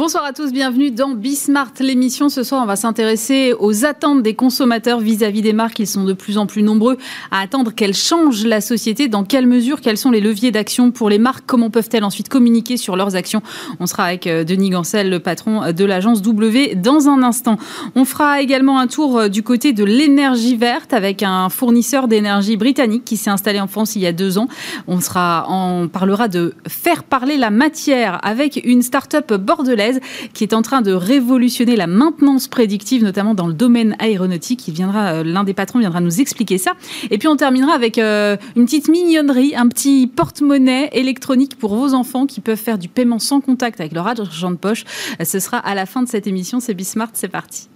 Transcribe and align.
Bonsoir 0.00 0.24
à 0.24 0.32
tous, 0.32 0.50
bienvenue 0.50 0.90
dans 0.90 1.10
Bismart, 1.10 1.74
l'émission. 1.78 2.30
Ce 2.30 2.42
soir, 2.42 2.62
on 2.62 2.66
va 2.66 2.76
s'intéresser 2.76 3.52
aux 3.60 3.84
attentes 3.84 4.22
des 4.22 4.32
consommateurs 4.32 4.98
vis-à-vis 4.98 5.42
des 5.42 5.52
marques. 5.52 5.78
Ils 5.78 5.86
sont 5.86 6.04
de 6.04 6.14
plus 6.14 6.38
en 6.38 6.46
plus 6.46 6.62
nombreux 6.62 6.96
à 7.30 7.40
attendre 7.40 7.74
qu'elles 7.74 7.92
changent 7.92 8.46
la 8.46 8.62
société. 8.62 9.08
Dans 9.08 9.24
quelle 9.24 9.46
mesure? 9.46 9.82
Quels 9.82 9.98
sont 9.98 10.10
les 10.10 10.22
leviers 10.22 10.52
d'action 10.52 10.90
pour 10.90 11.10
les 11.10 11.18
marques? 11.18 11.44
Comment 11.46 11.68
peuvent-elles 11.68 12.02
ensuite 12.02 12.30
communiquer 12.30 12.78
sur 12.78 12.96
leurs 12.96 13.14
actions? 13.14 13.42
On 13.78 13.86
sera 13.86 14.04
avec 14.04 14.26
euh, 14.26 14.42
Denis 14.42 14.70
Gancel, 14.70 15.10
le 15.10 15.18
patron 15.18 15.70
de 15.70 15.84
l'agence 15.84 16.22
W, 16.22 16.76
dans 16.76 17.10
un 17.10 17.22
instant. 17.22 17.58
On 17.94 18.06
fera 18.06 18.40
également 18.40 18.78
un 18.78 18.86
tour 18.86 19.18
euh, 19.18 19.28
du 19.28 19.42
côté 19.42 19.74
de 19.74 19.84
l'énergie 19.84 20.56
verte 20.56 20.94
avec 20.94 21.22
un 21.22 21.50
fournisseur 21.50 22.08
d'énergie 22.08 22.56
britannique 22.56 23.04
qui 23.04 23.18
s'est 23.18 23.28
installé 23.28 23.60
en 23.60 23.66
France 23.66 23.96
il 23.96 24.00
y 24.00 24.06
a 24.06 24.12
deux 24.12 24.38
ans. 24.38 24.48
On, 24.88 24.98
on 25.14 25.88
parlera 25.92 26.28
de 26.28 26.54
faire 26.66 27.04
parler 27.04 27.36
la 27.36 27.50
matière 27.50 28.18
avec 28.22 28.62
une 28.64 28.80
start-up 28.80 29.34
bordelaise 29.34 29.89
qui 30.32 30.44
est 30.44 30.54
en 30.54 30.62
train 30.62 30.82
de 30.82 30.92
révolutionner 30.92 31.76
la 31.76 31.86
maintenance 31.86 32.48
prédictive, 32.48 33.02
notamment 33.02 33.34
dans 33.34 33.46
le 33.46 33.54
domaine 33.54 33.96
aéronautique. 33.98 34.66
Il 34.68 34.74
viendra, 34.74 35.12
euh, 35.12 35.24
l'un 35.24 35.44
des 35.44 35.54
patrons 35.54 35.78
viendra 35.78 36.00
nous 36.00 36.20
expliquer 36.20 36.58
ça. 36.58 36.72
Et 37.10 37.18
puis 37.18 37.28
on 37.28 37.36
terminera 37.36 37.72
avec 37.72 37.98
euh, 37.98 38.36
une 38.56 38.64
petite 38.64 38.88
mignonnerie, 38.88 39.54
un 39.56 39.68
petit 39.68 40.06
porte-monnaie 40.06 40.90
électronique 40.92 41.56
pour 41.58 41.74
vos 41.74 41.94
enfants 41.94 42.26
qui 42.26 42.40
peuvent 42.40 42.56
faire 42.56 42.78
du 42.78 42.88
paiement 42.88 43.18
sans 43.18 43.40
contact 43.40 43.80
avec 43.80 43.92
leur 43.92 44.06
argent 44.06 44.50
de 44.50 44.56
poche. 44.56 44.84
Ce 45.22 45.38
sera 45.38 45.58
à 45.58 45.74
la 45.74 45.86
fin 45.86 46.02
de 46.02 46.08
cette 46.08 46.26
émission. 46.26 46.60
C'est 46.60 46.74
Bismart, 46.74 47.10
c'est 47.14 47.28
parti. 47.28 47.68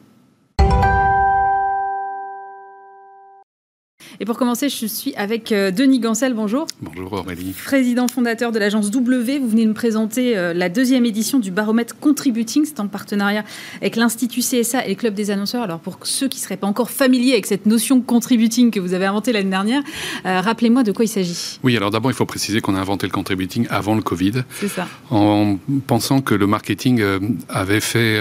Et 4.25 4.27
pour 4.27 4.39
commencer, 4.39 4.71
je 4.71 4.87
suis 4.87 5.15
avec 5.17 5.53
euh, 5.53 5.71
Denis 5.71 6.01
Gancel. 6.01 6.33
Bonjour. 6.33 6.67
Bonjour 6.81 7.13
Aurélie. 7.13 7.53
Président 7.63 8.09
fondateur 8.09 8.53
de 8.53 8.59
l'agence 8.59 8.91
W. 8.91 9.39
Vous 9.39 9.51
venez 9.51 9.65
de 9.65 9.69
nous 9.69 9.75
présenter 9.75 10.35
euh, 10.35 10.55
la 10.55 10.71
deuxième 10.71 11.05
édition 11.05 11.39
du 11.39 11.51
baromètre 11.51 11.99
Contributing. 11.99 12.65
C'est 12.65 12.81
en 12.81 12.89
partenariat 12.89 13.45
avec 13.83 13.97
l'Institut 13.97 14.41
CSA 14.41 14.87
et 14.87 14.89
le 14.89 14.95
Club 14.95 15.13
des 15.13 15.31
annonceurs. 15.31 15.63
Alors 15.63 15.79
pour 15.79 15.99
ceux 16.05 16.29
qui 16.29 16.39
ne 16.39 16.43
seraient 16.43 16.57
pas 16.57 16.67
encore 16.67 16.91
familiers 16.91 17.35
avec 17.35 17.45
cette 17.45 17.67
notion 17.67 18.01
contributing 18.01 18.71
que 18.71 18.81
vous 18.81 18.95
avez 18.95 19.05
inventée 19.05 19.31
l'année 19.31 19.51
dernière, 19.51 19.83
euh, 20.25 20.41
rappelez-moi 20.41 20.85
de 20.85 20.93
quoi 20.93 21.05
il 21.05 21.09
s'agit. 21.09 21.59
Oui, 21.63 21.77
alors 21.77 21.91
d'abord, 21.91 22.11
il 22.11 22.15
faut 22.15 22.25
préciser 22.25 22.63
qu'on 22.63 22.77
a 22.77 22.81
inventé 22.81 23.07
le 23.07 23.13
contributing 23.13 23.67
avant 23.69 23.95
le 23.95 24.01
Covid. 24.01 24.45
C'est 24.59 24.69
ça. 24.69 24.89
En 25.11 25.59
pensant 25.87 26.23
que 26.23 26.35
le 26.35 26.47
marketing 26.47 27.05
avait 27.51 27.81
fait, 27.81 28.19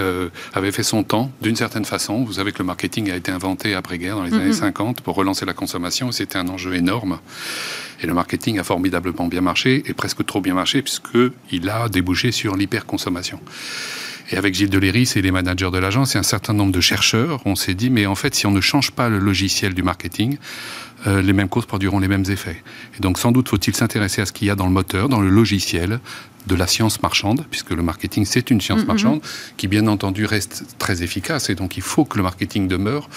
avait 0.53 0.73
fait 0.73 0.83
son 0.83 1.03
temps 1.03 1.31
d'une 1.41 1.55
certaine 1.55 1.85
façon. 1.85 2.25
Vous 2.25 2.33
savez 2.33 2.51
que 2.51 2.59
le 2.59 2.65
marketing 2.65 3.09
a 3.09 3.15
été 3.15 3.31
inventé 3.31 3.73
après-guerre 3.73 4.17
dans 4.17 4.23
les 4.23 4.33
années 4.33 4.51
50 4.51 4.99
pour 4.99 5.15
relancer 5.15 5.45
la 5.45 5.53
consommation 5.53 5.92
c'était 6.11 6.37
un 6.37 6.47
enjeu 6.47 6.73
énorme. 6.75 7.19
Et 8.01 8.07
le 8.07 8.13
marketing 8.13 8.59
a 8.59 8.63
formidablement 8.63 9.27
bien 9.27 9.41
marché, 9.41 9.83
et 9.85 9.93
presque 9.93 10.25
trop 10.25 10.41
bien 10.41 10.53
marché, 10.53 10.81
puisqu'il 10.81 11.69
a 11.69 11.87
débouché 11.89 12.31
sur 12.31 12.55
l'hyperconsommation. 12.55 13.39
Et 14.31 14.37
avec 14.37 14.55
Gilles 14.55 14.69
Deléry 14.69 15.09
et 15.15 15.21
les 15.21 15.31
managers 15.31 15.69
de 15.71 15.77
l'agence 15.77 16.15
et 16.15 16.17
un 16.17 16.23
certain 16.23 16.53
nombre 16.53 16.71
de 16.71 16.81
chercheurs, 16.81 17.41
on 17.45 17.55
s'est 17.55 17.73
dit, 17.73 17.89
mais 17.89 18.05
en 18.05 18.15
fait, 18.15 18.33
si 18.33 18.45
on 18.47 18.51
ne 18.51 18.61
change 18.61 18.91
pas 18.91 19.09
le 19.09 19.19
logiciel 19.19 19.73
du 19.73 19.83
marketing, 19.83 20.37
euh, 21.07 21.21
les 21.21 21.33
mêmes 21.33 21.49
causes 21.49 21.65
produiront 21.65 21.99
les 21.99 22.07
mêmes 22.07 22.25
effets. 22.29 22.63
Et 22.97 23.01
donc, 23.01 23.19
sans 23.19 23.31
doute 23.31 23.49
faut-il 23.49 23.75
s'intéresser 23.75 24.21
à 24.21 24.25
ce 24.25 24.31
qu'il 24.31 24.47
y 24.47 24.51
a 24.51 24.55
dans 24.55 24.65
le 24.65 24.71
moteur, 24.71 25.09
dans 25.09 25.21
le 25.21 25.29
logiciel 25.29 25.99
de 26.47 26.55
la 26.55 26.67
science 26.67 27.01
marchande, 27.01 27.45
puisque 27.49 27.71
le 27.71 27.83
marketing, 27.83 28.25
c'est 28.25 28.49
une 28.51 28.59
science 28.59 28.81
mm-hmm. 28.81 28.87
marchande, 28.87 29.21
qui, 29.55 29.67
bien 29.67 29.87
entendu, 29.87 30.25
reste 30.25 30.65
très 30.77 31.01
efficace. 31.01 31.49
Et 31.49 31.55
donc, 31.55 31.77
il 31.77 31.83
faut 31.83 32.05
que 32.05 32.17
le 32.17 32.23
marketing 32.23 32.67
demeure. 32.67 33.09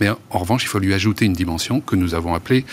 Mais 0.00 0.08
en 0.08 0.38
revanche, 0.38 0.64
il 0.64 0.68
faut 0.68 0.78
lui 0.78 0.94
ajouter 0.94 1.26
une 1.26 1.34
dimension 1.34 1.80
que 1.80 1.96
nous 1.96 2.14
avons 2.14 2.34
appelée 2.34 2.64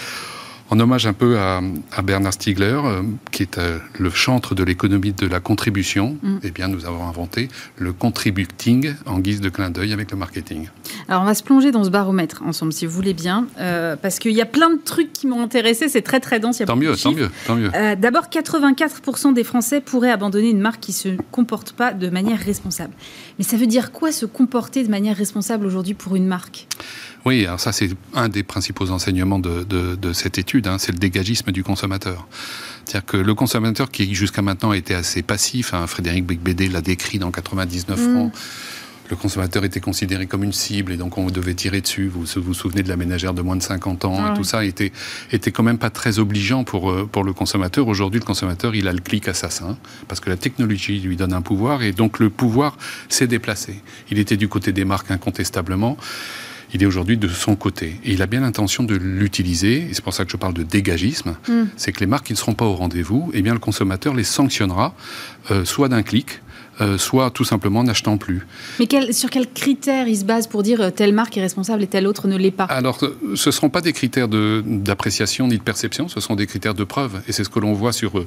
en 0.70 0.80
hommage 0.80 1.06
un 1.06 1.14
peu 1.14 1.38
à, 1.40 1.62
Bernard 2.04 2.34
Stiegler, 2.34 2.80
euh, 2.84 3.02
qui 3.32 3.44
est 3.44 3.58
euh, 3.58 3.80
le 3.98 4.10
chantre 4.10 4.56
de 4.56 4.64
l'économie 4.64 5.14
de 5.14 5.28
la 5.28 5.40
contribution, 5.40 6.18
mm. 6.22 6.38
eh 6.44 6.52
bien, 6.52 6.68
nous 6.68 6.86
avons 6.86 7.08
inventé 7.08 7.48
le 7.78 7.94
contributing 7.94 8.94
en 9.06 9.20
guise 9.20 9.42
de 9.42 9.50
clin 9.50 9.70
d'œil 9.70 9.94
avec 9.94 10.12
le 10.12 10.18
marketing. 10.18 10.70
Alors, 11.08 11.22
on 11.22 11.26
va 11.26 11.36
se 11.36 11.44
plonger 11.44 11.72
dans 11.72 11.84
ce 11.84 11.90
baromètre 11.90 12.44
ensemble, 12.46 12.74
si 12.74 12.86
vous 12.86 12.92
voulez 12.92 13.14
bien, 13.14 13.48
euh, 13.60 13.96
parce 13.96 14.20
qu'il 14.20 14.34
y 14.34 14.42
a 14.42 14.46
plein 14.46 14.70
de 14.70 14.80
trucs 14.84 15.14
qui 15.14 15.28
m'ont 15.28 15.42
intéressé. 15.42 15.88
C'est 15.90 16.02
très, 16.02 16.20
très 16.20 16.40
dense. 16.40 16.62
tant, 16.66 16.76
mieux, 16.76 16.96
tant 16.96 17.12
mieux, 17.12 17.30
tant 17.46 17.56
mieux, 17.56 17.72
D'abord, 17.98 18.26
84% 18.26 19.34
des 19.34 19.44
Français 19.44 19.82
pourraient 19.82 20.12
abandonner 20.12 20.50
une 20.50 20.60
marque 20.60 20.82
qui 20.82 20.94
se 20.94 21.10
comporte 21.32 21.72
pas 21.72 21.94
de 21.94 22.10
manière 22.10 22.40
responsable. 22.40 22.94
Mais 23.38 23.44
ça 23.44 23.58
veut 23.58 23.68
dire 23.68 23.92
quoi 23.92 24.12
se 24.12 24.26
comporter 24.26 24.84
de 24.84 24.90
manière 24.90 25.16
responsable 25.16 25.66
aujourd'hui 25.66 25.94
pour 25.94 26.16
une 26.16 26.28
marque? 26.28 26.68
Oui, 27.28 27.46
alors 27.46 27.60
ça 27.60 27.74
c'est 27.74 27.90
un 28.14 28.30
des 28.30 28.42
principaux 28.44 28.90
enseignements 28.90 29.38
de, 29.38 30.14
cette 30.14 30.38
étude, 30.38 30.57
hein, 30.66 30.78
c'est 30.80 30.92
le 30.92 30.98
dégagisme 30.98 31.52
du 31.52 31.64
consommateur. 31.64 32.28
C'est-à-dire 32.86 33.06
que 33.06 33.18
le 33.18 33.34
consommateur 33.36 33.92
qui 33.92 34.16
jusqu'à 34.16 34.42
maintenant 34.42 34.74
était 34.74 34.94
assez 34.94 35.22
passif, 35.22 35.74
hein, 35.74 35.88
Frédéric 35.88 36.26
Becbédé 36.26 36.70
l'a 36.70 36.82
décrit 36.82 37.20
dans 37.20 37.32
99 37.32 38.00
mm. 38.00 38.14
francs, 38.14 38.34
le 39.10 39.16
consommateur 39.16 39.64
était 39.64 39.80
considéré 39.80 40.28
comme 40.28 40.44
une 40.44 40.54
cible 40.54 40.92
et 40.92 40.98
donc 40.98 41.18
on 41.18 41.28
devait 41.28 41.54
tirer 41.54 41.82
dessus. 41.82 42.08
Vous 42.08 42.26
vous 42.42 42.54
souvenez 42.54 42.84
de 42.84 42.90
la 42.90 42.98
ménagère 42.98 43.34
de 43.34 43.42
moins 43.42 43.56
de 43.56 43.64
50 43.64 44.06
ans 44.06 44.34
et 44.34 44.38
tout 44.38 44.44
ça 44.44 44.66
était, 44.66 44.92
était 45.32 45.52
quand 45.52 45.64
même 45.64 45.78
pas 45.78 45.90
très 45.90 46.20
obligeant 46.20 46.64
pour, 46.64 46.92
euh, 46.92 47.08
pour 47.10 47.24
le 47.24 47.34
consommateur. 47.34 47.88
Aujourd'hui, 47.88 48.20
le 48.20 48.26
consommateur, 48.26 48.76
il 48.76 48.88
a 48.88 48.94
le 48.94 49.00
clic 49.00 49.28
assassin 49.28 49.78
parce 50.08 50.20
que 50.20 50.30
la 50.30 50.36
technologie 50.36 51.00
lui 51.00 51.16
donne 51.16 51.34
un 51.34 51.42
pouvoir 51.42 51.84
et 51.84 51.94
donc 51.94 52.20
le 52.20 52.30
pouvoir 52.30 52.78
s'est 53.08 53.28
déplacé. 53.28 53.82
Il 54.12 54.20
était 54.20 54.38
du 54.38 54.50
côté 54.50 54.74
des 54.74 54.84
marques 54.84 55.12
incontestablement 55.12 55.98
il 56.74 56.84
est 56.84 56.86
aujourd'hui 56.86 57.18
de 57.18 57.28
son 57.28 57.56
côté. 57.56 58.00
Et 58.04 58.14
il 58.14 58.22
a 58.22 58.26
bien 58.26 58.42
l'intention 58.42 58.84
de 58.84 58.96
l'utiliser, 58.96 59.88
et 59.90 59.94
c'est 59.94 60.04
pour 60.04 60.14
ça 60.14 60.26
que 60.26 60.32
je 60.32 60.38
parle 60.38 60.54
de 60.54 60.64
dégagisme, 60.64 61.36
mm. 61.48 61.64
c'est 61.76 61.92
que 61.92 62.00
les 62.00 62.08
marques 62.08 62.28
qui 62.28 62.34
ne 62.34 62.38
seront 62.38 62.54
pas 62.54 62.66
au 62.66 62.76
rendez-vous, 62.76 63.32
eh 63.34 63.42
bien 63.42 63.54
le 63.54 63.60
consommateur 63.60 64.14
les 64.14 64.24
sanctionnera, 64.24 64.94
euh, 65.52 65.66
soit 65.66 65.90
d'un 65.90 66.04
clic, 66.04 66.42
euh, 66.80 67.00
soit 67.00 67.32
tout 67.32 67.44
simplement 67.44 67.84
n'achetant 67.84 68.18
plus. 68.18 68.46
Mais 68.80 69.12
sur 69.12 69.32
quels 69.32 69.52
critères 69.52 70.08
il 70.08 70.16
se 70.16 70.26
base 70.26 70.46
pour 70.46 70.62
dire 70.62 70.80
euh, 70.80 70.90
telle 70.92 71.12
marque 71.12 71.36
est 71.36 71.42
responsable 71.42 71.82
et 71.82 71.88
telle 71.88 72.06
autre 72.06 72.28
ne 72.28 72.38
l'est 72.38 72.52
pas? 72.52 72.66
Alors, 72.66 73.00
ce 73.00 73.50
ne 73.50 73.52
seront 73.52 73.70
pas 73.70 73.82
des 73.82 73.94
critères 73.94 74.28
d'appréciation 74.28 75.48
ni 75.48 75.58
de 75.58 75.64
perception, 75.64 76.08
ce 76.08 76.20
sont 76.20 76.36
des 76.36 76.46
critères 76.46 76.76
de 76.76 76.84
preuve. 76.84 77.22
Et 77.28 77.32
c'est 77.32 77.44
ce 77.44 77.50
que 77.50 77.60
l'on 77.60 77.74
voit 77.74 77.94
sur 77.94 78.24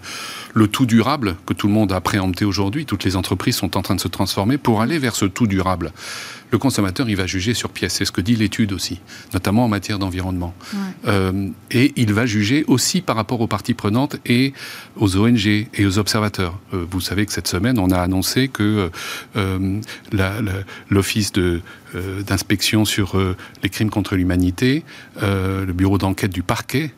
le 0.54 0.66
tout 0.66 0.84
durable 0.84 1.36
que 1.46 1.54
tout 1.54 1.68
le 1.68 1.72
monde 1.72 1.92
a 1.92 2.00
préempté 2.00 2.44
aujourd'hui. 2.44 2.86
Toutes 2.86 3.04
les 3.04 3.14
entreprises 3.14 3.54
sont 3.54 3.76
en 3.76 3.82
train 3.82 3.94
de 3.94 4.00
se 4.00 4.08
transformer 4.08 4.58
pour 4.58 4.80
aller 4.80 4.98
vers 4.98 5.14
ce 5.14 5.26
tout 5.26 5.46
durable. 5.46 5.92
Le 6.50 6.58
consommateur, 6.58 7.08
il 7.08 7.16
va 7.16 7.26
juger 7.26 7.54
sur 7.54 7.70
pièce. 7.70 7.94
C'est 7.94 8.04
ce 8.04 8.12
que 8.12 8.20
dit 8.20 8.36
l'étude 8.36 8.72
aussi, 8.72 9.00
notamment 9.32 9.64
en 9.64 9.68
matière 9.68 9.98
d'environnement. 9.98 10.54
et 11.70 11.92
il 11.96 12.12
va 12.12 12.26
juger 12.26 12.64
aussi 12.66 13.00
par 13.00 13.16
rapport 13.16 13.40
aux 13.40 13.46
parties 13.46 13.74
prenantes 13.74 14.16
et 14.26 14.52
aux 14.96 15.16
ONG 15.16 15.46
et 15.46 15.86
aux 15.86 15.98
observateurs. 15.98 16.58
vous 16.72 17.00
savez 17.00 17.26
que 17.26 17.32
cette 17.32 17.48
semaine, 17.48 17.78
on 17.78 17.90
a 17.90 17.98
annoncé 17.98 18.48
que 18.48 18.90
euh, 19.36 19.80
l'Office 20.90 21.32
de 21.32 21.60
euh, 21.94 22.22
d'inspection 22.22 22.84
sur 22.84 23.18
euh, 23.18 23.36
les 23.62 23.68
crimes 23.68 23.90
contre 23.90 24.16
l'humanité, 24.16 24.84
le 25.20 25.72
bureau 25.72 25.98
d'enquête 25.98 26.32
du 26.32 26.42
parquet 26.42 26.92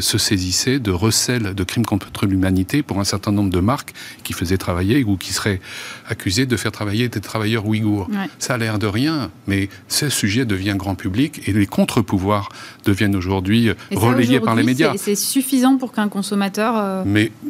se 0.00 0.18
saisissait 0.18 0.78
de 0.78 0.90
recel 0.90 1.54
de 1.54 1.64
crimes 1.64 1.86
contre 1.86 2.26
l'humanité 2.26 2.82
pour 2.82 3.00
un 3.00 3.04
certain 3.04 3.32
nombre 3.32 3.50
de 3.50 3.60
marques 3.60 3.94
qui 4.24 4.32
faisaient 4.32 4.58
travailler 4.58 5.04
ou 5.04 5.16
qui 5.16 5.32
seraient 5.32 5.60
accusées 6.08 6.44
de 6.44 6.56
faire 6.56 6.72
travailler 6.72 7.08
des 7.08 7.20
travailleurs 7.20 7.66
ouïghours. 7.66 8.08
Ça 8.38 8.54
a 8.54 8.58
l'air 8.58 8.78
de 8.78 8.86
rien, 8.86 9.30
mais 9.46 9.68
ce 9.88 10.08
sujet 10.10 10.44
devient 10.44 10.74
grand 10.76 10.96
public 10.96 11.42
et 11.46 11.52
les 11.52 11.66
contre-pouvoirs 11.66 12.50
deviennent 12.84 13.16
aujourd'hui 13.16 13.70
relayés 13.94 14.40
par 14.40 14.54
les 14.54 14.64
médias. 14.64 14.92
C'est 14.96 15.14
suffisant 15.14 15.76
pour 15.78 15.92
qu'un 15.92 16.08
consommateur 16.08 17.04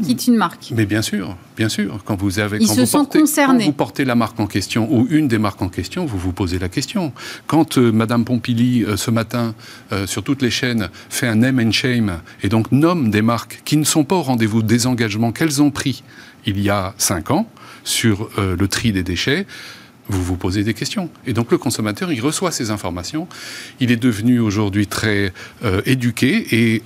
quitte 0.04 0.26
une 0.28 0.36
marque. 0.36 0.72
Mais 0.76 0.86
bien 0.86 1.02
sûr, 1.02 1.36
bien 1.56 1.68
sûr. 1.68 2.00
Quand 2.04 2.16
vous 2.16 2.38
avez, 2.38 2.58
quand 2.58 2.74
vous 2.74 2.86
portez, 2.86 3.22
quand 3.36 3.58
vous 3.58 3.72
portez 3.72 4.04
la 4.04 4.14
marque 4.14 4.38
en 4.38 4.46
question 4.46 4.88
ou 4.92 5.06
une 5.10 5.26
des 5.26 5.38
marques 5.38 5.62
en 5.62 5.68
question, 5.68 6.06
vous 6.06 6.18
vous 6.18 6.32
posez 6.32 6.58
la 6.58 6.68
question. 6.68 6.79
Quand 7.46 7.78
euh, 7.78 7.92
Madame 7.92 8.24
Pompili, 8.24 8.84
euh, 8.84 8.96
ce 8.96 9.10
matin, 9.10 9.54
euh, 9.92 10.06
sur 10.06 10.22
toutes 10.22 10.42
les 10.42 10.50
chaînes, 10.50 10.88
fait 11.08 11.26
un 11.26 11.36
name 11.36 11.60
and 11.60 11.72
shame 11.72 12.20
et 12.42 12.48
donc 12.48 12.72
nomme 12.72 13.10
des 13.10 13.22
marques 13.22 13.62
qui 13.64 13.76
ne 13.76 13.84
sont 13.84 14.04
pas 14.04 14.16
au 14.16 14.22
rendez-vous 14.22 14.62
des 14.62 14.86
engagements 14.86 15.32
qu'elles 15.32 15.62
ont 15.62 15.70
pris 15.70 16.02
il 16.46 16.60
y 16.60 16.70
a 16.70 16.94
cinq 16.96 17.30
ans 17.30 17.46
sur 17.84 18.30
le 18.38 18.68
tri 18.68 18.92
des 18.92 19.02
déchets, 19.02 19.46
vous 20.08 20.22
vous 20.22 20.36
posez 20.36 20.64
des 20.64 20.72
questions. 20.72 21.10
Et 21.26 21.34
donc 21.34 21.50
le 21.50 21.58
consommateur, 21.58 22.12
il 22.12 22.20
reçoit 22.20 22.50
ces 22.50 22.70
informations. 22.70 23.28
Il 23.78 23.90
est 23.90 23.96
devenu 23.96 24.40
aujourd'hui 24.40 24.86
très 24.86 25.32
éduqué 25.84 26.46
et 26.74 26.82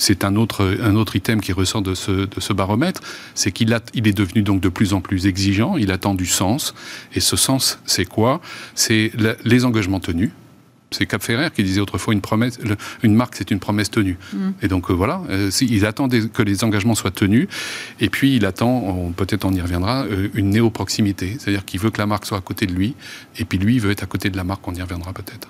c'est 0.00 0.24
un 0.24 0.34
autre, 0.36 0.78
un 0.82 0.96
autre 0.96 1.14
item 1.14 1.40
qui 1.42 1.52
ressort 1.52 1.82
de 1.82 1.94
ce, 1.94 2.10
de 2.10 2.40
ce 2.40 2.52
baromètre, 2.54 3.02
c'est 3.34 3.52
qu'il 3.52 3.78
il 3.94 4.08
est 4.08 4.16
devenu 4.16 4.42
donc 4.42 4.60
de 4.60 4.70
plus 4.70 4.94
en 4.94 5.02
plus 5.02 5.26
exigeant, 5.26 5.76
il 5.76 5.92
attend 5.92 6.14
du 6.14 6.24
sens. 6.24 6.74
Et 7.14 7.20
ce 7.20 7.36
sens, 7.36 7.78
c'est 7.84 8.06
quoi? 8.06 8.40
C'est 8.74 9.12
les 9.44 9.64
engagements 9.64 10.00
tenus. 10.00 10.30
C'est 10.90 11.06
Cap 11.06 11.22
Ferrer 11.22 11.50
qui 11.54 11.62
disait 11.62 11.80
autrefois 11.80 12.14
une 12.14 12.20
promesse, 12.20 12.58
une 13.04 13.14
marque 13.14 13.36
c'est 13.36 13.52
une 13.52 13.60
promesse 13.60 13.90
tenue. 13.90 14.16
Mm. 14.32 14.50
Et 14.62 14.68
donc 14.68 14.90
euh, 14.90 14.94
voilà, 14.94 15.22
euh, 15.28 15.50
il 15.60 15.86
attend 15.86 16.08
que 16.08 16.42
les 16.42 16.64
engagements 16.64 16.96
soient 16.96 17.12
tenus. 17.12 17.46
Et 18.00 18.08
puis 18.08 18.34
il 18.34 18.44
attend, 18.44 19.12
peut-être 19.16 19.44
on 19.44 19.52
y 19.52 19.60
reviendra, 19.60 20.04
euh, 20.06 20.28
une 20.34 20.50
néo-proximité. 20.50 21.36
C'est-à-dire 21.38 21.64
qu'il 21.64 21.78
veut 21.78 21.90
que 21.90 21.98
la 21.98 22.06
marque 22.06 22.26
soit 22.26 22.38
à 22.38 22.40
côté 22.40 22.66
de 22.66 22.72
lui. 22.72 22.96
Et 23.38 23.44
puis 23.44 23.58
lui, 23.58 23.74
il 23.74 23.80
veut 23.80 23.92
être 23.92 24.02
à 24.02 24.06
côté 24.06 24.30
de 24.30 24.36
la 24.36 24.44
marque, 24.44 24.66
on 24.66 24.74
y 24.74 24.82
reviendra 24.82 25.12
peut-être. 25.12 25.48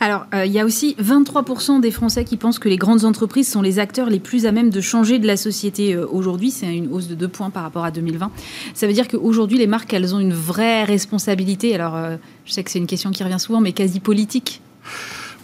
Alors, 0.00 0.26
euh, 0.34 0.46
il 0.46 0.52
y 0.52 0.58
a 0.58 0.64
aussi 0.64 0.96
23% 1.00 1.80
des 1.80 1.90
Français 1.90 2.24
qui 2.24 2.36
pensent 2.36 2.58
que 2.58 2.68
les 2.68 2.76
grandes 2.76 3.04
entreprises 3.04 3.48
sont 3.48 3.62
les 3.62 3.78
acteurs 3.78 4.08
les 4.08 4.20
plus 4.20 4.46
à 4.46 4.52
même 4.52 4.70
de 4.70 4.80
changer 4.80 5.18
de 5.18 5.26
la 5.26 5.36
société 5.36 5.94
euh, 5.94 6.06
aujourd'hui. 6.10 6.50
C'est 6.50 6.74
une 6.74 6.92
hausse 6.92 7.08
de 7.08 7.14
2 7.14 7.28
points 7.28 7.50
par 7.50 7.62
rapport 7.62 7.84
à 7.84 7.90
2020. 7.90 8.30
Ça 8.74 8.86
veut 8.86 8.92
dire 8.92 9.08
qu'aujourd'hui, 9.08 9.58
les 9.58 9.66
marques, 9.66 9.92
elles 9.92 10.14
ont 10.14 10.20
une 10.20 10.32
vraie 10.32 10.84
responsabilité. 10.84 11.74
Alors, 11.74 11.94
euh, 11.96 12.16
je 12.46 12.52
sais 12.52 12.64
que 12.64 12.70
c'est 12.70 12.78
une 12.78 12.86
question 12.86 13.10
qui 13.10 13.22
revient 13.22 13.40
souvent, 13.40 13.60
mais 13.60 13.72
quasi 13.72 14.00
politique. 14.00 14.60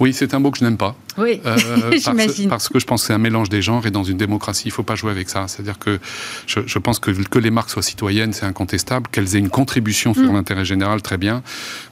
Oui, 0.01 0.15
c'est 0.15 0.33
un 0.33 0.39
mot 0.39 0.51
que 0.51 0.59
je 0.59 0.65
n'aime 0.65 0.79
pas. 0.79 0.97
Oui, 1.19 1.41
euh, 1.45 1.57
parce, 1.91 2.47
parce, 2.49 2.69
que 2.69 2.79
je 2.79 2.87
pense 2.87 3.03
que 3.03 3.09
c'est 3.09 3.13
un 3.13 3.19
mélange 3.19 3.51
des 3.51 3.61
genres 3.61 3.87
et 3.87 3.91
dans 3.91 4.05
une 4.05 4.17
démocratie, 4.17 4.65
il 4.67 4.69
ne 4.69 4.73
faut 4.75 4.83
pas 4.83 4.95
jouer 4.95 5.11
avec 5.11 5.29
ça. 5.29 5.47
C'est-à-dire 5.47 5.79
que 5.79 5.99
je, 6.47 6.61
je, 6.65 6.79
pense 6.79 6.99
que 6.99 7.11
que 7.11 7.39
les 7.39 7.51
marques 7.51 7.69
soient 7.71 7.83
citoyennes, 7.83 8.33
c'est 8.33 8.47
incontestable, 8.47 9.09
qu'elles 9.11 9.37
aient 9.37 9.41
une 9.41 9.51
contribution 9.51 10.15
sur 10.15 10.33
mm. 10.33 10.35
l'intérêt 10.35 10.65
général, 10.65 11.03
très 11.03 11.19
bien. 11.19 11.43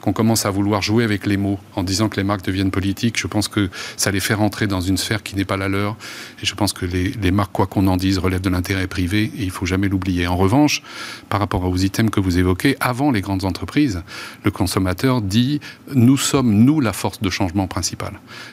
Qu'on 0.00 0.14
commence 0.14 0.46
à 0.46 0.50
vouloir 0.50 0.80
jouer 0.80 1.04
avec 1.04 1.26
les 1.26 1.36
mots 1.36 1.58
en 1.76 1.82
disant 1.82 2.08
que 2.08 2.16
les 2.16 2.24
marques 2.24 2.44
deviennent 2.44 2.70
politiques, 2.70 3.18
je 3.18 3.26
pense 3.26 3.48
que 3.48 3.68
ça 3.96 4.10
les 4.10 4.20
fait 4.20 4.34
rentrer 4.34 4.66
dans 4.66 4.80
une 4.80 4.96
sphère 4.96 5.22
qui 5.22 5.36
n'est 5.36 5.44
pas 5.44 5.58
la 5.58 5.68
leur. 5.68 5.96
Et 6.42 6.46
je 6.46 6.54
pense 6.54 6.72
que 6.72 6.86
les, 6.86 7.10
les 7.10 7.30
marques, 7.30 7.52
quoi 7.52 7.66
qu'on 7.66 7.86
en 7.88 7.98
dise, 7.98 8.18
relèvent 8.18 8.40
de 8.40 8.48
l'intérêt 8.48 8.86
privé 8.86 9.24
et 9.36 9.42
il 9.42 9.46
ne 9.46 9.52
faut 9.52 9.66
jamais 9.66 9.88
l'oublier. 9.88 10.26
En 10.26 10.36
revanche, 10.36 10.82
par 11.28 11.40
rapport 11.40 11.62
aux 11.64 11.76
items 11.76 12.10
que 12.10 12.20
vous 12.20 12.38
évoquez, 12.38 12.76
avant 12.80 13.10
les 13.10 13.20
grandes 13.20 13.44
entreprises, 13.44 14.02
le 14.44 14.50
consommateur 14.50 15.20
dit 15.20 15.60
nous 15.94 16.16
sommes, 16.16 16.52
nous, 16.52 16.80
la 16.80 16.92
force 16.94 17.20
de 17.20 17.28
changement 17.28 17.66
principale. 17.66 17.97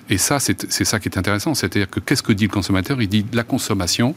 Et 0.10 0.18
ça, 0.18 0.40
c'est 0.40 0.86
ça 0.86 1.00
qui 1.00 1.10
est 1.10 1.18
intéressant. 1.18 1.54
C'est-à-dire 1.54 1.90
que 1.90 2.00
qu'est-ce 2.00 2.24
que 2.24 2.34
dit 2.34 2.46
le 2.46 2.52
consommateur? 2.52 3.02
Il 3.02 3.08
dit 3.08 3.26
la 3.34 3.44
consommation 3.44 4.16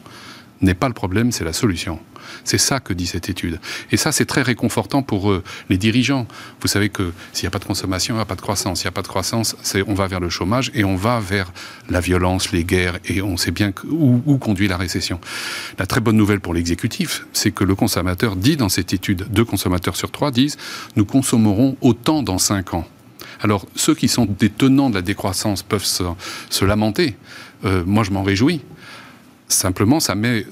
n'est 0.60 0.74
pas 0.74 0.88
le 0.88 0.94
problème, 0.94 1.32
c'est 1.32 1.44
la 1.44 1.52
solution. 1.52 2.00
C'est 2.44 2.58
ça 2.58 2.80
que 2.80 2.92
dit 2.92 3.06
cette 3.06 3.28
étude. 3.28 3.60
Et 3.90 3.96
ça, 3.96 4.12
c'est 4.12 4.24
très 4.24 4.42
réconfortant 4.42 5.02
pour 5.02 5.30
euh, 5.30 5.42
les 5.68 5.78
dirigeants. 5.78 6.26
Vous 6.60 6.68
savez 6.68 6.88
que 6.88 7.12
s'il 7.32 7.44
n'y 7.44 7.48
a 7.48 7.50
pas 7.50 7.58
de 7.58 7.64
consommation, 7.64 8.14
il 8.14 8.18
n'y 8.18 8.22
a 8.22 8.26
pas 8.26 8.34
de 8.34 8.40
croissance. 8.40 8.80
S'il 8.80 8.86
n'y 8.86 8.90
a 8.90 8.92
pas 8.92 9.02
de 9.02 9.08
croissance, 9.08 9.56
on 9.86 9.94
va 9.94 10.06
vers 10.08 10.20
le 10.20 10.28
chômage 10.28 10.70
et 10.74 10.84
on 10.84 10.96
va 10.96 11.20
vers 11.20 11.52
la 11.88 12.00
violence, 12.00 12.52
les 12.52 12.64
guerres, 12.64 12.98
et 13.04 13.22
on 13.22 13.36
sait 13.36 13.50
bien 13.50 13.72
où, 13.88 14.20
où 14.26 14.38
conduit 14.38 14.68
la 14.68 14.76
récession. 14.76 15.20
La 15.78 15.86
très 15.86 16.00
bonne 16.00 16.16
nouvelle 16.16 16.40
pour 16.40 16.54
l'exécutif, 16.54 17.26
c'est 17.32 17.50
que 17.50 17.64
le 17.64 17.74
consommateur 17.74 18.36
dit 18.36 18.56
dans 18.56 18.68
cette 18.68 18.92
étude, 18.92 19.26
deux 19.30 19.44
consommateurs 19.44 19.96
sur 19.96 20.10
trois 20.10 20.30
disent, 20.30 20.56
nous 20.96 21.04
consommerons 21.04 21.76
autant 21.80 22.22
dans 22.22 22.38
cinq 22.38 22.74
ans. 22.74 22.86
Alors, 23.40 23.66
ceux 23.76 23.94
qui 23.94 24.08
sont 24.08 24.24
des 24.26 24.50
tenants 24.50 24.90
de 24.90 24.94
la 24.94 25.02
décroissance 25.02 25.62
peuvent 25.62 25.84
se, 25.84 26.64
lamenter. 26.64 27.16
Euh, 27.64 27.84
moi, 27.86 28.04
je 28.04 28.10
m'en 28.10 28.22
réjouis. 28.22 28.60
Simplement, 29.48 30.00
ça 30.00 30.14
met 30.14 30.44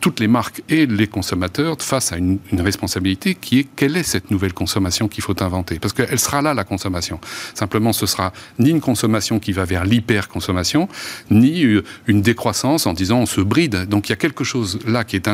toutes 0.00 0.20
les 0.20 0.28
marques 0.28 0.62
et 0.68 0.86
les 0.86 1.06
consommateurs 1.06 1.76
face 1.80 2.12
à 2.12 2.16
une, 2.16 2.38
responsabilité 2.58 3.34
qui 3.34 3.60
est 3.60 3.66
quelle 3.76 3.96
est 3.96 4.02
cette 4.02 4.30
nouvelle 4.30 4.52
consommation 4.52 5.08
qu'il 5.08 5.22
faut 5.22 5.40
inventer? 5.42 5.78
Parce 5.78 5.92
qu'elle 5.92 6.18
sera 6.18 6.42
là, 6.42 6.54
la 6.54 6.64
consommation. 6.64 7.20
Simplement, 7.54 7.92
ce 7.92 8.06
sera 8.06 8.32
ni 8.58 8.70
une 8.70 8.80
consommation 8.80 9.38
qui 9.38 9.52
va 9.52 9.64
vers 9.64 9.84
l'hyper-consommation, 9.84 10.88
ni 11.30 11.64
euh, 11.64 11.84
une 12.06 12.22
décroissance 12.22 12.86
en 12.86 12.92
disant 12.92 13.18
on 13.20 13.26
se 13.26 13.40
bride. 13.40 13.86
Donc 13.88 14.08
il 14.08 14.10
y 14.10 14.12
a 14.12 14.16
quelque 14.16 14.44
chose 14.44 14.78
là 14.86 15.04
qui 15.04 15.16
est, 15.16 15.28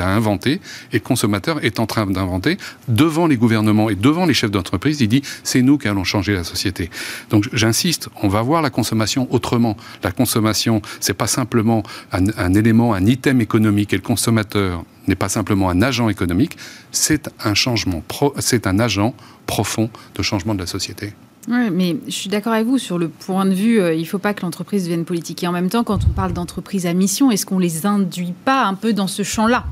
à 0.00 0.08
inventer 0.08 0.60
et 0.92 0.94
le 0.94 1.00
consommateur 1.00 1.64
est 1.64 1.80
en 1.80 1.86
train 1.86 2.06
d'inventer 2.06 2.58
devant 2.88 3.26
les 3.26 3.36
gouvernements 3.36 3.88
et 3.88 3.94
devant 3.94 4.26
les 4.26 4.34
chefs 4.34 4.50
d'entreprise. 4.50 5.00
Il 5.00 5.08
dit 5.08 5.22
c'est 5.42 5.62
nous 5.62 5.78
qui 5.78 5.88
allons 5.88 6.04
changer 6.04 6.34
la 6.34 6.44
société. 6.44 6.90
Donc 7.30 7.48
j'insiste, 7.52 8.08
on 8.22 8.28
va 8.28 8.42
voir 8.42 8.62
la 8.62 8.70
consommation 8.70 9.26
autrement. 9.30 9.76
La 10.02 10.12
consommation, 10.12 10.82
c'est 11.00 11.14
pas 11.14 11.26
simplement 11.26 11.82
un 12.12 12.54
élément, 12.54 12.94
un 12.94 13.06
item 13.06 13.40
économique 13.40 13.92
consommateur 14.06 14.84
n'est 15.08 15.16
pas 15.16 15.28
simplement 15.28 15.68
un 15.68 15.82
agent 15.82 16.08
économique, 16.08 16.56
c'est 16.92 17.28
un 17.44 17.54
changement, 17.54 18.02
c'est 18.38 18.68
un 18.68 18.78
agent 18.78 19.14
profond 19.46 19.90
de 20.14 20.22
changement 20.22 20.54
de 20.54 20.60
la 20.60 20.66
société. 20.66 21.12
Oui, 21.48 21.70
mais 21.72 21.96
je 22.06 22.12
suis 22.12 22.28
d'accord 22.28 22.52
avec 22.52 22.66
vous 22.66 22.78
sur 22.78 22.98
le 22.98 23.08
point 23.08 23.44
de 23.46 23.54
vue, 23.54 23.80
euh, 23.80 23.94
il 23.94 24.00
ne 24.00 24.06
faut 24.06 24.18
pas 24.18 24.32
que 24.34 24.42
l'entreprise 24.42 24.84
devienne 24.84 25.04
politique. 25.04 25.42
Et 25.42 25.48
en 25.48 25.52
même 25.52 25.70
temps, 25.70 25.84
quand 25.84 26.04
on 26.04 26.12
parle 26.12 26.32
d'entreprise 26.32 26.86
à 26.86 26.92
mission, 26.92 27.30
est-ce 27.30 27.46
qu'on 27.46 27.58
les 27.58 27.86
induit 27.86 28.34
pas 28.44 28.64
un 28.64 28.74
peu 28.74 28.92
dans 28.92 29.06
ce 29.08 29.22
champ-là? 29.22 29.64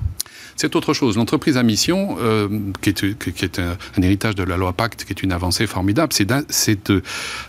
C'est 0.57 0.77
autre 0.77 0.95
chose. 0.95 1.17
L'entreprise 1.17 1.57
à 1.57 1.63
mission, 1.63 2.17
euh, 2.21 2.49
qui 2.81 2.91
est, 2.91 3.19
qui 3.19 3.45
est 3.45 3.59
un, 3.59 3.77
héritage 4.03 4.35
de 4.35 4.43
la 4.43 4.57
loi 4.57 4.73
Pacte, 4.73 5.05
qui 5.05 5.13
est 5.13 5.23
une 5.23 5.33
avancée 5.33 5.67
formidable, 5.67 6.13
c'est 6.13 6.93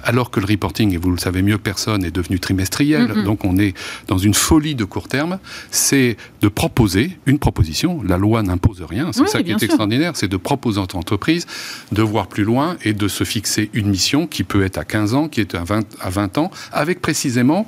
alors 0.04 0.32
que 0.32 0.40
le 0.40 0.46
reporting, 0.46 0.94
et 0.94 0.98
vous 0.98 1.12
le 1.12 1.18
savez 1.18 1.42
mieux 1.42 1.58
que 1.58 1.64
personne, 1.64 2.04
est 2.04 2.12
devenu 2.12 2.40
trimestriel, 2.40 3.24
donc 3.24 3.46
on 3.46 3.58
est 3.58 3.76
dans 4.08 4.18
une 4.18 4.34
folie 4.34 4.76
de 4.76 4.86
court 4.86 5.08
terme, 5.08 5.40
c'est 5.72 6.18
de 6.42 6.48
proposer 6.48 7.18
une 7.26 7.40
proposition. 7.40 8.02
La 8.04 8.18
loi 8.18 8.44
n'impose 8.44 8.82
rien, 8.82 9.12
c'est 9.12 9.28
ça 9.28 9.44
qui 9.44 9.52
est 9.52 9.64
extraordinaire, 9.64 10.14
c'est 10.16 10.28
de 10.28 10.38
proposer 10.38 10.80
à 10.80 10.86
l'entreprise 10.94 11.46
de 11.92 12.02
voir 12.02 12.28
plus 12.28 12.44
loin 12.44 12.78
et 12.84 12.94
de 12.94 13.08
se 13.08 13.24
fixer 13.24 13.70
une 13.74 13.88
mission 13.88 14.28
qui 14.28 14.44
peut 14.44 14.64
être 14.64 14.78
à 14.78 14.84
15 14.84 15.14
ans, 15.14 15.28
qui 15.28 15.42
est 15.42 15.56
à 15.56 15.64
20, 15.64 15.86
à 16.00 16.10
20 16.10 16.38
ans, 16.38 16.52
avec 16.72 17.02
précisément 17.02 17.68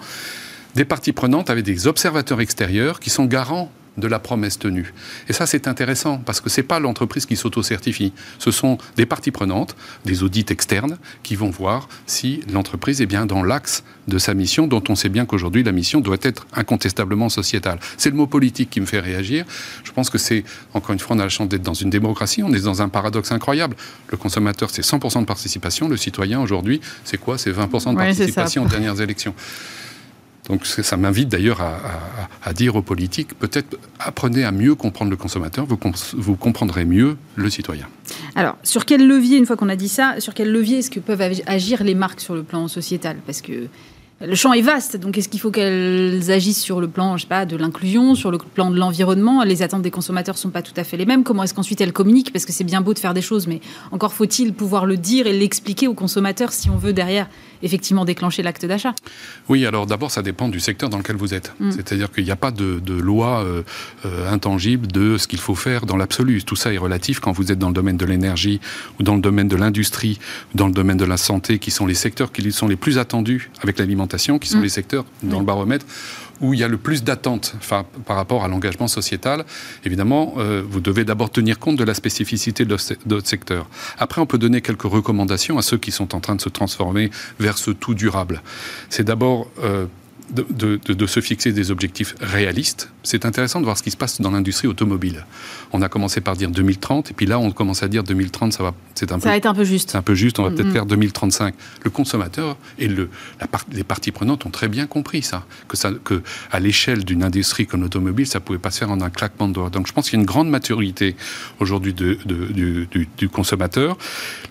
des 0.76 0.86
parties 0.86 1.12
prenantes, 1.14 1.50
avec 1.50 1.66
des 1.66 1.88
observateurs 1.88 2.40
extérieurs 2.42 3.00
qui 3.00 3.10
sont 3.10 3.26
garants 3.26 3.72
de 3.98 4.08
la 4.08 4.20
promesse 4.20 4.60
tenue. 4.60 4.94
Et 5.28 5.34
ça, 5.34 5.46
c'est 5.46 5.68
intéressant 5.68 6.18
parce 6.18 6.40
que 6.40 6.50
c'est 6.50 6.64
pas 6.64 6.80
l'entreprise 6.80 7.26
qui 7.26 7.36
s'auto-certifie. 7.36 8.14
Ce 8.40 8.52
sont 8.52 8.78
des 8.96 9.06
parties 9.06 9.32
prenantes, 9.32 9.76
des 10.06 10.24
audits 10.24 10.46
externes 10.50 10.98
qui 11.24 11.36
vont 11.36 11.50
voir 11.50 11.90
si 12.06 12.42
l'entreprise 12.52 13.02
est 13.02 13.06
bien 13.06 13.26
dans 13.26 13.44
l'axe 13.44 13.84
de 14.08 14.18
sa 14.18 14.34
mission, 14.34 14.68
dont 14.68 14.84
on 14.88 14.96
sait 14.96 15.10
bien 15.10 15.26
qu'aujourd'hui 15.26 15.64
la 15.64 15.72
mission 15.72 16.00
doit 16.00 16.18
être 16.22 16.48
incontestablement 16.54 17.30
sociétale. 17.30 17.80
C'est 17.98 18.10
le 18.10 18.16
mot 18.16 18.28
politique 18.28 18.70
qui 18.70 18.80
me 18.80 18.86
fait 18.86 19.00
réagir. 19.00 19.46
Je 19.84 19.92
pense 19.92 20.10
que 20.10 20.18
c'est, 20.18 20.44
encore 20.74 20.94
une 20.94 21.00
fois, 21.00 21.16
on 21.16 21.20
a 21.20 21.24
la 21.24 21.30
chance 21.30 21.50
d'être 21.50 21.64
dans 21.64 21.74
une 21.74 21.90
démocratie, 21.90 22.44
on 22.44 22.54
est 22.54 22.64
dans 22.64 22.82
un 22.82 22.90
paradoxe 22.90 23.32
incroyable. 23.32 23.76
Le 24.10 24.18
consommateur, 24.18 24.70
c'est 24.70 24.86
100% 24.86 25.22
de 25.22 25.26
participation, 25.26 25.90
le 25.90 25.98
citoyen, 25.98 26.40
aujourd'hui, 26.40 26.80
c'est 27.04 27.18
quoi? 27.18 27.38
C'est 27.38 27.52
20% 27.52 27.92
de 27.92 27.98
participation 27.98 28.64
aux 28.64 28.68
dernières 28.68 29.02
élections. 29.02 29.34
Donc 30.48 30.66
ça 30.66 30.98
m'invite 30.98 31.30
d'ailleurs 31.30 31.62
à, 31.62 32.54
dire 32.54 32.76
aux 32.76 32.82
politiques, 32.82 33.38
peut-être 33.38 33.78
apprenez 34.00 34.46
à 34.46 34.52
mieux 34.52 34.76
comprendre 34.76 35.12
le 35.12 35.18
consommateur, 35.18 35.66
vous, 35.66 36.36
comprendrez 36.36 36.86
mieux 36.86 37.18
le 37.36 37.50
citoyen. 37.50 37.88
Alors, 38.36 38.58
sur 38.64 38.86
quel 38.86 39.06
levier, 39.06 39.38
une 39.38 39.46
fois 39.46 39.58
qu'on 39.58 39.70
a 39.70 39.76
dit 39.76 39.90
ça, 39.90 40.16
sur 40.20 40.34
quel 40.34 40.52
levier 40.52 40.80
est-ce 40.80 40.90
que 40.90 41.00
peuvent 41.00 41.22
agir 41.46 41.84
les 41.84 41.96
marques 41.96 42.22
sur 42.22 42.34
le 42.34 42.44
plan 42.44 42.68
sociétal? 42.68 43.18
Parce 43.26 43.42
que 43.42 43.68
le 44.20 44.34
champ 44.34 44.52
est 44.54 44.62
vaste, 44.62 44.98
donc 44.98 45.18
est-ce 45.18 45.30
qu'il 45.30 45.40
faut 45.40 45.52
qu'elles 45.52 46.32
agissent 46.32 46.62
sur 46.62 46.82
le 46.82 46.88
plan, 46.88 47.18
je 47.18 47.24
sais 47.24 47.28
pas, 47.28 47.46
de 47.46 47.56
l'inclusion, 47.56 48.16
sur 48.16 48.32
le 48.32 48.40
plan 48.40 48.72
de 48.72 48.78
l'environnement? 48.78 49.44
Les 49.44 49.62
attentes 49.62 49.84
des 49.84 49.92
consommateurs 49.92 50.40
sont 50.40 50.50
pas 50.50 50.64
tout 50.64 50.74
à 50.76 50.84
fait 50.84 50.98
les 50.98 51.06
mêmes. 51.06 51.24
Comment 51.24 51.44
est-ce 51.44 51.54
qu'ensuite 51.54 51.82
elles 51.82 51.94
communiquent? 51.94 52.34
Parce 52.34 52.46
que 52.46 52.52
c'est 52.52 52.64
bien 52.64 52.82
beau 52.82 52.96
de 52.96 53.00
faire 53.00 53.14
des 53.14 53.22
choses, 53.22 53.46
mais 53.46 53.62
encore 53.92 54.14
faut-il 54.14 54.54
pouvoir 54.54 54.88
le 54.88 54.98
dire 54.98 55.28
et 55.28 55.34
l'expliquer 55.34 55.88
aux 55.88 55.94
consommateurs 55.94 56.52
si 56.52 56.70
on 56.72 56.78
veut 56.78 56.94
derrière 56.94 57.28
effectivement 57.64 58.06
déclencher 58.06 58.44
l'acte 58.44 58.66
d'achat. 58.66 58.94
Oui, 59.50 59.66
alors 59.66 59.86
d'abord 59.86 60.12
ça 60.12 60.22
dépend 60.22 60.50
du 60.50 60.60
secteur 60.60 60.90
dans 60.90 60.98
lequel 60.98 61.16
vous 61.16 61.34
êtes. 61.34 61.54
Mm. 61.60 61.72
C'est-à-dire 61.72 62.12
qu'il 62.12 62.24
n'y 62.24 62.32
a 62.32 62.36
pas 62.36 62.52
de, 62.52 62.82
loi 62.88 63.44
euh, 63.44 63.64
euh, 64.06 64.32
intangible 64.32 64.88
de 64.88 65.18
ce 65.18 65.28
qu'il 65.28 65.40
faut 65.40 65.56
faire 65.56 65.86
dans 65.86 65.98
l'absolu. 65.98 66.44
Tout 66.44 66.56
ça 66.56 66.74
est 66.74 66.78
relatif 66.78 67.20
quand 67.20 67.32
vous 67.32 67.52
êtes 67.52 67.60
dans 67.60 67.70
le 67.70 67.74
domaine 67.74 67.98
de 67.98 68.06
l'énergie 68.06 68.60
ou 69.00 69.04
dans 69.04 69.16
le 69.16 69.22
domaine 69.22 69.48
de 69.48 69.56
l'industrie, 69.56 70.20
dans 70.56 70.68
le 70.68 70.74
domaine 70.74 70.98
de 70.98 71.06
la 71.06 71.18
santé, 71.18 71.60
qui 71.60 71.72
sont 71.72 71.86
les 71.86 71.94
secteurs 71.94 72.32
qui 72.32 72.52
sont 72.52 72.68
les 72.68 72.76
plus 72.76 72.98
attendus 72.98 73.50
avec 73.62 73.80
l'alimentation 73.80 74.40
qui 74.40 74.50
sont 74.50 74.60
mm. 74.60 74.64
les 74.64 74.70
secteurs 74.70 75.06
dans 75.24 75.40
le 75.40 75.46
baromètre 75.46 75.86
où 76.42 76.54
il 76.54 76.60
y 76.60 76.64
a 76.64 76.68
le 76.68 76.78
plus 76.78 77.04
d'attentes 77.04 77.56
par 78.06 78.16
rapport 78.16 78.44
à 78.44 78.48
l'engagement 78.48 78.88
sociétal. 78.88 79.46
Évidemment, 79.86 80.36
euh, 80.38 80.64
vous 80.68 80.80
devez 80.80 81.06
d'abord 81.06 81.30
tenir 81.30 81.60
compte 81.60 81.78
de 81.78 81.84
la 81.84 81.94
spécificité 81.94 82.66
de 82.66 82.76
votre 83.06 83.28
secteur. 83.28 83.68
Après, 83.98 84.22
on 84.22 84.26
peut 84.26 84.38
donner 84.38 84.62
quelques 84.62 84.84
recommandations 84.84 85.58
à 85.58 85.62
ceux 85.62 85.78
qui 85.78 85.92
sont 85.92 86.16
en 86.16 86.20
train 86.20 86.36
de 86.36 86.42
se 86.42 86.50
transformer 86.50 87.10
vers 87.40 87.58
ce 87.58 87.72
tout 87.72 87.94
durable. 87.94 88.42
C'est 88.90 89.04
d'abord 89.04 89.50
euh, 89.64 89.86
de, 90.30 90.78
de, 90.78 91.08
se 91.08 91.22
fixer 91.22 91.52
des 91.54 91.72
objectifs 91.72 92.16
réalistes. 92.20 92.90
C'est 93.04 93.26
intéressant 93.26 93.60
de 93.60 93.66
voir 93.66 93.78
ce 93.78 93.84
qui 93.84 93.92
se 93.92 93.98
passe 93.98 94.20
dans 94.20 94.32
l'industrie 94.32 94.68
automobile. 94.68 95.26
On 95.72 95.82
a 95.82 95.90
commencé 95.90 96.20
par 96.20 96.36
dire 96.36 96.50
2030, 96.50 97.12
et 97.12 97.14
puis 97.14 97.26
là, 97.26 97.40
on 97.40 97.52
commence 97.52 97.84
à 97.84 97.88
dire 97.88 98.04
2030, 98.04 98.54
ça 98.54 98.64
va, 98.64 98.74
c'est 98.96 99.12
un 99.12 99.20
ça 99.20 99.30
va 99.30 99.38
être 99.38 99.46
un 99.46 99.54
peu 99.54 99.64
juste. 99.64 99.92
C'est 99.92 99.98
un 99.98 100.02
peu 100.02 100.16
juste. 100.16 100.40
On 100.40 100.44
va 100.44 100.52
peut-être 100.52 100.72
faire 100.72 100.86
2035. 100.86 101.54
Le 101.84 101.90
consommateur 101.90 102.58
et 102.78 102.88
le, 102.88 103.10
la 103.40 103.48
les 103.72 103.84
parties 103.84 104.12
prenantes 104.12 104.46
ont 104.46 104.50
très 104.50 104.68
bien 104.68 104.86
compris 104.86 105.22
ça, 105.22 105.46
que 105.68 105.78
ça, 105.78 105.92
que 106.04 106.22
à 106.52 106.60
l'échelle 106.60 107.06
d'une 107.06 107.24
industrie 107.24 107.66
comme 107.66 107.82
l'automobile, 107.82 108.28
ça 108.28 108.40
pouvait 108.40 108.60
pas 108.60 108.72
se 108.72 108.80
faire 108.80 108.92
en 108.92 109.00
un 109.02 109.10
claquement 109.10 109.48
de 109.48 109.54
doigts. 109.54 109.70
Donc, 109.70 109.88
je 109.88 109.94
pense 109.94 110.10
qu'il 110.10 110.18
y 110.18 110.20
a 110.20 110.22
une 110.22 110.28
grande 110.28 110.50
maturité 110.50 111.16
aujourd'hui 111.60 111.94
de, 111.94 112.18
du, 112.26 112.88
du, 112.92 113.08
du 113.18 113.30
consommateur. 113.30 113.98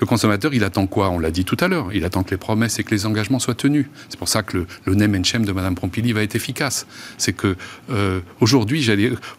Le 0.01 0.07
consommateur, 0.07 0.55
il 0.55 0.65
attend 0.65 0.87
quoi? 0.87 1.11
On 1.11 1.19
l'a 1.19 1.31
dit 1.31 1.45
tout 1.45 1.57
à 1.61 1.69
l'heure. 1.69 1.89
Il 1.93 2.05
attend 2.05 2.23
que 2.23 2.31
les 2.31 2.37
promesses 2.37 2.79
et 2.79 2.85
que 2.85 2.95
les 2.95 3.07
engagements 3.07 3.39
soient 3.39 3.55
tenus. 3.55 3.87
C'est 4.09 4.19
pour 4.19 4.29
ça 4.29 4.43
que 4.43 4.59
le, 4.59 4.67
le 4.85 4.95
name 4.95 5.15
and 5.17 5.25
shame 5.25 5.45
de 5.45 5.53
Mme 5.53 5.66
Madame 5.67 5.75
Pompili 5.75 6.13
va 6.13 6.23
être 6.23 6.37
efficace. 6.37 6.87
C'est 7.19 7.33
que 7.33 7.57
euh, 7.91 8.21
aujourd'hui, 8.41 8.89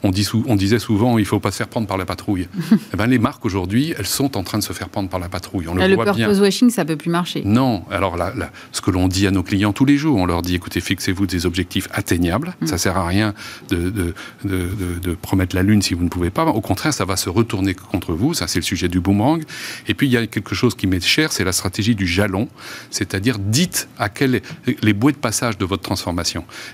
on, 0.03 0.11
on, 0.47 0.55
disait 0.55 0.79
souvent, 0.79 1.17
il 1.17 1.21
ne 1.21 1.27
faut 1.27 1.39
pas 1.39 1.51
se 1.51 1.57
faire 1.57 1.69
prendre 1.69 1.87
par 1.87 1.97
la 1.97 2.05
patrouille. 2.05 2.49
eh 2.93 2.97
ben, 2.97 3.07
les 3.07 3.17
marques 3.17 3.45
aujourd'hui, 3.45 3.93
elles 3.97 4.05
sont 4.05 4.35
en 4.35 4.43
train 4.43 4.57
de 4.57 4.63
se 4.63 4.73
faire 4.73 4.89
prendre 4.89 5.09
par 5.09 5.19
la 5.19 5.29
patrouille. 5.29 5.67
On 5.69 5.75
le, 5.75 5.95
voit 5.95 6.11
bien. 6.11 6.27
purpose 6.27 6.41
washing, 6.41 6.69
ça 6.69 6.83
peut 6.83 6.97
plus 6.97 7.09
marcher. 7.09 7.43
Non. 7.45 7.85
Alors 7.89 8.17
là, 8.17 8.33
ce 8.73 8.81
que 8.81 8.91
l'on 8.91 9.07
dit 9.07 9.25
à 9.25 9.31
nos 9.31 9.43
clients 9.43 9.71
tous 9.71 9.85
les 9.85 9.97
jours, 9.97 10.17
on 10.17 10.25
leur 10.25 10.41
dit, 10.41 10.55
écoutez, 10.55 10.81
fixez-vous 10.81 11.27
des 11.27 11.45
objectifs 11.45 11.87
atteignables. 11.93 12.55
Ça 12.59 12.65
mm. 12.65 12.77
Ça 12.77 12.83
sert 12.83 12.97
à 12.97 13.07
rien 13.07 13.33
de, 13.69 13.89
de, 13.89 14.13
de, 14.43 14.69
de, 15.01 15.13
promettre 15.15 15.55
la 15.55 15.63
lune 15.63 15.81
si 15.81 15.95
vous 15.95 16.03
ne 16.03 16.09
pouvez 16.09 16.29
pas. 16.29 16.45
Au 16.45 16.61
contraire, 16.61 16.93
ça 16.93 17.05
va 17.05 17.17
se 17.17 17.27
retourner 17.27 17.73
contre 17.73 18.13
vous. 18.13 18.35
Ça, 18.35 18.47
c'est 18.47 18.59
le 18.59 18.63
sujet 18.63 18.87
du 18.87 18.99
boomerang. 18.99 19.41
Et 19.87 19.95
puis, 19.95 20.05
il 20.05 20.11
y 20.11 20.17
a 20.17 20.27
quelque 20.27 20.53
chose 20.53 20.75
qui 20.75 20.85
m'est 20.85 21.03
cher, 21.03 21.33
c'est 21.33 21.43
la 21.43 21.53
stratégie 21.53 21.95
du 21.95 22.05
jalon. 22.05 22.49
C'est-à-dire, 22.91 23.39
dites 23.39 23.87
à 23.97 24.09
quel 24.09 24.41
les 24.83 24.93
bouées 24.93 25.13
de 25.13 25.17
passage 25.17 25.57
de 25.57 25.65
votre 25.65 25.81
transformation. 25.81 26.16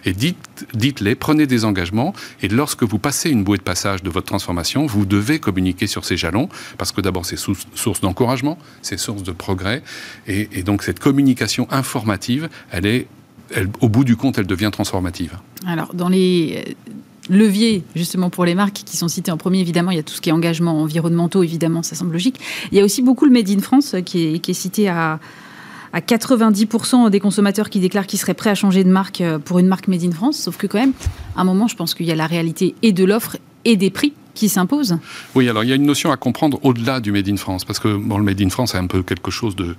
Et 0.06 0.14
dites, 0.14 0.66
dites-les, 0.74 1.16
prenez 1.16 1.48
des 1.48 1.66
engagements. 1.66 2.14
Et 2.42 2.48
lorsque 2.48 2.84
vous 2.84 3.00
passez 3.00 3.30
une 3.30 3.44
bouée 3.44 3.58
de 3.58 3.64
passage 3.64 4.04
de 4.04 4.10
votre 4.10 4.28
transformation, 4.28 4.86
vous 4.86 5.06
devez 5.06 5.40
communiquer 5.40 5.88
sur 5.88 6.06
ces 6.06 6.18
jalons. 6.18 6.50
Parce 6.78 6.92
que 6.92 7.02
d'abord, 7.02 7.26
c'est 7.26 7.38
source 7.38 8.02
d'encouragement, 8.02 8.58
c'est 8.82 8.98
source 8.98 9.24
de 9.24 9.32
progrès. 9.32 9.84
Et, 10.28 10.64
donc, 10.64 10.84
cette 10.84 11.00
communication 11.00 11.68
informative, 11.72 12.50
elle 12.72 12.86
est 12.86 13.08
au 13.82 13.90
bout 13.90 14.04
du 14.04 14.16
compte, 14.16 14.38
elle 14.38 14.48
devient 14.48 14.70
transformative. 14.72 15.38
Alors, 15.68 15.94
dans 15.94 16.10
les 16.10 16.64
euh, 16.68 16.72
leviers, 17.30 17.84
justement, 17.96 18.30
pour 18.30 18.46
les 18.46 18.56
marques 18.56 18.82
qui 18.86 18.98
sont 18.98 19.08
cités 19.08 19.32
en 19.32 19.38
premier, 19.38 19.60
évidemment, 19.60 19.92
il 19.92 19.98
y 19.98 20.00
a 20.00 20.04
tout 20.04 20.14
ce 20.14 20.22
qui 20.22 20.30
est 20.30 20.34
engagement 20.34 20.82
environnementaux, 20.82 21.44
évidemment, 21.44 21.84
ça 21.84 21.96
semble 21.96 22.14
logique. 22.14 22.40
Il 22.72 22.78
y 22.78 22.82
a 22.82 22.84
aussi 22.84 23.02
beaucoup 23.04 23.26
le 23.26 23.32
Made 23.32 23.50
in 23.50 23.60
France 23.60 23.94
euh, 23.94 24.02
qui 24.02 24.42
est, 24.44 24.54
cité 24.54 24.90
à, 24.90 25.20
à 25.94 26.00
90% 26.00 27.10
des 27.10 27.20
consommateurs 27.20 27.70
qui 27.70 27.80
déclarent 27.80 28.08
qu'ils 28.08 28.20
seraient 28.20 28.34
prêts 28.34 28.50
à 28.50 28.56
changer 28.56 28.84
de 28.84 28.90
marque 28.90 29.22
euh, 29.22 29.40
pour 29.40 29.60
une 29.60 29.68
marque 29.68 29.88
Made 29.88 30.04
in 30.04 30.12
France. 30.12 30.38
Sauf 30.38 30.58
que 30.58 30.68
quand 30.68 30.80
même, 30.80 30.94
à 31.36 31.42
un 31.42 31.44
moment, 31.44 31.68
je 31.68 31.76
pense 31.76 31.94
qu'il 31.94 32.08
y 32.08 32.12
a 32.12 32.16
la 32.16 32.28
réalité 32.28 32.76
et 32.82 32.92
de 32.92 33.06
l'offre 33.06 33.38
et 33.64 33.78
des 33.78 33.92
prix 33.92 34.14
qui 34.34 34.50
s'imposent. 34.50 34.98
Oui, 35.36 35.48
alors 35.48 35.64
il 35.64 35.70
y 35.70 35.74
a 35.74 35.76
une 35.76 35.86
notion 35.86 36.12
à 36.12 36.18
comprendre 36.18 36.60
au-delà 36.64 37.00
du 37.00 37.12
Made 37.12 37.30
in 37.30 37.38
France, 37.38 37.66
parce 37.66 37.80
que 37.80 37.96
bon, 37.96 38.18
le 38.18 38.24
Made 38.24 38.42
in 38.42 38.50
France 38.50 38.72
c'est 38.72 38.80
un 38.80 38.88
peu 38.88 39.04
quelque 39.04 39.30
chose 39.30 39.56
de 39.56 39.76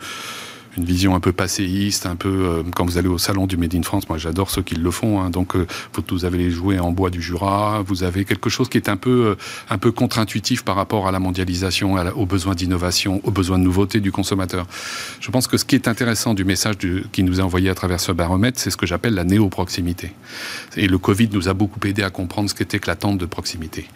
une 0.76 0.84
vision 0.84 1.14
un 1.14 1.20
peu 1.20 1.32
passéiste, 1.32 2.06
un 2.06 2.16
peu 2.16 2.28
euh, 2.28 2.62
quand 2.74 2.84
vous 2.84 2.98
allez 2.98 3.08
au 3.08 3.18
salon 3.18 3.46
du 3.46 3.56
Made 3.56 3.74
in 3.74 3.82
France. 3.82 4.08
Moi, 4.08 4.18
j'adore 4.18 4.50
ceux 4.50 4.62
qui 4.62 4.74
le 4.74 4.90
font. 4.90 5.20
Hein, 5.20 5.30
donc, 5.30 5.56
euh, 5.56 5.66
vous 6.08 6.24
avez 6.24 6.38
les 6.38 6.50
jouets 6.50 6.78
en 6.78 6.90
bois 6.90 7.10
du 7.10 7.22
Jura. 7.22 7.82
Vous 7.86 8.02
avez 8.02 8.24
quelque 8.24 8.50
chose 8.50 8.68
qui 8.68 8.78
est 8.78 8.88
un 8.88 8.96
peu 8.96 9.26
euh, 9.26 9.34
un 9.70 9.78
peu 9.78 9.92
contre-intuitif 9.92 10.64
par 10.64 10.76
rapport 10.76 11.06
à 11.06 11.12
la 11.12 11.18
mondialisation, 11.18 11.94
aux 12.16 12.26
besoins 12.26 12.54
d'innovation, 12.54 13.20
aux 13.24 13.30
besoins 13.30 13.58
de 13.58 13.64
nouveauté 13.64 14.00
du 14.00 14.12
consommateur. 14.12 14.66
Je 15.20 15.30
pense 15.30 15.46
que 15.46 15.56
ce 15.56 15.64
qui 15.64 15.74
est 15.74 15.88
intéressant 15.88 16.34
du 16.34 16.44
message 16.44 16.76
qui 17.12 17.22
nous 17.22 17.40
est 17.40 17.42
envoyé 17.42 17.70
à 17.70 17.74
travers 17.74 18.00
ce 18.00 18.12
baromètre, 18.12 18.58
c'est 18.60 18.70
ce 18.70 18.76
que 18.76 18.86
j'appelle 18.86 19.14
la 19.14 19.24
néo-proximité. 19.24 20.12
Et 20.76 20.86
le 20.86 20.98
Covid 20.98 21.28
nous 21.32 21.48
a 21.48 21.54
beaucoup 21.54 21.80
aidé 21.86 22.02
à 22.02 22.10
comprendre 22.10 22.50
ce 22.50 22.54
qu'était 22.54 22.78
que 22.78 22.86
l'attente 22.86 23.18
de 23.18 23.26
proximité 23.26 23.86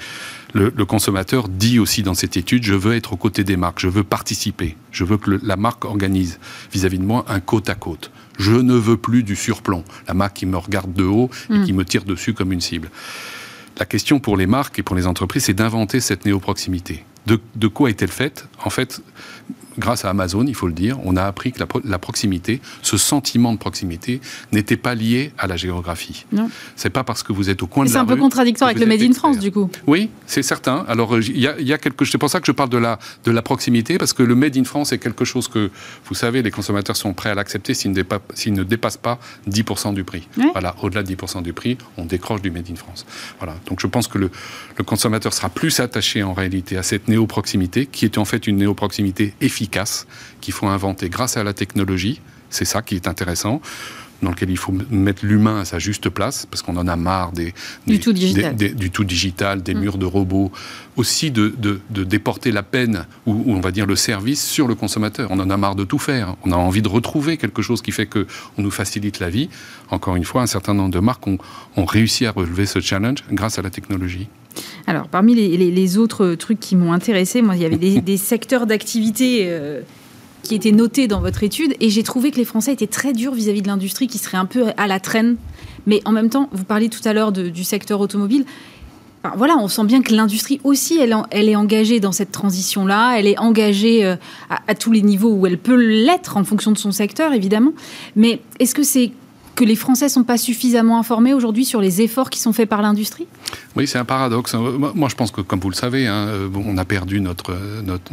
le, 0.55 0.71
consommateur 0.85 1.49
dit 1.49 1.79
aussi 1.79 2.03
dans 2.03 2.15
cette 2.15 2.37
étude, 2.37 2.65
je 2.65 2.75
veux 2.75 2.95
être 2.95 3.13
aux 3.13 3.17
côtés 3.17 3.45
des 3.45 3.57
marques, 3.57 3.81
je 3.81 3.89
veux 3.89 4.05
participer, 4.05 4.77
je 4.91 5.05
veux 5.05 5.19
que 5.19 5.39
la 5.43 5.57
marque 5.57 5.85
organise 5.85 6.39
vis-à-vis 6.73 6.99
de 6.99 7.05
moi 7.05 7.25
un 7.29 7.41
côte 7.41 7.69
à 7.69 7.75
côte. 7.75 8.11
Je 8.39 8.53
ne 8.53 8.75
veux 8.75 8.97
plus 8.97 9.23
du 9.23 9.37
surplomb, 9.37 9.85
la 10.07 10.15
marque 10.15 10.35
qui 10.35 10.47
me 10.47 10.57
regarde 10.57 10.93
de 10.93 11.05
haut 11.05 11.29
et 11.51 11.59
mm. 11.59 11.65
qui 11.65 11.73
me 11.73 11.85
tire 11.85 12.05
dessus 12.05 12.35
comme 12.35 12.53
une 12.53 12.61
cible. 12.61 12.91
La 13.79 13.85
question 13.85 14.21
pour 14.21 14.37
les 14.37 14.47
marques 14.47 14.79
et 14.79 14.83
pour 14.83 14.97
les 14.97 15.07
entreprises, 15.07 15.45
c'est 15.45 15.55
d'inventer 15.55 16.01
cette 16.01 16.25
néo-proximité. 16.25 17.05
De, 17.27 17.41
de 17.57 17.69
quoi 17.69 17.91
est-elle 17.91 18.11
faite? 18.11 18.49
En 18.65 18.71
fait, 18.71 19.03
grâce 19.79 20.05
à 20.05 20.11
Amazon, 20.11 20.45
il 20.47 20.55
faut 20.55 20.67
le 20.67 20.73
dire, 20.73 20.99
on 21.05 21.17
a 21.17 21.25
appris 21.25 21.53
que 21.53 21.61
la, 21.85 21.99
proximité, 21.99 22.61
ce 22.83 22.97
sentiment 22.97 23.53
de 23.53 23.59
proximité, 23.59 24.21
n'était 24.53 24.77
pas 24.77 24.95
lié 24.95 25.33
à 25.39 25.47
la 25.47 25.57
géographie. 25.57 26.27
Non. 26.33 26.51
C'est 26.77 26.91
pas 26.91 27.05
parce 27.05 27.23
que 27.23 27.33
vous 27.33 27.49
êtes 27.51 27.63
au 27.63 27.67
coin 27.67 27.85
de 27.85 27.89
la 27.89 28.01
rue. 28.01 28.07
C'est 28.07 28.13
un 28.13 28.17
peu 28.17 28.21
contradictoire 28.21 28.71
avec 28.71 28.81
le 28.81 28.87
Made 28.87 29.03
in 29.03 29.13
France, 29.13 29.39
du 29.39 29.53
coup. 29.53 29.71
Oui, 29.87 30.11
c'est 30.27 30.43
certain. 30.43 30.85
Alors, 30.89 31.19
il 31.19 31.39
y 31.39 31.47
a, 31.47 31.59
y 31.61 31.73
a 31.73 31.79
quelque, 31.79 32.05
c'est 32.05 32.19
pour 32.19 32.31
ça 32.31 32.41
que 32.41 32.47
je 32.47 32.53
parle 32.53 32.71
de 32.71 32.79
la 32.79 32.99
de 33.25 33.31
la 33.31 33.43
proximité, 33.43 33.99
parce 33.99 34.13
que 34.13 34.23
le 34.23 34.35
Made 34.35 34.57
in 34.57 34.65
France 34.65 34.93
est 34.93 34.99
quelque 34.99 35.25
chose 35.25 35.49
que, 35.49 35.71
vous 36.07 36.15
savez, 36.15 36.43
les 36.43 36.51
consommateurs 36.51 36.97
sont 36.97 37.15
prêts 37.15 37.31
à 37.31 37.35
l'accepter 37.35 37.75
s'il 37.75 37.93
ne, 37.93 38.03
ne 38.03 38.63
dépasse 38.63 38.97
pas 38.97 39.19
10% 39.49 39.95
du 39.95 40.05
prix. 40.05 40.29
Voilà, 40.53 40.75
au-delà 40.83 41.03
de 41.03 41.15
10% 41.15 41.43
du 41.43 41.53
prix, 41.53 41.79
on 41.97 42.05
décroche 42.05 42.43
du 42.43 42.51
Made 42.51 42.71
in 42.71 42.77
France. 42.77 43.07
Voilà. 43.39 43.57
Donc, 43.67 43.81
je 43.81 43.87
pense 43.87 44.09
que 44.09 44.19
le, 44.19 44.31
le 44.77 44.85
consommateur 44.85 45.33
sera 45.33 45.49
plus 45.49 45.81
attaché 45.81 46.23
en 46.23 46.33
réalité 46.33 46.77
à 46.77 46.83
cette 46.83 47.09
néo-proximité, 47.09 47.87
qui 47.87 48.05
est 48.05 48.19
en 48.19 48.25
fait 48.25 48.47
une 48.47 48.57
néo-proximité 48.57 49.35
efficace 49.41 49.68
qu'il 50.41 50.55
faut 50.55 50.67
inventer 50.67 51.09
grâce 51.09 51.37
à 51.37 51.45
la 51.45 51.53
technologie. 51.53 52.21
C'est 52.51 52.65
ça 52.65 52.83
qui 52.83 52.95
est 52.95 53.09
intéressant 53.09 53.61
dans 54.23 54.31
lequel 54.31 54.51
il 54.51 54.57
faut 54.57 54.75
mettre 54.91 55.25
l'humain 55.25 55.61
à 55.61 55.65
sa 55.65 55.79
juste 55.79 56.09
place, 56.09 56.47
parce 56.47 56.63
qu'on 56.63 56.77
en 56.77 56.89
a 56.89 56.97
marre 56.97 57.33
des, 57.33 57.55
du, 57.87 58.01
tout 58.01 58.13
digital. 58.13 58.57
Des, 58.57 58.71
du 58.71 58.91
tout 58.91 59.05
digital, 59.05 59.63
des 59.63 59.75
mm. 59.75 59.81
murs 59.81 59.99
de 59.99 60.07
robots, 60.07 60.51
aussi 60.97 61.31
de, 61.31 61.55
déporter 61.89 62.51
la 62.51 62.63
peine, 62.63 63.07
ou, 63.27 63.45
on 63.47 63.61
va 63.61 63.71
dire 63.71 63.87
le 63.87 63.97
service, 63.97 64.45
sur 64.45 64.67
le 64.67 64.75
consommateur. 64.75 65.29
On 65.31 65.39
en 65.39 65.51
a 65.51 65.57
marre 65.57 65.77
de 65.77 65.85
tout 65.85 65.99
faire. 65.99 66.35
On 66.45 66.53
a 66.53 66.57
envie 66.57 66.83
de 66.83 66.89
retrouver 66.89 67.37
quelque 67.37 67.63
chose 67.63 67.81
qui 67.81 67.93
fait 67.93 68.07
qu'on 68.07 68.27
nous 68.59 68.71
facilite 68.71 69.21
la 69.21 69.31
vie. 69.31 69.49
Encore 69.91 70.17
une 70.17 70.25
fois, 70.25 70.43
un 70.43 70.47
certain 70.47 70.75
nombre 70.75 70.91
de 70.91 71.01
marques 71.01 71.27
ont, 71.27 71.39
réussi 71.77 72.27
à 72.27 72.33
relever 72.33 72.67
ce 72.67 72.81
challenge 72.81 73.19
grâce 73.31 73.59
à 73.59 73.63
la 73.63 73.71
technologie. 73.71 74.29
Alors, 74.87 75.09
parmi 75.09 75.35
les, 75.35 75.99
autres 75.99 76.35
trucs 76.35 76.61
qui 76.61 76.77
m'ont 76.77 76.93
intéressé, 76.93 77.43
moi, 77.43 77.57
il 77.57 77.63
y 77.63 77.65
avait 77.65 77.77
des, 78.01 78.17
secteurs 78.17 78.67
d'activité 78.67 79.45
euh, 79.49 79.81
qui 80.43 80.55
étaient 80.55 80.73
notés 80.73 81.09
dans 81.09 81.21
votre 81.21 81.43
étude, 81.43 81.75
et 81.81 81.91
j'ai 81.91 82.03
trouvé 82.03 82.31
que 82.31 82.37
les 82.37 82.45
Français 82.45 82.73
étaient 82.73 82.87
très 82.87 83.13
durs 83.13 83.35
vis-à-vis 83.35 83.63
de 83.63 83.69
l'industrie, 83.69 84.07
qui 84.07 84.19
serait 84.19 84.39
un 84.39 84.47
peu 84.47 84.67
à 84.77 84.87
la 84.87 85.01
traîne. 85.01 85.37
Mais 85.87 86.01
en 86.05 86.13
même 86.13 86.31
temps, 86.31 86.49
vous 86.53 86.65
parliez 86.65 86.89
tout 86.89 87.07
à 87.07 87.13
l'heure 87.13 87.33
du 87.33 87.65
secteur 87.65 88.01
automobile. 88.01 88.45
voilà, 89.37 89.57
on 89.59 89.69
sent 89.69 89.85
bien 89.85 90.03
que 90.03 90.15
l'industrie 90.15 90.61
aussi, 90.65 90.99
elle, 90.99 91.17
elle, 91.31 91.49
est 91.49 91.57
engagée 91.57 92.01
dans 92.01 92.13
cette 92.13 92.31
transition-là. 92.31 93.19
Elle 93.19 93.27
est 93.27 93.39
engagée 93.39 94.05
euh, 94.05 94.17
à, 94.51 94.75
tous 94.75 94.93
les 94.93 95.03
niveaux 95.03 95.33
où 95.33 95.47
elle 95.47 95.59
peut 95.59 95.77
l'être 95.77 96.37
en 96.37 96.45
fonction 96.45 96.73
de 96.73 96.79
son 96.79 96.93
secteur, 96.93 97.33
évidemment. 97.33 97.73
Mais 98.17 98.41
est-ce 98.59 98.75
que 98.75 98.83
c'est 98.83 99.13
que 99.59 99.65
les 99.65 99.75
Français 99.75 100.05
ne 100.05 100.11
sont 100.11 100.23
pas 100.23 100.39
suffisamment 100.39 101.01
informés 101.01 101.35
aujourd'hui 101.35 101.65
sur 101.65 101.81
les 101.81 102.01
efforts 102.01 102.31
qui 102.31 102.39
sont 102.39 102.53
faits 102.53 102.69
par 102.69 102.81
l'industrie? 102.81 103.27
Oui, 103.75 103.89
c'est 103.89 103.99
un 103.99 104.05
paradoxe. 104.05 104.55
Moi, 104.55 105.09
je 105.09 105.17
pense 105.17 105.33
que, 105.33 105.41
comme 105.41 105.59
vous 105.59 105.69
le 105.69 105.75
savez, 105.75 106.07
hein, 106.07 106.29
on 106.55 106.79
a 106.79 106.85
perdu 106.85 107.21
notre, 107.21 107.57
notre, 107.85 108.13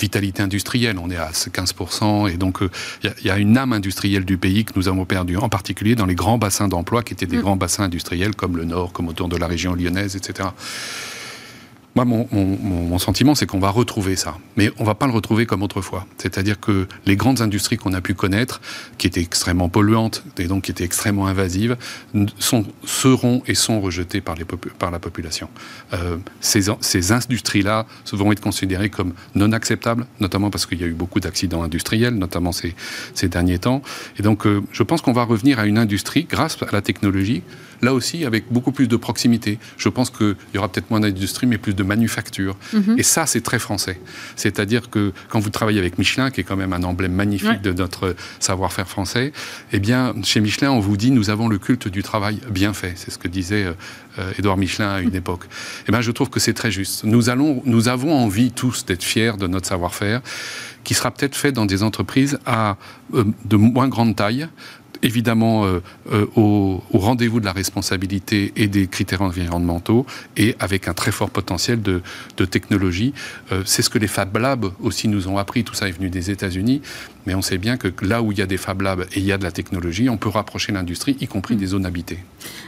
vitalité 0.00 0.42
industrielle. 0.42 0.96
On 0.98 1.10
est 1.10 1.16
à 1.16 1.30
15%, 1.30 2.32
et 2.32 2.38
donc 2.38 2.60
il 3.04 3.26
y, 3.26 3.30
a 3.30 3.36
une 3.36 3.58
âme 3.58 3.74
industrielle 3.74 4.24
du 4.24 4.38
pays 4.38 4.64
que 4.64 4.72
nous 4.76 4.88
avons 4.88 5.04
perdue, 5.04 5.36
en 5.36 5.50
particulier 5.50 5.94
dans 5.94 6.06
les 6.06 6.14
grands 6.14 6.38
bassins 6.38 6.68
d'emploi 6.68 7.02
qui 7.02 7.12
étaient 7.12 7.26
des 7.26 7.36
mm. 7.36 7.42
grands 7.42 7.56
bassins 7.56 7.84
industriels 7.84 8.34
comme 8.34 8.56
le 8.56 8.64
Nord, 8.64 8.92
comme 8.94 9.08
autour 9.08 9.28
de 9.28 9.36
la 9.36 9.46
région 9.46 9.74
lyonnaise, 9.74 10.16
etc. 10.16 10.48
Moi, 11.94 12.04
mon, 12.04 12.98
sentiment, 12.98 13.34
c'est 13.34 13.46
qu'on 13.46 13.58
va 13.58 13.70
retrouver 13.70 14.14
ça. 14.14 14.36
Mais 14.56 14.70
on 14.78 14.84
va 14.84 14.94
pas 14.94 15.06
le 15.06 15.12
retrouver 15.12 15.46
comme 15.46 15.62
autrefois. 15.62 16.06
C'est-à-dire 16.18 16.60
que 16.60 16.86
les 17.06 17.16
grandes 17.16 17.40
industries 17.40 17.76
qu'on 17.76 17.92
a 17.92 18.00
pu 18.00 18.14
connaître, 18.14 18.60
qui 18.98 19.06
étaient 19.06 19.20
extrêmement 19.20 19.68
polluantes 19.68 20.22
et 20.38 20.46
donc 20.46 20.64
qui 20.64 20.70
étaient 20.70 20.84
extrêmement 20.84 21.26
invasives, 21.26 21.76
sont, 22.38 22.64
seront 22.84 23.42
et 23.46 23.54
sont 23.54 23.80
rejetées 23.80 24.20
par, 24.20 24.36
la 24.90 24.98
population. 24.98 25.48
Euh, 25.92 26.18
ces, 26.40 27.12
industries-là 27.12 27.86
vont 28.12 28.30
être 28.30 28.40
considérées 28.40 28.90
comme 28.90 29.14
non 29.34 29.52
acceptables, 29.52 30.06
notamment 30.20 30.50
parce 30.50 30.66
qu'il 30.66 30.80
y 30.80 30.84
a 30.84 30.86
eu 30.86 30.92
beaucoup 30.92 31.20
d'accidents 31.20 31.62
industriels, 31.62 32.14
notamment 32.14 32.52
ces, 32.52 32.76
ces 33.14 33.28
derniers 33.28 33.58
temps. 33.58 33.82
Et 34.18 34.22
donc, 34.22 34.46
euh, 34.46 34.62
je 34.72 34.82
pense 34.84 35.02
qu'on 35.02 35.12
va 35.12 35.24
revenir 35.24 35.58
à 35.58 35.66
une 35.66 35.78
industrie, 35.78 36.26
grâce 36.30 36.62
à 36.62 36.70
la 36.70 36.82
technologie, 36.82 37.42
là 37.82 37.94
aussi 37.94 38.24
avec 38.24 38.44
beaucoup 38.50 38.72
plus 38.72 38.88
de 38.88 38.96
proximité. 38.96 39.58
Je 39.76 39.88
pense 39.88 40.10
qu'il 40.10 40.36
y 40.54 40.58
aura 40.58 40.68
peut-être 40.68 40.90
moins 40.90 41.00
d'industrie, 41.00 41.46
mais 41.46 41.58
plus 41.58 41.74
de 41.74 41.82
manufacture. 41.82 42.56
Mhm. 42.72 42.96
Et 42.98 43.02
ça, 43.02 43.26
c'est 43.26 43.40
très 43.40 43.58
français. 43.58 44.00
C'est-à-dire 44.36 44.90
que 44.90 45.12
quand 45.28 45.40
vous 45.40 45.50
travaillez 45.50 45.78
avec 45.78 45.98
Michelin, 45.98 46.30
qui 46.30 46.40
est 46.40 46.44
quand 46.44 46.56
même 46.56 46.72
un 46.72 46.82
emblème 46.82 47.12
magnifique 47.12 47.62
de 47.62 47.72
notre 47.72 48.14
savoir-faire 48.40 48.88
français, 48.88 49.32
eh 49.72 49.78
bien, 49.78 50.14
chez 50.22 50.40
Michelin, 50.40 50.70
on 50.70 50.80
vous 50.80 50.96
dit, 50.96 51.10
nous 51.10 51.30
avons 51.30 51.48
le 51.48 51.58
culte 51.58 51.88
du 51.88 52.02
travail 52.02 52.40
bien 52.50 52.72
fait. 52.72 52.92
C'est 52.96 53.10
ce 53.10 53.18
que 53.18 53.28
disait 53.28 53.66
euh, 54.18 54.32
Édouard 54.38 54.56
Michelin 54.56 54.90
à 54.90 55.00
une 55.00 55.14
époque. 55.14 55.44
Eh 55.86 55.92
bien, 55.92 56.00
je 56.00 56.10
trouve 56.10 56.30
que 56.30 56.40
c'est 56.40 56.54
très 56.54 56.70
juste. 56.70 57.04
Nous, 57.04 57.30
allons, 57.30 57.62
nous 57.64 57.88
avons 57.88 58.12
envie 58.14 58.50
tous 58.50 58.84
d'être 58.84 59.04
fiers 59.04 59.32
de 59.38 59.46
notre 59.46 59.66
savoir-faire, 59.66 60.20
qui 60.84 60.94
sera 60.94 61.10
peut-être 61.10 61.36
fait 61.36 61.52
dans 61.52 61.66
des 61.66 61.82
entreprises 61.82 62.38
à 62.46 62.76
euh, 63.14 63.24
de 63.44 63.56
moins 63.56 63.88
grande 63.88 64.16
taille, 64.16 64.48
évidemment 65.02 65.64
euh, 65.64 65.80
euh, 66.12 66.26
au, 66.36 66.82
rendez-vous 66.92 67.40
de 67.40 67.44
la 67.44 67.52
responsabilité 67.52 68.52
et 68.56 68.68
des 68.68 68.86
critères 68.86 69.22
environnementaux 69.22 70.06
et 70.36 70.56
avec 70.58 70.88
un 70.88 70.94
très 70.94 71.12
fort 71.12 71.30
potentiel 71.30 71.80
de, 71.82 72.02
technologie. 72.46 73.12
Euh, 73.52 73.62
c'est 73.64 73.82
ce 73.82 73.90
que 73.90 73.98
les 73.98 74.06
Fab 74.06 74.36
Labs 74.36 74.66
aussi 74.80 75.08
nous 75.08 75.28
ont 75.28 75.38
appris. 75.38 75.64
Tout 75.64 75.74
ça 75.74 75.88
est 75.88 75.92
venu 75.92 76.08
des 76.08 76.30
États-Unis. 76.30 76.82
Mais 77.26 77.34
on 77.34 77.42
sait 77.42 77.58
bien 77.58 77.76
que 77.76 77.92
là 78.02 78.22
où 78.22 78.32
il 78.32 78.38
y 78.38 78.42
a 78.42 78.46
des 78.46 78.56
Fab 78.56 78.80
Labs 78.80 79.02
et 79.12 79.18
il 79.18 79.24
y 79.24 79.32
a 79.32 79.38
de 79.38 79.44
la 79.44 79.50
technologie, 79.50 80.08
on 80.08 80.16
peut 80.16 80.30
rapprocher 80.30 80.72
l'industrie, 80.72 81.14
y 81.20 81.26
compris 81.26 81.56
mm. 81.56 81.58
des 81.58 81.66
zones 81.66 81.84
habitées. 81.84 82.18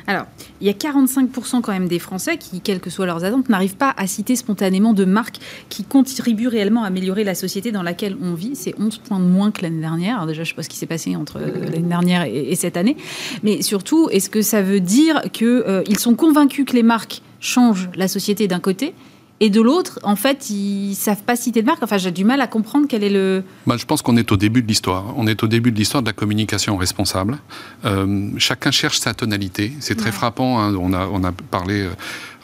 Alors, 0.06 0.26
il 0.60 0.66
y 0.66 0.70
a 0.70 0.74
45% 0.74 1.62
quand 1.62 1.72
même 1.72 1.88
des 1.88 1.98
Français 1.98 2.36
qui, 2.36 2.60
quelles 2.60 2.80
que 2.80 2.90
soient 2.90 3.06
leurs 3.06 3.24
attentes, 3.24 3.48
n'arrivent 3.48 3.76
pas 3.76 3.94
à 3.96 4.06
citer 4.06 4.36
spontanément 4.36 4.92
de 4.92 5.06
marques 5.06 5.38
qui 5.70 5.84
contribuent 5.84 6.48
réellement 6.48 6.84
à 6.84 6.88
améliorer 6.88 7.24
la 7.24 7.34
société 7.34 7.72
dans 7.72 7.82
laquelle 7.82 8.16
on 8.20 8.34
vit. 8.34 8.54
C'est 8.54 8.74
11 8.78 8.98
points 8.98 9.18
de 9.18 9.24
moins 9.24 9.50
que 9.50 9.62
l'année 9.62 9.80
dernière. 9.80 10.26
déjà, 10.26 10.42
je 10.44 10.50
ne 10.50 10.52
sais 10.52 10.54
pas 10.54 10.62
ce 10.62 10.68
qui 10.68 10.76
s'est 10.76 10.86
passé 10.86 11.16
entre 11.16 11.38
l'année 11.38 11.78
dernière 11.78 12.19
dernière 12.24 12.50
et, 12.50 12.56
cette 12.56 12.76
année. 12.76 12.96
Mais 13.42 13.62
surtout, 13.62 14.08
est-ce 14.10 14.30
que 14.30 14.42
ça 14.42 14.62
veut 14.62 14.80
dire 14.80 15.22
qu'ils 15.32 15.98
sont 15.98 16.14
convaincus 16.14 16.64
que 16.66 16.74
les 16.74 16.82
marques 16.82 17.22
changent 17.40 17.88
la 17.94 18.08
société 18.08 18.48
d'un 18.48 18.60
côté 18.60 18.94
et 19.42 19.48
de 19.48 19.62
l'autre, 19.62 19.98
en 20.02 20.16
fait, 20.16 20.50
ils 20.50 20.94
savent 20.94 21.22
pas 21.22 21.34
citer 21.34 21.62
de 21.62 21.66
marque? 21.66 21.82
Enfin, 21.82 21.96
j'ai 21.96 22.10
du 22.10 22.24
mal 22.24 22.42
à 22.42 22.46
comprendre 22.46 22.86
quel 22.86 23.02
est 23.02 23.08
le. 23.08 23.42
Bah, 23.66 23.78
je 23.78 23.86
pense 23.86 24.02
qu'on 24.02 24.18
est 24.18 24.30
au 24.32 24.36
début 24.36 24.60
de 24.62 24.68
l'histoire. 24.68 25.14
On 25.16 25.26
est 25.26 25.42
au 25.42 25.46
début 25.46 25.72
de 25.72 25.78
l'histoire 25.78 26.02
de 26.02 26.08
la 26.08 26.12
communication 26.12 26.76
responsable. 26.76 27.38
Euh, 27.86 28.28
chacun 28.36 28.70
cherche 28.70 28.98
sa 28.98 29.14
tonalité. 29.14 29.72
C'est 29.80 29.94
très 29.94 30.12
frappant. 30.12 30.60
Hein. 30.60 30.74
On, 30.78 30.92
a, 30.92 31.06
on 31.06 31.24
a 31.24 31.32
parlé 31.32 31.84
euh, 31.84 31.88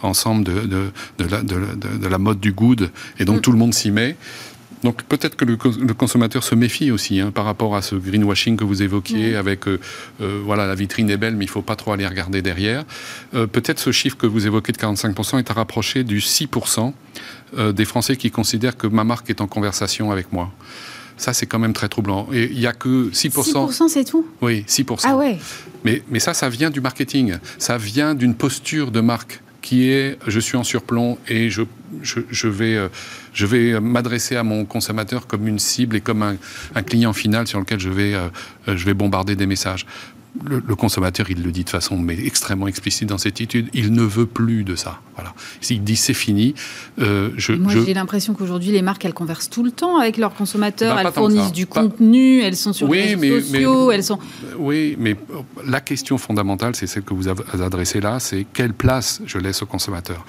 ensemble 0.02 0.44
de, 0.44 0.60
de, 0.60 0.90
de, 1.18 1.24
la, 1.26 1.42
de, 1.42 2.08
la, 2.08 2.18
mode 2.18 2.40
du 2.40 2.52
good, 2.52 2.90
et 3.18 3.26
donc 3.26 3.38
mm. 3.38 3.40
tout 3.42 3.52
le 3.52 3.58
monde 3.58 3.74
s'y 3.74 3.90
met. 3.90 4.16
Donc 4.82 5.02
peut-être 5.04 5.36
que 5.36 5.44
le, 5.44 5.56
consommateur 5.94 6.44
se 6.44 6.54
méfie 6.54 6.90
aussi 6.90 7.20
hein, 7.20 7.30
par 7.30 7.44
rapport 7.44 7.76
à 7.76 7.82
ce 7.82 7.94
greenwashing 7.94 8.56
que 8.56 8.64
vous 8.64 8.82
évoquiez 8.82 9.36
avec 9.36 9.66
euh, 9.66 9.80
euh, 10.20 10.40
voilà 10.44 10.66
la 10.66 10.74
vitrine 10.74 11.10
est 11.10 11.16
belle 11.16 11.34
mais 11.36 11.44
il 11.44 11.48
faut 11.48 11.62
pas 11.62 11.76
trop 11.76 11.92
aller 11.92 12.06
regarder 12.06 12.42
derrière. 12.42 12.84
Euh, 13.34 13.46
peut-être 13.46 13.80
ce 13.80 13.90
chiffre 13.90 14.16
que 14.16 14.26
vous 14.26 14.46
évoquez 14.46 14.72
de 14.72 14.78
45% 14.78 15.38
est 15.38 15.50
à 15.50 15.54
rapprocher 15.54 16.04
du 16.04 16.18
6% 16.18 16.92
des 17.72 17.84
Français 17.84 18.16
qui 18.16 18.30
considèrent 18.30 18.76
que 18.76 18.86
ma 18.86 19.04
marque 19.04 19.30
est 19.30 19.40
en 19.40 19.46
conversation 19.46 20.10
avec 20.10 20.32
moi. 20.32 20.52
Ça, 21.16 21.32
c'est 21.32 21.46
quand 21.46 21.60
même 21.60 21.72
très 21.72 21.88
troublant. 21.88 22.28
Et 22.32 22.50
il 22.52 22.58
n'y 22.58 22.66
a 22.66 22.72
que 22.72 23.08
6%. 23.10 23.70
6%, 23.70 23.88
c'est 23.88 24.04
tout? 24.04 24.26
Oui, 24.42 24.64
6%. 24.68 25.02
Ah 25.04 25.16
ouais. 25.16 25.38
Mais, 25.84 26.02
mais 26.10 26.18
ça, 26.18 26.34
ça 26.34 26.48
vient 26.48 26.70
du 26.70 26.80
marketing. 26.80 27.36
Ça 27.58 27.78
vient 27.78 28.14
d'une 28.14 28.34
posture 28.34 28.90
de 28.90 29.00
marque 29.00 29.40
qui 29.62 29.88
est 29.88 30.18
je 30.26 30.38
suis 30.38 30.56
en 30.56 30.64
surplomb 30.64 31.18
et 31.28 31.50
je, 31.50 31.62
je, 32.02 32.48
vais, 32.48 32.88
je 33.36 33.46
vais 33.46 33.78
m'adresser 33.80 34.34
à 34.36 34.42
mon 34.42 34.64
consommateur 34.64 35.26
comme 35.26 35.46
une 35.46 35.58
cible 35.58 35.96
et 35.96 36.00
comme 36.00 36.22
un, 36.22 36.36
un 36.74 36.82
client 36.82 37.12
final 37.12 37.46
sur 37.46 37.60
lequel 37.60 37.78
je 37.78 37.90
vais, 37.90 38.14
euh, 38.14 38.28
je 38.66 38.84
vais 38.84 38.94
bombarder 38.94 39.36
des 39.36 39.46
messages 39.46 39.86
le, 40.44 40.74
consommateur, 40.74 41.30
il 41.30 41.42
le 41.42 41.52
dit 41.52 41.64
de 41.64 41.70
façon 41.70 41.96
mais 41.96 42.18
extrêmement 42.24 42.68
explicite 42.68 43.08
dans 43.08 43.18
cette 43.18 43.40
étude, 43.40 43.68
il 43.72 43.92
ne 43.92 44.02
veut 44.02 44.26
plus 44.26 44.64
de 44.64 44.74
ça. 44.74 45.00
Voilà. 45.14 45.34
Il 45.70 45.82
dit 45.82 45.96
c'est 45.96 46.14
fini. 46.14 46.54
Euh, 47.00 47.30
je, 47.36 47.52
Moi, 47.52 47.72
j'ai 47.84 47.94
l'impression 47.94 48.34
qu'aujourd'hui, 48.34 48.70
les 48.70 48.82
marques, 48.82 49.04
elles 49.04 49.14
conversent 49.14 49.50
tout 49.50 49.62
le 49.62 49.70
temps 49.70 49.98
avec 49.98 50.16
leurs 50.16 50.34
consommateurs. 50.34 50.98
elles 50.98 51.12
fournissent 51.12 51.52
du 51.52 51.66
contenu, 51.66 52.40
elles 52.40 52.56
sont 52.56 52.72
sur 52.72 52.88
les 52.92 53.14
réseaux 53.14 53.40
sociaux, 53.40 53.92
elles 53.92 54.04
sont. 54.04 54.18
Oui, 54.58 54.96
mais 54.98 55.16
la 55.64 55.80
question 55.80 56.18
fondamentale, 56.18 56.76
c'est 56.76 56.86
celle 56.86 57.02
que 57.02 57.14
vous 57.14 57.28
avez 57.28 57.42
adressée 57.62 58.00
là, 58.00 58.20
c'est 58.20 58.46
quelle 58.52 58.74
place 58.74 59.22
je 59.26 59.38
laisse 59.38 59.62
au 59.62 59.66
consommateur? 59.66 60.24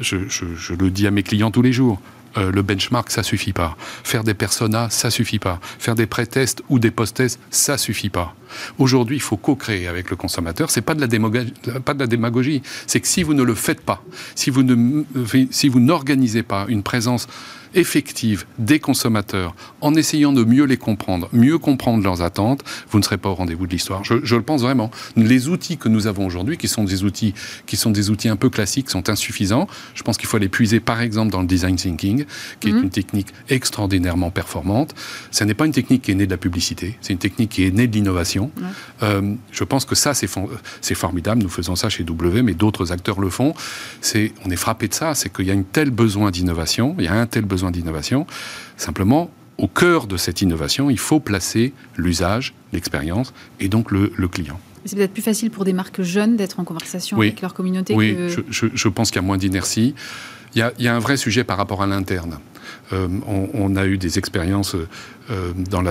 Je, 0.00 0.16
je 0.28 0.74
le 0.74 0.90
dis 0.90 1.06
à 1.06 1.10
mes 1.10 1.22
clients 1.22 1.50
tous 1.50 1.62
les 1.62 1.72
jours. 1.72 2.00
Euh, 2.36 2.50
le 2.52 2.62
benchmark, 2.62 3.10
ça 3.10 3.22
suffit 3.22 3.52
pas. 3.52 3.76
Faire 4.04 4.24
des 4.24 4.34
personas, 4.34 4.90
ça 4.90 5.10
suffit 5.10 5.38
pas. 5.38 5.58
Faire 5.78 5.94
des 5.94 6.06
pré-tests 6.06 6.62
ou 6.68 6.78
des 6.78 6.90
post-tests, 6.90 7.40
ça 7.50 7.76
suffit 7.76 8.10
pas. 8.10 8.34
Aujourd'hui, 8.78 9.16
il 9.16 9.22
faut 9.22 9.36
co-créer 9.36 9.86
avec 9.86 10.10
le 10.10 10.16
consommateur. 10.16 10.70
C'est 10.70 10.82
pas 10.82 10.94
de 10.94 11.00
la 11.00 11.06
démagogie, 11.06 11.52
pas 11.84 11.94
de 11.94 12.00
la 12.00 12.06
démagogie. 12.06 12.62
C'est 12.86 13.00
que 13.00 13.08
si 13.08 13.22
vous 13.22 13.34
ne 13.34 13.42
le 13.42 13.54
faites 13.54 13.80
pas, 13.80 14.02
si 14.34 14.50
vous 14.50 14.62
ne, 14.62 15.04
si 15.50 15.68
vous 15.68 15.80
n'organisez 15.80 16.42
pas 16.42 16.66
une 16.68 16.82
présence 16.82 17.26
effective 17.74 18.46
des 18.58 18.78
consommateurs 18.78 19.54
en 19.80 19.94
essayant 19.94 20.32
de 20.32 20.44
mieux 20.44 20.64
les 20.64 20.76
comprendre, 20.76 21.28
mieux 21.32 21.58
comprendre 21.58 22.02
leurs 22.02 22.22
attentes, 22.22 22.62
vous 22.90 22.98
ne 22.98 23.04
serez 23.04 23.18
pas 23.18 23.28
au 23.28 23.34
rendez-vous 23.34 23.66
de 23.66 23.72
l'histoire. 23.72 24.02
Je, 24.04 24.14
le 24.14 24.42
pense 24.42 24.62
vraiment. 24.62 24.90
Les 25.16 25.48
outils 25.48 25.76
que 25.76 25.88
nous 25.88 26.06
avons 26.06 26.26
aujourd'hui, 26.26 26.56
qui 26.56 26.68
sont 26.68 26.84
des 26.84 27.04
outils 27.04 27.34
qui 27.66 27.76
sont 27.76 27.90
des 27.90 28.10
outils 28.10 28.28
un 28.28 28.36
peu 28.36 28.50
classiques, 28.50 28.90
sont 28.90 29.08
insuffisants. 29.08 29.68
Je 29.94 30.02
pense 30.02 30.16
qu'il 30.16 30.28
faut 30.28 30.38
les 30.38 30.48
puiser, 30.48 30.80
par 30.80 31.00
exemple, 31.00 31.30
dans 31.30 31.40
le 31.40 31.46
design 31.46 31.76
thinking, 31.76 32.24
qui 32.60 32.68
est 32.68 32.72
mhm. 32.72 32.84
une 32.84 32.90
technique 32.90 33.28
extraordinairement 33.48 34.30
performante. 34.30 34.94
Ce 35.30 35.44
n'est 35.44 35.54
pas 35.54 35.66
une 35.66 35.72
technique 35.72 36.02
qui 36.02 36.10
est 36.10 36.14
née 36.14 36.26
de 36.26 36.30
la 36.30 36.36
publicité, 36.36 36.96
c'est 37.00 37.12
une 37.12 37.18
technique 37.18 37.50
qui 37.50 37.64
est 37.64 37.70
née 37.70 37.86
de 37.86 37.94
l'innovation. 37.94 38.39
Euh, 39.02 39.34
je 39.50 39.64
pense 39.64 39.84
que 39.84 39.94
ça, 39.94 40.14
c'est 40.14 40.94
formidable. 40.94 41.42
Nous 41.42 41.48
faisons 41.48 41.76
ça 41.76 41.88
chez 41.88 42.04
W, 42.04 42.42
mais 42.42 42.54
d'autres 42.54 42.92
acteurs 42.92 43.20
le 43.20 43.30
font. 43.30 43.54
On 44.44 44.50
est 44.50 44.56
frappé 44.56 44.88
de 44.88 44.94
ça, 44.94 45.14
c'est 45.14 45.32
qu'il 45.32 45.46
y 45.46 45.50
a 45.50 45.54
un 45.54 45.62
tel 45.62 45.90
besoin 45.90 46.30
d'innovation, 46.30 46.94
il 46.98 47.04
y 47.04 47.08
a 47.08 47.14
un 47.14 47.26
tel 47.26 47.44
besoin 47.44 47.70
d'innovation. 47.70 48.26
Simplement, 48.76 49.30
au 49.58 49.68
cœur 49.68 50.06
de 50.06 50.16
cette 50.16 50.40
innovation, 50.40 50.90
il 50.90 50.98
faut 50.98 51.20
placer 51.20 51.72
l'usage, 51.96 52.54
l'expérience 52.72 53.34
et 53.58 53.68
donc 53.68 53.90
le, 53.90 54.08
client. 54.28 54.58
C'est 54.84 54.96
peut-être 54.96 55.12
plus 55.12 55.22
facile 55.22 55.50
pour 55.50 55.64
des 55.64 55.74
marques 55.74 56.02
jeunes 56.02 56.36
d'être 56.36 56.60
en 56.60 56.64
conversation 56.64 57.18
avec 57.18 57.42
leur 57.42 57.52
communauté. 57.52 57.94
Oui, 57.94 58.16
je, 58.48 58.88
pense 58.88 59.10
qu'il 59.10 59.20
y 59.20 59.24
a 59.24 59.26
moins 59.26 59.38
d'inertie. 59.38 59.94
Il, 60.54 60.72
il 60.78 60.84
y, 60.84 60.88
a 60.88 60.94
un 60.94 60.98
vrai 60.98 61.16
sujet 61.16 61.44
par 61.44 61.58
rapport 61.58 61.82
à 61.82 61.86
l'interne. 61.86 62.38
Euh, 62.92 63.08
on, 63.54 63.76
a 63.76 63.86
eu 63.86 63.98
des 63.98 64.18
expériences 64.18 64.74
euh, 64.74 64.88
dans, 65.70 65.82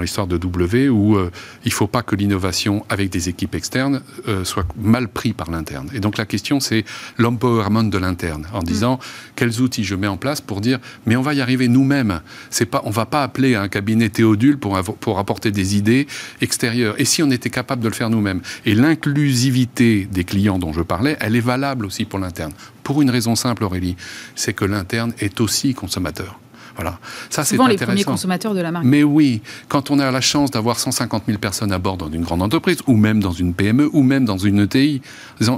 l'histoire 0.00 0.26
de 0.26 0.38
W 0.38 0.88
où 0.88 1.16
euh, 1.16 1.30
il 1.64 1.68
ne 1.68 1.74
faut 1.74 1.86
pas 1.86 2.02
que 2.02 2.16
l'innovation 2.16 2.84
avec 2.88 3.10
des 3.10 3.28
équipes 3.28 3.54
externes 3.54 4.02
soit 4.44 4.66
mal 4.80 5.08
pris 5.08 5.32
par 5.32 5.50
l'interne. 5.50 5.88
Et 5.94 6.00
donc 6.00 6.16
la 6.16 6.26
question, 6.26 6.60
c'est 6.60 6.84
l'empowerment 7.18 7.84
de 7.84 7.98
l'interne, 7.98 8.46
en 8.52 8.62
disant 8.62 8.98
quels 9.36 9.60
outils 9.60 9.84
je 9.84 9.94
mets 9.94 10.06
en 10.06 10.16
place 10.16 10.40
pour 10.40 10.60
dire 10.60 10.78
mais 11.06 11.16
on 11.16 11.22
va 11.22 11.34
y 11.34 11.40
arriver 11.40 11.68
nous-mêmes. 11.68 12.20
C'est 12.50 12.66
pas, 12.66 12.82
on 12.84 12.90
va 12.90 13.06
pas 13.06 13.22
appeler 13.22 13.54
un 13.54 13.68
cabinet 13.68 14.08
Théodule 14.08 14.58
pour, 14.58 14.78
pour 15.00 15.18
apporter 15.18 15.50
des 15.50 15.76
idées 15.76 16.06
extérieures. 16.40 16.94
Et 16.98 17.04
si 17.04 17.22
on 17.22 17.30
était 17.30 17.50
capable 17.50 17.82
de 17.82 17.88
le 17.88 17.94
faire 17.94 18.10
nous-mêmes 18.10 18.40
Et 18.66 18.74
l'inclusivité 18.74 20.08
des 20.10 20.24
clients 20.24 20.58
dont 20.58 20.72
je 20.72 20.82
parlais, 20.82 21.16
elle 21.20 21.36
est 21.36 21.40
valable 21.40 21.86
aussi 21.86 22.04
pour 22.04 22.18
l'interne. 22.18 22.52
Pour 22.82 23.02
une 23.02 23.10
raison 23.10 23.36
simple, 23.36 23.64
Aurélie, 23.64 23.96
c'est 24.34 24.52
que 24.52 24.64
l'interne 24.64 25.12
est 25.20 25.40
aussi 25.40 25.74
consommateur. 25.74 26.38
Voilà. 26.76 26.98
Ça, 27.28 27.44
c'est 27.44 27.56
les 27.56 27.76
premiers 27.76 28.04
consommateurs 28.04 28.54
de 28.54 28.60
la 28.60 28.70
marque. 28.70 28.84
Mais 28.84 29.02
oui, 29.02 29.42
quand 29.68 29.90
on 29.90 29.98
a 29.98 30.10
la 30.10 30.20
chance 30.20 30.50
d'avoir 30.50 30.78
150 30.78 31.24
000 31.26 31.38
personnes 31.38 31.72
à 31.72 31.78
bord 31.78 31.96
dans 31.96 32.10
une 32.10 32.22
grande 32.22 32.42
entreprise, 32.42 32.78
ou 32.86 32.96
même 32.96 33.20
dans 33.20 33.32
une 33.32 33.54
PME, 33.54 33.88
ou 33.92 34.02
même 34.02 34.24
dans 34.24 34.38
une 34.38 34.60
ETI, 34.60 35.02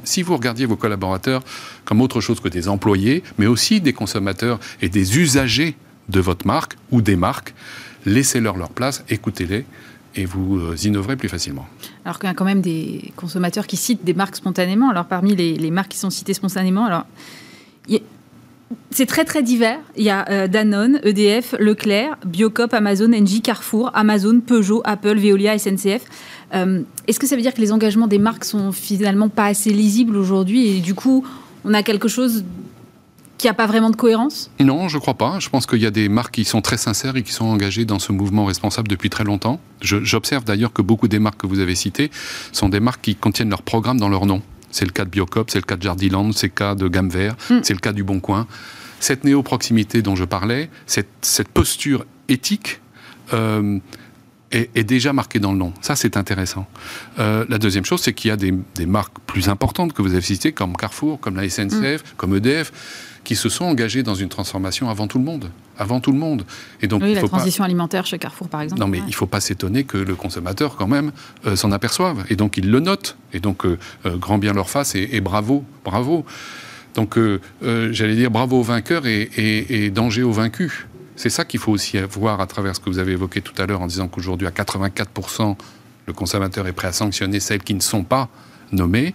si 0.04 0.22
vous 0.22 0.36
regardiez 0.36 0.66
vos 0.66 0.76
collaborateurs 0.76 1.42
comme 1.84 2.00
autre 2.00 2.20
chose 2.20 2.40
que 2.40 2.48
des 2.48 2.68
employés, 2.68 3.22
mais 3.38 3.46
aussi 3.46 3.80
des 3.80 3.92
consommateurs 3.92 4.58
et 4.80 4.88
des 4.88 5.18
usagers 5.18 5.76
de 6.08 6.20
votre 6.20 6.46
marque 6.46 6.76
ou 6.90 7.02
des 7.02 7.16
marques, 7.16 7.54
laissez-leur 8.06 8.56
leur 8.56 8.70
place, 8.70 9.04
écoutez-les 9.08 9.64
et 10.14 10.24
vous 10.24 10.58
euh, 10.58 10.76
innoverez 10.84 11.16
plus 11.16 11.28
facilement. 11.28 11.66
Alors 12.04 12.18
qu'il 12.18 12.28
y 12.28 12.30
a 12.30 12.34
quand 12.34 12.44
même 12.44 12.60
des 12.60 13.12
consommateurs 13.16 13.66
qui 13.66 13.76
citent 13.76 14.04
des 14.04 14.14
marques 14.14 14.36
spontanément. 14.36 14.90
Alors 14.90 15.06
parmi 15.06 15.34
les, 15.34 15.56
les 15.56 15.70
marques 15.70 15.88
qui 15.88 15.98
sont 15.98 16.10
citées 16.10 16.34
spontanément, 16.34 16.84
alors 16.84 17.04
c'est 18.92 19.06
très 19.06 19.24
très 19.24 19.42
divers. 19.42 19.78
Il 19.96 20.04
y 20.04 20.10
a 20.10 20.28
euh, 20.30 20.48
Danone, 20.48 21.00
EDF, 21.02 21.54
Leclerc, 21.58 22.16
Biocop, 22.24 22.72
Amazon, 22.74 23.12
Engie, 23.12 23.42
Carrefour, 23.42 23.90
Amazon, 23.94 24.40
Peugeot, 24.40 24.82
Apple, 24.84 25.18
Veolia, 25.18 25.58
SNCF. 25.58 26.02
Euh, 26.54 26.82
est-ce 27.06 27.18
que 27.18 27.26
ça 27.26 27.36
veut 27.36 27.42
dire 27.42 27.54
que 27.54 27.60
les 27.60 27.72
engagements 27.72 28.06
des 28.06 28.18
marques 28.18 28.44
sont 28.44 28.72
finalement 28.72 29.28
pas 29.28 29.46
assez 29.46 29.70
lisibles 29.70 30.16
aujourd'hui 30.16 30.68
et 30.68 30.80
du 30.80 30.94
coup 30.94 31.24
on 31.64 31.72
a 31.72 31.82
quelque 31.82 32.08
chose 32.08 32.44
qui 33.38 33.46
n'a 33.46 33.54
pas 33.54 33.66
vraiment 33.66 33.90
de 33.90 33.96
cohérence? 33.96 34.50
Non, 34.60 34.88
je 34.88 34.96
ne 34.96 35.00
crois 35.00 35.14
pas. 35.14 35.38
Je 35.40 35.48
pense 35.48 35.66
qu'il 35.66 35.80
y 35.80 35.86
a 35.86 35.90
des 35.90 36.08
marques 36.08 36.34
qui 36.34 36.44
sont 36.44 36.60
très 36.60 36.76
sincères 36.76 37.16
et 37.16 37.22
qui 37.22 37.32
sont 37.32 37.46
engagées 37.46 37.84
dans 37.84 37.98
ce 37.98 38.12
mouvement 38.12 38.44
responsable 38.44 38.88
depuis 38.88 39.10
très 39.10 39.24
longtemps. 39.24 39.60
J'observe 39.80 40.44
d'ailleurs 40.44 40.72
que 40.72 40.82
beaucoup 40.82 41.08
des 41.08 41.18
marques 41.18 41.40
que 41.40 41.46
vous 41.46 41.58
avez 41.58 41.74
citées 41.74 42.10
sont 42.52 42.68
des 42.68 42.80
marques 42.80 43.00
qui 43.02 43.16
contiennent 43.16 43.50
leur 43.50 43.62
programme 43.62 43.98
dans 43.98 44.08
leur 44.08 44.26
nom. 44.26 44.42
C'est 44.70 44.84
le 44.84 44.92
cas 44.92 45.04
de 45.04 45.10
Biocop, 45.10 45.50
c'est 45.50 45.58
le 45.58 45.64
cas 45.64 45.76
de 45.76 45.82
Jardiland, 45.82 46.32
c'est 46.32 46.46
le 46.46 46.52
cas 46.52 46.74
de 46.74 46.88
Gamme 46.88 47.10
Vert, 47.10 47.34
hmm. 47.50 47.58
c'est 47.62 47.74
le 47.74 47.80
cas 47.80 47.92
du 47.92 48.04
Bon 48.04 48.20
Coin. 48.20 48.46
Cette 49.02 49.24
néo-proximité 49.24 50.00
dont 50.00 50.14
je 50.14 50.22
parlais, 50.22 50.70
cette, 50.86 51.48
posture 51.52 52.06
éthique, 52.28 52.80
euh, 53.32 53.80
est, 54.52 54.84
déjà 54.84 55.12
marquée 55.12 55.40
dans 55.40 55.50
le 55.50 55.58
nom. 55.58 55.72
Ça, 55.80 55.96
c'est 55.96 56.16
intéressant. 56.16 56.68
Euh, 57.18 57.44
la 57.48 57.58
deuxième 57.58 57.84
chose, 57.84 58.00
c'est 58.00 58.12
qu'il 58.12 58.28
y 58.28 58.30
a 58.30 58.36
des, 58.36 58.86
marques 58.86 59.18
plus 59.26 59.48
importantes 59.48 59.92
que 59.92 60.02
vous 60.02 60.12
avez 60.12 60.22
citées, 60.22 60.52
comme 60.52 60.76
Carrefour, 60.76 61.18
comme 61.18 61.34
la 61.34 61.50
SNCF, 61.50 61.72
hmm. 61.72 62.16
comme 62.16 62.36
EDF, 62.36 62.70
qui 63.24 63.34
se 63.34 63.48
sont 63.48 63.64
engagés 63.64 64.04
dans 64.04 64.14
une 64.14 64.28
transformation 64.28 64.88
avant 64.88 65.08
tout 65.08 65.18
le 65.18 65.24
monde. 65.24 65.50
Avant 65.76 65.98
tout 65.98 66.12
le 66.12 66.18
monde. 66.18 66.44
Et 66.80 66.86
donc, 66.86 67.02
oui, 67.02 67.14
la 67.14 67.22
transition 67.22 67.64
alimentaire 67.64 68.06
chez 68.06 68.20
Carrefour, 68.20 68.48
par 68.48 68.60
exemple. 68.60 68.80
Non, 68.80 68.86
mais 68.86 68.98
il 68.98 69.06
ne 69.06 69.12
faut 69.12 69.26
pas 69.26 69.40
s'étonner 69.40 69.82
que 69.82 69.98
le 69.98 70.14
consommateur, 70.14 70.76
quand 70.76 70.86
même, 70.86 71.10
euh, 71.44 71.56
s'en 71.56 71.72
aperçoive. 71.72 72.24
Et 72.30 72.36
donc, 72.36 72.56
il 72.56 72.70
le 72.70 72.78
note. 72.78 73.16
Et 73.32 73.40
donc, 73.40 73.66
grand 74.04 74.38
bien 74.38 74.52
leur 74.52 74.70
face 74.70 74.94
et, 74.94 75.20
bravo, 75.20 75.64
bravo. 75.84 76.24
Donc, 76.94 77.18
j'allais 77.62 78.14
dire 78.14 78.30
bravo 78.30 78.60
aux 78.60 78.62
vainqueurs 78.62 79.06
et, 79.06 79.30
et 79.36 79.90
danger 79.90 80.22
aux 80.22 80.32
vaincus. 80.32 80.86
C'est 81.16 81.30
ça 81.30 81.44
qu'il 81.44 81.60
faut 81.60 81.72
aussi 81.72 81.98
voir 81.98 82.40
à 82.40 82.46
travers 82.46 82.74
ce 82.74 82.80
que 82.80 82.90
vous 82.90 82.98
avez 82.98 83.12
évoqué 83.12 83.40
tout 83.40 83.54
à 83.56 83.66
l'heure 83.66 83.80
en 83.80 83.86
disant 83.86 84.08
qu'aujourd'hui, 84.08 84.46
à 84.46 84.50
84%, 84.50 85.56
le 86.06 86.12
consommateur 86.12 86.66
est 86.66 86.72
prêt 86.72 86.88
à 86.88 86.92
sanctionner 86.92 87.40
celles 87.40 87.62
qui 87.62 87.74
ne 87.74 87.80
sont 87.80 88.04
pas 88.04 88.28
nommées 88.72 89.14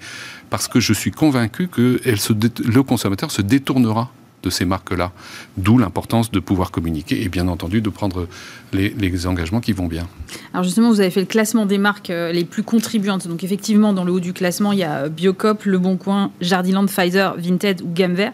parce 0.49 0.67
que 0.67 0.79
je 0.79 0.93
suis 0.93 1.11
convaincu 1.11 1.67
que 1.67 1.99
le 2.05 2.81
consommateur 2.83 3.31
se 3.31 3.41
détournera 3.41 4.11
de 4.43 4.49
ces 4.49 4.65
marques-là. 4.65 5.11
D'où 5.57 5.77
l'importance 5.77 6.31
de 6.31 6.39
pouvoir 6.39 6.71
communiquer 6.71 7.23
et 7.23 7.29
bien 7.29 7.47
entendu 7.47 7.81
de 7.81 7.89
prendre 7.89 8.27
les, 8.73 9.27
engagements 9.27 9.61
qui 9.61 9.73
vont 9.73 9.87
bien. 9.87 10.07
Alors 10.53 10.63
justement, 10.63 10.89
vous 10.89 10.99
avez 10.99 11.09
fait 11.09 11.21
le 11.21 11.25
classement 11.25 11.65
des 11.65 11.77
marques 11.77 12.09
euh, 12.09 12.31
les 12.31 12.45
plus 12.45 12.63
contribuantes. 12.63 13.27
Donc 13.27 13.43
effectivement, 13.43 13.93
dans 13.93 14.03
le 14.03 14.11
haut 14.11 14.19
du 14.19 14.33
classement, 14.33 14.73
il 14.73 14.79
y 14.79 14.83
a 14.83 15.09
Biocop, 15.09 15.63
Le 15.63 15.79
Bon 15.79 15.97
Coin, 15.97 16.31
Jardiland, 16.41 16.85
Pfizer, 16.85 17.35
Vinted 17.37 17.81
ou 17.81 17.89
Gamme 17.91 18.13
Vert. 18.13 18.33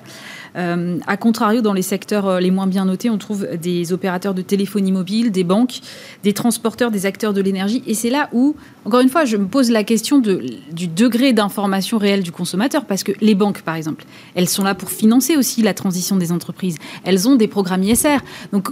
Euh, 0.55 0.99
a 1.07 1.17
contrario, 1.17 1.61
dans 1.61 1.73
les 1.73 1.81
secteurs 1.81 2.27
euh, 2.27 2.39
les 2.39 2.51
moins 2.51 2.67
bien 2.67 2.85
notés, 2.85 3.09
on 3.09 3.17
trouve 3.17 3.47
des 3.61 3.91
opérateurs 3.91 4.33
de 4.33 4.41
téléphonie 4.41 4.91
mobile, 4.91 5.31
des 5.31 5.43
banques, 5.43 5.79
des 6.23 6.33
transporteurs, 6.33 6.91
des 6.91 7.05
acteurs 7.05 7.33
de 7.33 7.41
l'énergie. 7.41 7.83
Et 7.87 7.93
c'est 7.93 8.09
là 8.09 8.29
où, 8.33 8.55
encore 8.85 8.99
une 8.99 9.09
fois, 9.09 9.25
je 9.25 9.37
me 9.37 9.47
pose 9.47 9.71
la 9.71 9.83
question 9.83 10.19
du 10.19 10.87
degré 10.87 11.33
d'information 11.33 11.97
réelle 11.97 12.23
du 12.23 12.31
consommateur, 12.31 12.85
parce 12.85 13.03
que 13.03 13.11
les 13.21 13.35
banques, 13.35 13.61
par 13.61 13.75
exemple, 13.75 14.05
elles 14.35 14.49
sont 14.49 14.63
là 14.63 14.75
pour 14.75 14.89
financer 14.89 15.37
aussi 15.37 15.61
la 15.61 15.73
transition 15.73 16.15
des 16.15 16.31
entreprises. 16.31 16.77
Elles 17.03 17.27
ont 17.27 17.35
des 17.35 17.47
programmes 17.47 17.83
ISR. 17.83 18.17
Donc, 18.51 18.69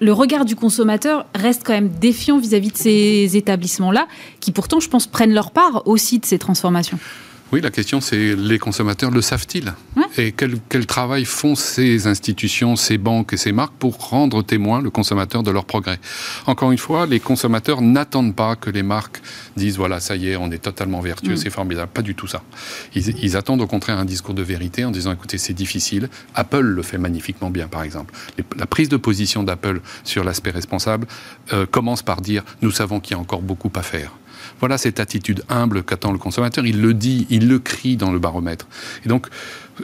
le 0.00 0.12
regard 0.12 0.44
du 0.44 0.54
consommateur 0.54 1.26
reste 1.34 1.62
quand 1.64 1.72
même 1.72 1.88
défiant 1.88 2.38
vis-à-vis 2.38 2.70
de 2.70 2.76
ces 2.76 3.36
établissements-là, 3.36 4.06
qui 4.40 4.52
pourtant, 4.52 4.78
je 4.80 4.88
pense, 4.88 5.06
prennent 5.06 5.34
leur 5.34 5.50
part 5.50 5.86
aussi 5.86 6.18
de 6.18 6.26
ces 6.26 6.38
transformations. 6.38 6.98
Oui, 7.50 7.62
la 7.62 7.70
question 7.70 8.02
c'est 8.02 8.36
les 8.36 8.58
consommateurs 8.58 9.10
le 9.10 9.22
savent-ils 9.22 9.72
Et 10.18 10.32
quel, 10.32 10.56
quel, 10.68 10.84
travail 10.84 11.24
font 11.24 11.54
ces 11.54 12.06
institutions, 12.06 12.76
ces 12.76 12.98
banques 12.98 13.32
et 13.32 13.38
ces 13.38 13.52
marques 13.52 13.72
pour 13.78 13.96
rendre 14.10 14.42
témoin 14.42 14.82
le 14.82 14.90
consommateur 14.90 15.42
de 15.42 15.50
leur 15.50 15.64
progrès? 15.64 15.98
Encore 16.46 16.72
une 16.72 16.78
fois, 16.78 17.06
les 17.06 17.20
consommateurs 17.20 17.80
n'attendent 17.80 18.36
pas 18.36 18.54
que 18.54 18.68
les 18.68 18.82
marques 18.82 19.22
disent 19.56 19.78
voilà, 19.78 19.98
ça 19.98 20.16
y 20.16 20.28
est, 20.28 20.36
on 20.36 20.50
est 20.50 20.58
totalement 20.58 21.00
vertueux, 21.00 21.34
mm. 21.34 21.36
c'est 21.38 21.50
formidable. 21.50 21.90
Pas 21.92 22.02
du 22.02 22.14
tout 22.14 22.26
ça. 22.26 22.42
Ils, 22.94 23.24
ils, 23.24 23.36
attendent 23.36 23.62
au 23.62 23.66
contraire 23.66 23.98
un 23.98 24.04
discours 24.04 24.34
de 24.34 24.42
vérité 24.42 24.84
en 24.84 24.90
disant 24.90 25.12
écoutez, 25.12 25.38
c'est 25.38 25.54
difficile. 25.54 26.10
Apple 26.34 26.60
le 26.60 26.82
fait 26.82 26.98
magnifiquement 26.98 27.48
bien, 27.48 27.66
par 27.66 27.82
exemple. 27.82 28.12
La 28.58 28.66
prise 28.66 28.90
de 28.90 28.98
position 28.98 29.42
d'Apple 29.42 29.80
sur 30.04 30.22
l'aspect 30.22 30.50
responsable 30.50 31.06
euh, 31.54 31.64
commence 31.64 32.02
par 32.02 32.20
dire 32.20 32.44
nous 32.60 32.72
savons 32.72 33.00
qu'il 33.00 33.16
y 33.16 33.18
a 33.18 33.20
encore 33.20 33.40
beaucoup 33.40 33.72
à 33.74 33.82
faire. 33.82 34.12
Voilà 34.60 34.78
cette 34.78 35.00
attitude 35.00 35.44
humble 35.48 35.82
qu'attend 35.82 36.12
le 36.12 36.18
consommateur. 36.18 36.66
Il 36.66 36.80
le 36.80 36.94
dit, 36.94 37.26
il 37.30 37.48
le 37.48 37.58
crie 37.58 37.96
dans 37.96 38.10
le 38.10 38.18
baromètre. 38.18 38.66
Et 39.04 39.08
donc, 39.08 39.28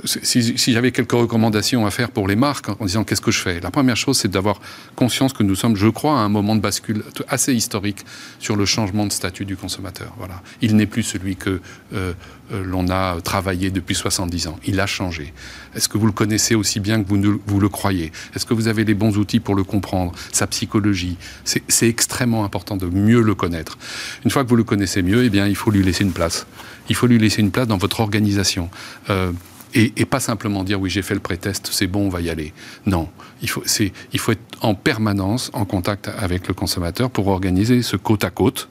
si, 0.04 0.72
j'avais 0.72 0.92
quelques 0.92 1.12
recommandations 1.12 1.86
à 1.86 1.90
faire 1.90 2.10
pour 2.10 2.28
les 2.28 2.36
marques 2.36 2.68
en 2.68 2.84
disant 2.84 3.04
qu'est-ce 3.04 3.20
que 3.20 3.30
je 3.30 3.38
fais, 3.38 3.60
la 3.60 3.70
première 3.70 3.96
chose 3.96 4.18
c'est 4.18 4.28
d'avoir 4.28 4.60
conscience 4.96 5.32
que 5.32 5.42
nous 5.42 5.54
sommes, 5.54 5.76
je 5.76 5.88
crois, 5.88 6.18
à 6.18 6.22
un 6.22 6.28
moment 6.28 6.56
de 6.56 6.60
bascule 6.60 7.04
assez 7.28 7.54
historique 7.54 8.04
sur 8.38 8.56
le 8.56 8.64
changement 8.64 9.06
de 9.06 9.12
statut 9.12 9.44
du 9.44 9.56
consommateur. 9.56 10.12
Voilà, 10.18 10.42
il 10.60 10.76
n'est 10.76 10.86
plus 10.86 11.02
celui 11.02 11.36
que 11.36 11.60
euh, 11.92 12.12
euh, 12.52 12.62
l'on 12.64 12.88
a 12.90 13.20
travaillé 13.22 13.70
depuis 13.70 13.94
70 13.94 14.48
ans. 14.48 14.58
Il 14.66 14.78
a 14.80 14.86
changé. 14.86 15.32
Est-ce 15.74 15.88
que 15.88 15.96
vous 15.96 16.06
le 16.06 16.12
connaissez 16.12 16.54
aussi 16.54 16.78
bien 16.78 17.02
que 17.02 17.08
vous, 17.08 17.40
vous 17.46 17.60
le 17.60 17.68
croyez? 17.68 18.12
Est-ce 18.34 18.44
que 18.44 18.54
vous 18.54 18.68
avez 18.68 18.84
les 18.84 18.94
bons 18.94 19.16
outils 19.16 19.40
pour 19.40 19.54
le 19.54 19.64
comprendre? 19.64 20.12
Sa 20.32 20.46
psychologie, 20.46 21.16
c'est 21.44 21.88
extrêmement 21.88 22.44
important 22.44 22.76
de 22.76 22.86
mieux 22.86 23.22
le 23.22 23.34
connaître. 23.34 23.78
Une 24.24 24.30
fois 24.30 24.44
que 24.44 24.48
vous 24.48 24.56
le 24.56 24.64
connaissez 24.64 25.02
mieux, 25.02 25.24
eh 25.24 25.30
bien, 25.30 25.46
il 25.46 25.56
faut 25.56 25.70
lui 25.70 25.82
laisser 25.82 26.04
une 26.04 26.12
place. 26.12 26.46
Il 26.88 26.96
faut 26.96 27.06
lui 27.06 27.18
laisser 27.18 27.40
une 27.40 27.50
place 27.50 27.66
dans 27.66 27.78
votre 27.78 28.00
organisation. 28.00 28.68
Euh, 29.08 29.32
et, 29.74 29.92
et, 29.96 30.04
pas 30.04 30.20
simplement 30.20 30.64
dire 30.64 30.80
oui 30.80 30.90
j'ai 30.90 31.02
fait 31.02 31.14
le 31.14 31.20
pré-test, 31.20 31.68
c'est 31.72 31.86
bon, 31.86 32.06
on 32.06 32.08
va 32.08 32.20
y 32.20 32.30
aller. 32.30 32.52
Non, 32.86 33.08
il 33.42 33.50
faut, 33.50 33.62
il 34.12 34.18
faut 34.18 34.32
être 34.32 34.42
en 34.60 34.74
permanence 34.74 35.50
en 35.52 35.64
contact 35.64 36.08
avec 36.08 36.48
le 36.48 36.54
consommateur 36.54 37.10
pour 37.10 37.28
organiser 37.28 37.82
ce 37.82 37.96
côte 37.96 38.24
à 38.24 38.30
côte. 38.30 38.68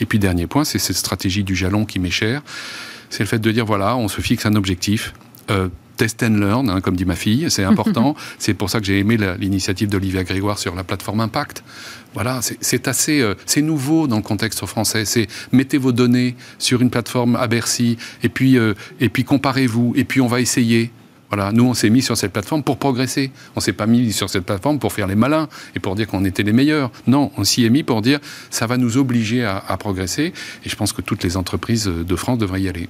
Et 0.00 0.06
puis 0.06 0.18
dernier 0.18 0.46
point, 0.46 0.64
c'est 0.64 0.78
cette 0.78 0.96
stratégie 0.96 1.44
du 1.44 1.54
jalon 1.54 1.84
qui 1.84 1.98
m'est 1.98 2.10
chère. 2.10 2.42
C'est 3.10 3.22
le 3.22 3.28
fait 3.28 3.38
de 3.38 3.50
dire 3.52 3.66
voilà, 3.66 3.96
on 3.96 4.08
se 4.08 4.20
fixe 4.20 4.46
un 4.46 4.54
objectif. 4.54 5.14
Euh, 5.50 5.68
test 5.96 6.22
and 6.22 6.36
learn, 6.38 6.68
hein, 6.68 6.80
comme 6.80 6.96
dit 6.96 7.04
ma 7.04 7.16
fille, 7.16 7.46
c'est 7.50 7.64
important. 7.72 8.16
c'est 8.38 8.54
pour 8.54 8.70
ça 8.70 8.80
que 8.80 8.86
j'ai 8.86 8.98
aimé 8.98 9.16
l'initiative 9.38 9.88
d'Olivia 9.88 10.24
Grégoire 10.24 10.58
sur 10.58 10.74
la 10.74 10.84
plateforme 10.84 11.20
Impact. 11.20 11.62
Voilà, 12.16 12.40
c'est 12.40 12.88
assez, 12.88 13.20
euh, 13.20 13.34
c'est 13.44 13.60
nouveau 13.60 14.06
dans 14.06 14.16
le 14.16 14.22
contexte 14.22 14.64
français. 14.64 15.04
C'est 15.04 15.26
mettez 15.52 15.76
vos 15.76 15.92
données 15.92 16.34
sur 16.58 16.80
une 16.80 16.88
plateforme 16.88 17.36
à 17.36 17.46
Bercy 17.46 17.98
et 18.22 18.30
puis 18.30 18.56
euh, 18.56 18.72
et 19.00 19.10
puis 19.10 19.22
comparez-vous 19.22 19.92
et 19.96 20.04
puis 20.04 20.22
on 20.22 20.26
va 20.26 20.40
essayer. 20.40 20.90
Voilà, 21.28 21.52
nous 21.52 21.64
on 21.64 21.74
s'est 21.74 21.90
mis 21.90 22.00
sur 22.00 22.16
cette 22.16 22.32
plateforme 22.32 22.62
pour 22.62 22.78
progresser. 22.78 23.32
On 23.54 23.60
s'est 23.60 23.74
pas 23.74 23.84
mis 23.84 24.14
sur 24.14 24.30
cette 24.30 24.46
plateforme 24.46 24.78
pour 24.78 24.94
faire 24.94 25.06
les 25.06 25.14
malins 25.14 25.46
et 25.74 25.78
pour 25.78 25.94
dire 25.94 26.06
qu'on 26.06 26.24
était 26.24 26.42
les 26.42 26.54
meilleurs. 26.54 26.90
Non, 27.06 27.32
on 27.36 27.44
s'y 27.44 27.66
est 27.66 27.70
mis 27.70 27.82
pour 27.82 28.00
dire 28.00 28.18
ça 28.48 28.66
va 28.66 28.78
nous 28.78 28.96
obliger 28.96 29.44
à, 29.44 29.62
à 29.68 29.76
progresser. 29.76 30.32
Et 30.64 30.70
je 30.70 30.76
pense 30.76 30.94
que 30.94 31.02
toutes 31.02 31.22
les 31.22 31.36
entreprises 31.36 31.84
de 31.84 32.16
France 32.16 32.38
devraient 32.38 32.62
y 32.62 32.68
aller. 32.70 32.88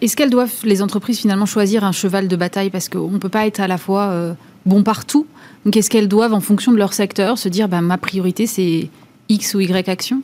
Est-ce 0.00 0.16
qu'elles 0.16 0.30
doivent, 0.30 0.52
les 0.64 0.82
entreprises, 0.82 1.18
finalement 1.18 1.46
choisir 1.46 1.84
un 1.84 1.92
cheval 1.92 2.28
de 2.28 2.36
bataille? 2.36 2.70
Parce 2.70 2.88
qu'on 2.88 3.10
ne 3.10 3.18
peut 3.18 3.28
pas 3.28 3.46
être 3.46 3.60
à 3.60 3.68
la 3.68 3.78
fois 3.78 4.08
euh, 4.08 4.34
bon 4.64 4.82
partout. 4.82 5.26
Donc 5.64 5.76
est-ce 5.76 5.90
qu'elles 5.90 6.08
doivent, 6.08 6.34
en 6.34 6.40
fonction 6.40 6.72
de 6.72 6.78
leur 6.78 6.92
secteur, 6.92 7.38
se 7.38 7.48
dire 7.48 7.68
bah, 7.68 7.80
ma 7.80 7.98
priorité, 7.98 8.46
c'est 8.46 8.88
X 9.28 9.54
ou 9.54 9.60
Y 9.60 9.88
action? 9.88 10.22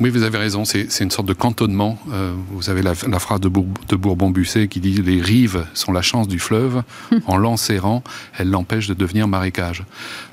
Oui, 0.00 0.10
vous 0.10 0.22
avez 0.22 0.38
raison, 0.38 0.64
c'est 0.64 1.00
une 1.00 1.10
sorte 1.10 1.26
de 1.26 1.32
cantonnement. 1.32 1.98
Euh, 2.12 2.32
vous 2.52 2.70
avez 2.70 2.82
la, 2.82 2.94
phrase 2.94 3.40
de, 3.40 3.48
de 3.48 3.96
Bourbon-Busset 3.96 4.68
qui 4.68 4.78
dit 4.78 5.02
Les 5.02 5.20
rives 5.20 5.66
sont 5.74 5.90
la 5.90 6.02
chance 6.02 6.28
du 6.28 6.38
fleuve, 6.38 6.82
en 7.26 7.36
l'enserrant, 7.36 8.04
elles 8.38 8.48
l'empêchent 8.48 8.86
de 8.86 8.94
devenir 8.94 9.26
marécage. 9.26 9.82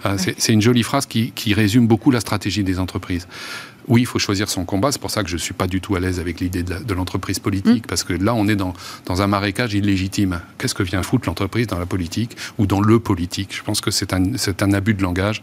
Euh, 0.05 0.17
c'est 0.17 0.53
une 0.53 0.61
jolie 0.61 0.83
phrase 0.83 1.07
qui, 1.07 1.31
qui 1.31 1.55
résume 1.55 1.87
beaucoup 1.87 2.11
la 2.11 2.19
stratégie 2.19 2.63
des 2.63 2.77
entreprises 2.77 3.27
oui, 3.87 4.01
il 4.01 4.05
faut 4.05 4.19
choisir 4.19 4.49
son 4.49 4.65
combat. 4.65 4.91
C'est 4.91 5.01
pour 5.01 5.11
ça 5.11 5.23
que 5.23 5.29
je 5.29 5.35
ne 5.35 5.39
suis 5.39 5.53
pas 5.53 5.67
du 5.67 5.81
tout 5.81 5.95
à 5.95 5.99
l'aise 5.99 6.19
avec 6.19 6.39
l'idée 6.39 6.63
de 6.63 6.93
l'entreprise 6.93 7.39
politique, 7.39 7.85
mm. 7.85 7.87
parce 7.87 8.03
que 8.03 8.13
là, 8.13 8.33
on 8.33 8.47
est 8.47 8.55
dans, 8.55 8.73
dans 9.05 9.21
un 9.21 9.27
marécage 9.27 9.73
illégitime. 9.73 10.41
Qu'est-ce 10.57 10.75
que 10.75 10.83
vient 10.83 11.03
foutre 11.03 11.27
l'entreprise 11.27 11.67
dans 11.67 11.79
la 11.79 11.85
politique 11.85 12.35
ou 12.57 12.65
dans 12.65 12.81
le 12.81 12.99
politique? 12.99 13.55
Je 13.55 13.63
pense 13.63 13.81
que 13.81 13.91
c'est 13.91 14.13
un, 14.13 14.23
un 14.61 14.73
abus 14.73 14.93
de 14.93 15.03
langage, 15.03 15.41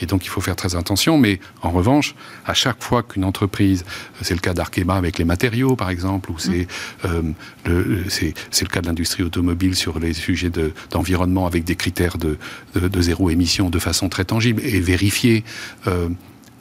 et 0.00 0.06
donc 0.06 0.24
il 0.24 0.28
faut 0.28 0.40
faire 0.40 0.56
très 0.56 0.74
attention. 0.76 1.18
Mais 1.18 1.40
en 1.62 1.70
revanche, 1.70 2.14
à 2.46 2.54
chaque 2.54 2.82
fois 2.82 3.02
qu'une 3.02 3.24
entreprise, 3.24 3.84
c'est 4.20 4.34
le 4.34 4.40
cas 4.40 4.54
d'Arkema 4.54 4.94
avec 4.94 5.18
les 5.18 5.24
matériaux, 5.24 5.76
par 5.76 5.90
exemple, 5.90 6.30
ou 6.30 6.38
c'est 6.38 6.66
mm. 7.04 7.06
euh, 7.06 7.22
le, 7.66 8.04
le 8.04 8.68
cas 8.68 8.80
de 8.80 8.86
l'industrie 8.86 9.22
automobile 9.22 9.74
sur 9.74 9.98
les 9.98 10.14
sujets 10.14 10.50
d'environnement 10.90 11.46
avec 11.46 11.64
des 11.64 11.76
critères 11.76 12.16
de, 12.18 12.38
de, 12.74 13.02
zéro 13.02 13.30
émission 13.30 13.70
de 13.70 13.78
façon 13.78 14.08
très 14.08 14.24
tangible 14.24 14.62
et 14.64 14.80
vérifiée. 14.80 15.44
Euh, 15.86 16.08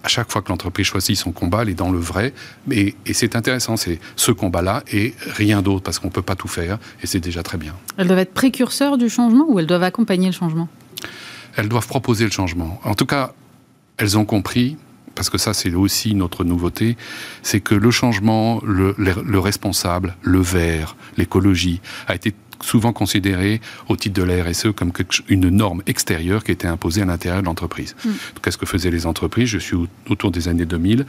à 0.03 0.07
chaque 0.07 0.31
fois 0.31 0.41
que 0.41 0.49
l'entreprise 0.49 0.85
choisit 0.85 1.15
son 1.15 1.31
combat, 1.31 1.61
elle 1.61 1.69
est 1.69 1.73
dans 1.73 1.91
le 1.91 1.99
vrai. 1.99 2.33
Et, 2.71 2.95
et 3.05 3.13
c'est 3.13 3.35
intéressant, 3.35 3.77
c'est 3.77 3.99
ce 4.15 4.31
combat-là 4.31 4.83
et 4.91 5.13
rien 5.27 5.61
d'autre, 5.61 5.83
parce 5.83 5.99
qu'on 5.99 6.07
ne 6.07 6.13
peut 6.13 6.21
pas 6.21 6.35
tout 6.35 6.47
faire, 6.47 6.79
et 7.03 7.07
c'est 7.07 7.19
déjà 7.19 7.43
très 7.43 7.57
bien. 7.57 7.75
Elles 7.97 8.07
doivent 8.07 8.19
être 8.19 8.33
précurseurs 8.33 8.97
du 8.97 9.09
changement 9.09 9.45
ou 9.47 9.59
elles 9.59 9.67
doivent 9.67 9.83
accompagner 9.83 10.27
le 10.27 10.33
changement? 10.33 10.69
Elles 11.55 11.69
doivent 11.69 11.87
proposer 11.87 12.25
le 12.25 12.31
changement. 12.31 12.79
En 12.83 12.95
tout 12.95 13.05
cas, 13.05 13.33
elles 13.97 14.17
ont 14.17 14.25
compris, 14.25 14.77
parce 15.13 15.29
que 15.29 15.37
ça 15.37 15.53
c'est 15.53 15.73
aussi 15.73 16.15
notre 16.15 16.43
nouveauté, 16.43 16.97
c'est 17.43 17.59
que 17.59 17.75
le 17.75 17.91
changement, 17.91 18.61
le, 18.65 18.95
le 18.97 19.39
responsable, 19.39 20.15
le 20.21 20.39
vert, 20.39 20.95
l'écologie, 21.17 21.81
a 22.07 22.15
été 22.15 22.33
souvent 22.63 22.93
considéré 22.93 23.61
au 23.89 23.95
titre 23.95 24.19
de 24.19 24.23
la 24.23 24.43
RSE 24.43 24.67
comme 24.75 24.91
une 25.27 25.49
norme 25.49 25.81
extérieure 25.87 26.43
qui 26.43 26.51
était 26.51 26.67
imposée 26.67 27.01
à 27.01 27.05
l'intérieur 27.05 27.41
de 27.41 27.45
l'entreprise. 27.45 27.95
Mm. 28.05 28.09
Qu'est-ce 28.41 28.57
que 28.57 28.65
faisaient 28.65 28.91
les 28.91 29.05
entreprises? 29.05 29.49
Je 29.49 29.57
suis 29.57 29.77
autour 30.09 30.31
des 30.31 30.47
années 30.47 30.65
2000. 30.65 31.05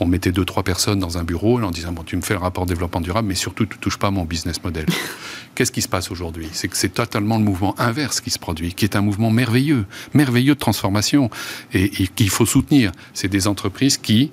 On 0.00 0.06
mettait 0.06 0.32
deux, 0.32 0.44
trois 0.44 0.62
personnes 0.62 0.98
dans 0.98 1.18
un 1.18 1.24
bureau 1.24 1.60
en 1.60 1.70
disant 1.70 1.92
bon, 1.92 2.02
tu 2.02 2.16
me 2.16 2.22
fais 2.22 2.34
le 2.34 2.40
rapport 2.40 2.66
développement 2.66 3.00
durable, 3.00 3.28
mais 3.28 3.34
surtout, 3.34 3.66
tu 3.66 3.78
touches 3.78 3.98
pas 3.98 4.08
à 4.08 4.10
mon 4.10 4.24
business 4.24 4.62
model. 4.62 4.86
Qu'est-ce 5.54 5.72
qui 5.72 5.82
se 5.82 5.88
passe 5.88 6.10
aujourd'hui? 6.10 6.48
C'est 6.52 6.68
que 6.68 6.76
c'est 6.76 6.90
totalement 6.90 7.36
le 7.36 7.44
mouvement 7.44 7.78
inverse 7.78 8.20
qui 8.20 8.30
se 8.30 8.38
produit, 8.38 8.72
qui 8.72 8.84
est 8.84 8.96
un 8.96 9.02
mouvement 9.02 9.30
merveilleux, 9.30 9.84
merveilleux 10.14 10.54
de 10.54 10.60
transformation 10.60 11.30
et, 11.74 12.02
et 12.02 12.08
qu'il 12.08 12.30
faut 12.30 12.46
soutenir. 12.46 12.92
C'est 13.12 13.28
des 13.28 13.46
entreprises 13.46 13.98
qui, 13.98 14.30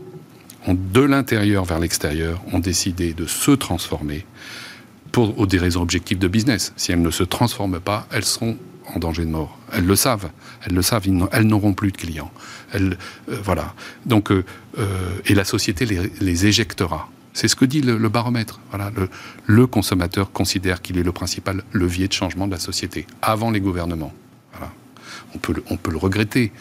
ont, 0.68 0.76
de 0.76 1.02
l'intérieur 1.02 1.66
vers 1.66 1.80
l'extérieur, 1.80 2.42
ont 2.54 2.60
décidé 2.60 3.14
de 3.14 3.26
se 3.26 3.52
transformer 3.52 4.26
pour 5.18 5.48
des 5.48 5.58
raisons 5.58 5.82
objectives 5.82 6.20
de 6.20 6.28
business. 6.28 6.74
Si 6.78 6.92
elles 6.92 7.02
ne 7.02 7.10
se 7.10 7.24
transforment 7.24 7.80
pas, 7.80 8.08
elles 8.12 8.24
seront 8.24 8.56
en 8.94 9.00
danger 9.00 9.26
de 9.26 9.32
mort. 9.32 9.58
Elles 9.74 9.88
le 9.88 9.96
savent. 9.96 10.30
Elles 10.64 10.76
le 10.76 10.84
savent. 10.84 11.08
Elles 11.32 11.48
n'auront 11.48 11.74
plus 11.74 11.92
de 11.92 11.98
clients. 11.98 12.32
Elles, 12.72 13.00
euh, 13.28 13.40
voilà. 13.44 13.74
Donc, 14.06 14.30
euh, 14.30 14.46
euh, 14.78 14.86
et 15.26 15.34
la 15.34 15.44
société 15.44 15.88
les, 15.88 16.46
éjectera. 16.46 17.10
C'est 17.34 17.48
ce 17.48 17.56
que 17.56 17.66
dit 17.66 17.82
le, 17.82 18.10
baromètre. 18.10 18.60
Voilà, 18.70 18.92
le, 19.48 19.66
consommateur 19.66 20.32
considère 20.32 20.84
qu'il 20.84 21.00
est 21.00 21.04
le 21.04 21.12
principal 21.12 21.64
levier 21.72 22.08
de 22.08 22.14
changement 22.14 22.46
de 22.46 22.52
la 22.52 22.60
société, 22.60 23.08
avant 23.24 23.50
les 23.50 23.60
gouvernements. 23.60 24.14
On, 25.34 25.40
peut 25.40 25.56
on 25.72 25.78
peut 25.78 25.92
le 25.92 25.98
regretter, 25.98 26.52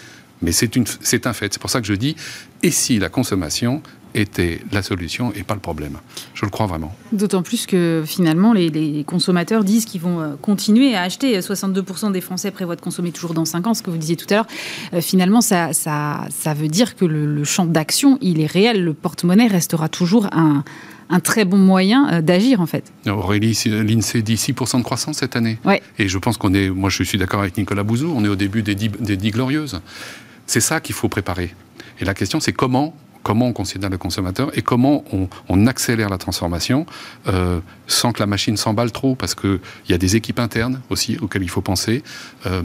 mais 0.40 0.52
c'est 0.52 1.26
un 1.26 1.32
fait. 1.34 1.52
C'est 1.52 1.60
pour 1.60 1.70
ça 1.70 1.82
que 1.82 1.86
je 1.86 1.94
dis, 1.94 2.16
et 2.62 2.70
si 2.70 2.98
la 2.98 3.10
consommation 3.10 3.82
était 4.16 4.60
la 4.72 4.82
solution 4.82 5.32
et 5.34 5.42
pas 5.42 5.54
le 5.54 5.60
problème. 5.60 5.98
Je 6.34 6.44
le 6.44 6.50
crois 6.50 6.66
vraiment. 6.66 6.94
D'autant 7.12 7.42
plus 7.42 7.66
que 7.66 8.02
finalement, 8.06 8.52
les, 8.52 9.04
consommateurs 9.06 9.64
disent 9.64 9.84
qu'ils 9.84 10.00
vont 10.00 10.20
euh, 10.20 10.34
continuer 10.40 10.94
à 10.94 11.02
acheter. 11.02 11.38
62% 11.38 12.12
des 12.12 12.20
Français 12.20 12.50
prévoient 12.50 12.76
de 12.76 12.80
consommer 12.80 13.12
toujours 13.12 13.34
dans 13.34 13.44
5 13.44 13.66
ans, 13.66 13.74
ce 13.74 13.82
que 13.82 13.90
vous 13.90 13.98
disiez 13.98 14.16
tout 14.16 14.26
à 14.30 14.34
l'heure. 14.34 14.46
Euh, 14.94 15.00
finalement, 15.00 15.40
ça, 15.40 15.72
ça, 15.72 16.26
ça, 16.30 16.54
veut 16.54 16.68
dire 16.68 16.96
que 16.96 17.04
le, 17.04 17.44
champ 17.44 17.66
d'action, 17.66 18.18
il 18.20 18.40
est 18.40 18.46
réel. 18.46 18.84
Le 18.84 18.94
porte-monnaie 18.94 19.46
restera 19.46 19.88
toujours 19.88 20.26
un, 20.32 20.64
un 21.10 21.20
très 21.20 21.44
bon 21.44 21.58
moyen 21.58 22.12
euh, 22.12 22.22
d'agir 22.22 22.60
en 22.60 22.66
fait. 22.66 22.92
Aurélie, 23.06 23.58
l'INSEE 23.66 24.22
dit 24.22 24.34
6% 24.34 24.78
de 24.78 24.82
croissance 24.82 25.18
cette 25.18 25.36
année. 25.36 25.58
Ouais. 25.64 25.82
Et 25.98 26.08
je 26.08 26.18
pense 26.18 26.36
qu'on 26.36 26.54
est, 26.54 26.70
moi 26.70 26.90
je 26.90 27.02
suis 27.02 27.18
d'accord 27.18 27.40
avec 27.40 27.56
Nicolas 27.56 27.82
Bouzou, 27.82 28.12
on 28.14 28.24
est 28.24 28.28
au 28.28 28.36
début 28.36 28.62
des 28.62 28.74
des 28.74 29.16
dix 29.16 29.30
glorieuses. 29.30 29.80
C'est 30.46 30.60
ça 30.60 30.80
qu'il 30.80 30.94
faut 30.94 31.08
préparer. 31.08 31.54
Et 32.00 32.04
la 32.04 32.14
question 32.14 32.40
c'est 32.40 32.52
comment 32.52 32.94
comment 33.26 33.48
on 33.48 33.52
considère 33.52 33.90
le 33.90 33.98
consommateur 33.98 34.56
et 34.56 34.62
comment 34.62 35.02
on, 35.48 35.66
accélère 35.66 36.08
la 36.10 36.16
transformation 36.16 36.86
euh, 37.26 37.58
sans 37.88 38.12
que 38.12 38.20
la 38.20 38.26
machine 38.26 38.56
s'emballe 38.56 38.92
trop, 38.92 39.16
parce 39.16 39.34
qu'il 39.34 39.58
y 39.88 39.92
a 39.92 39.98
des 39.98 40.14
équipes 40.14 40.38
internes 40.38 40.80
aussi 40.90 41.18
auxquelles 41.20 41.42
il 41.42 41.50
faut 41.50 41.60
penser. 41.60 42.04
Euh, 42.46 42.62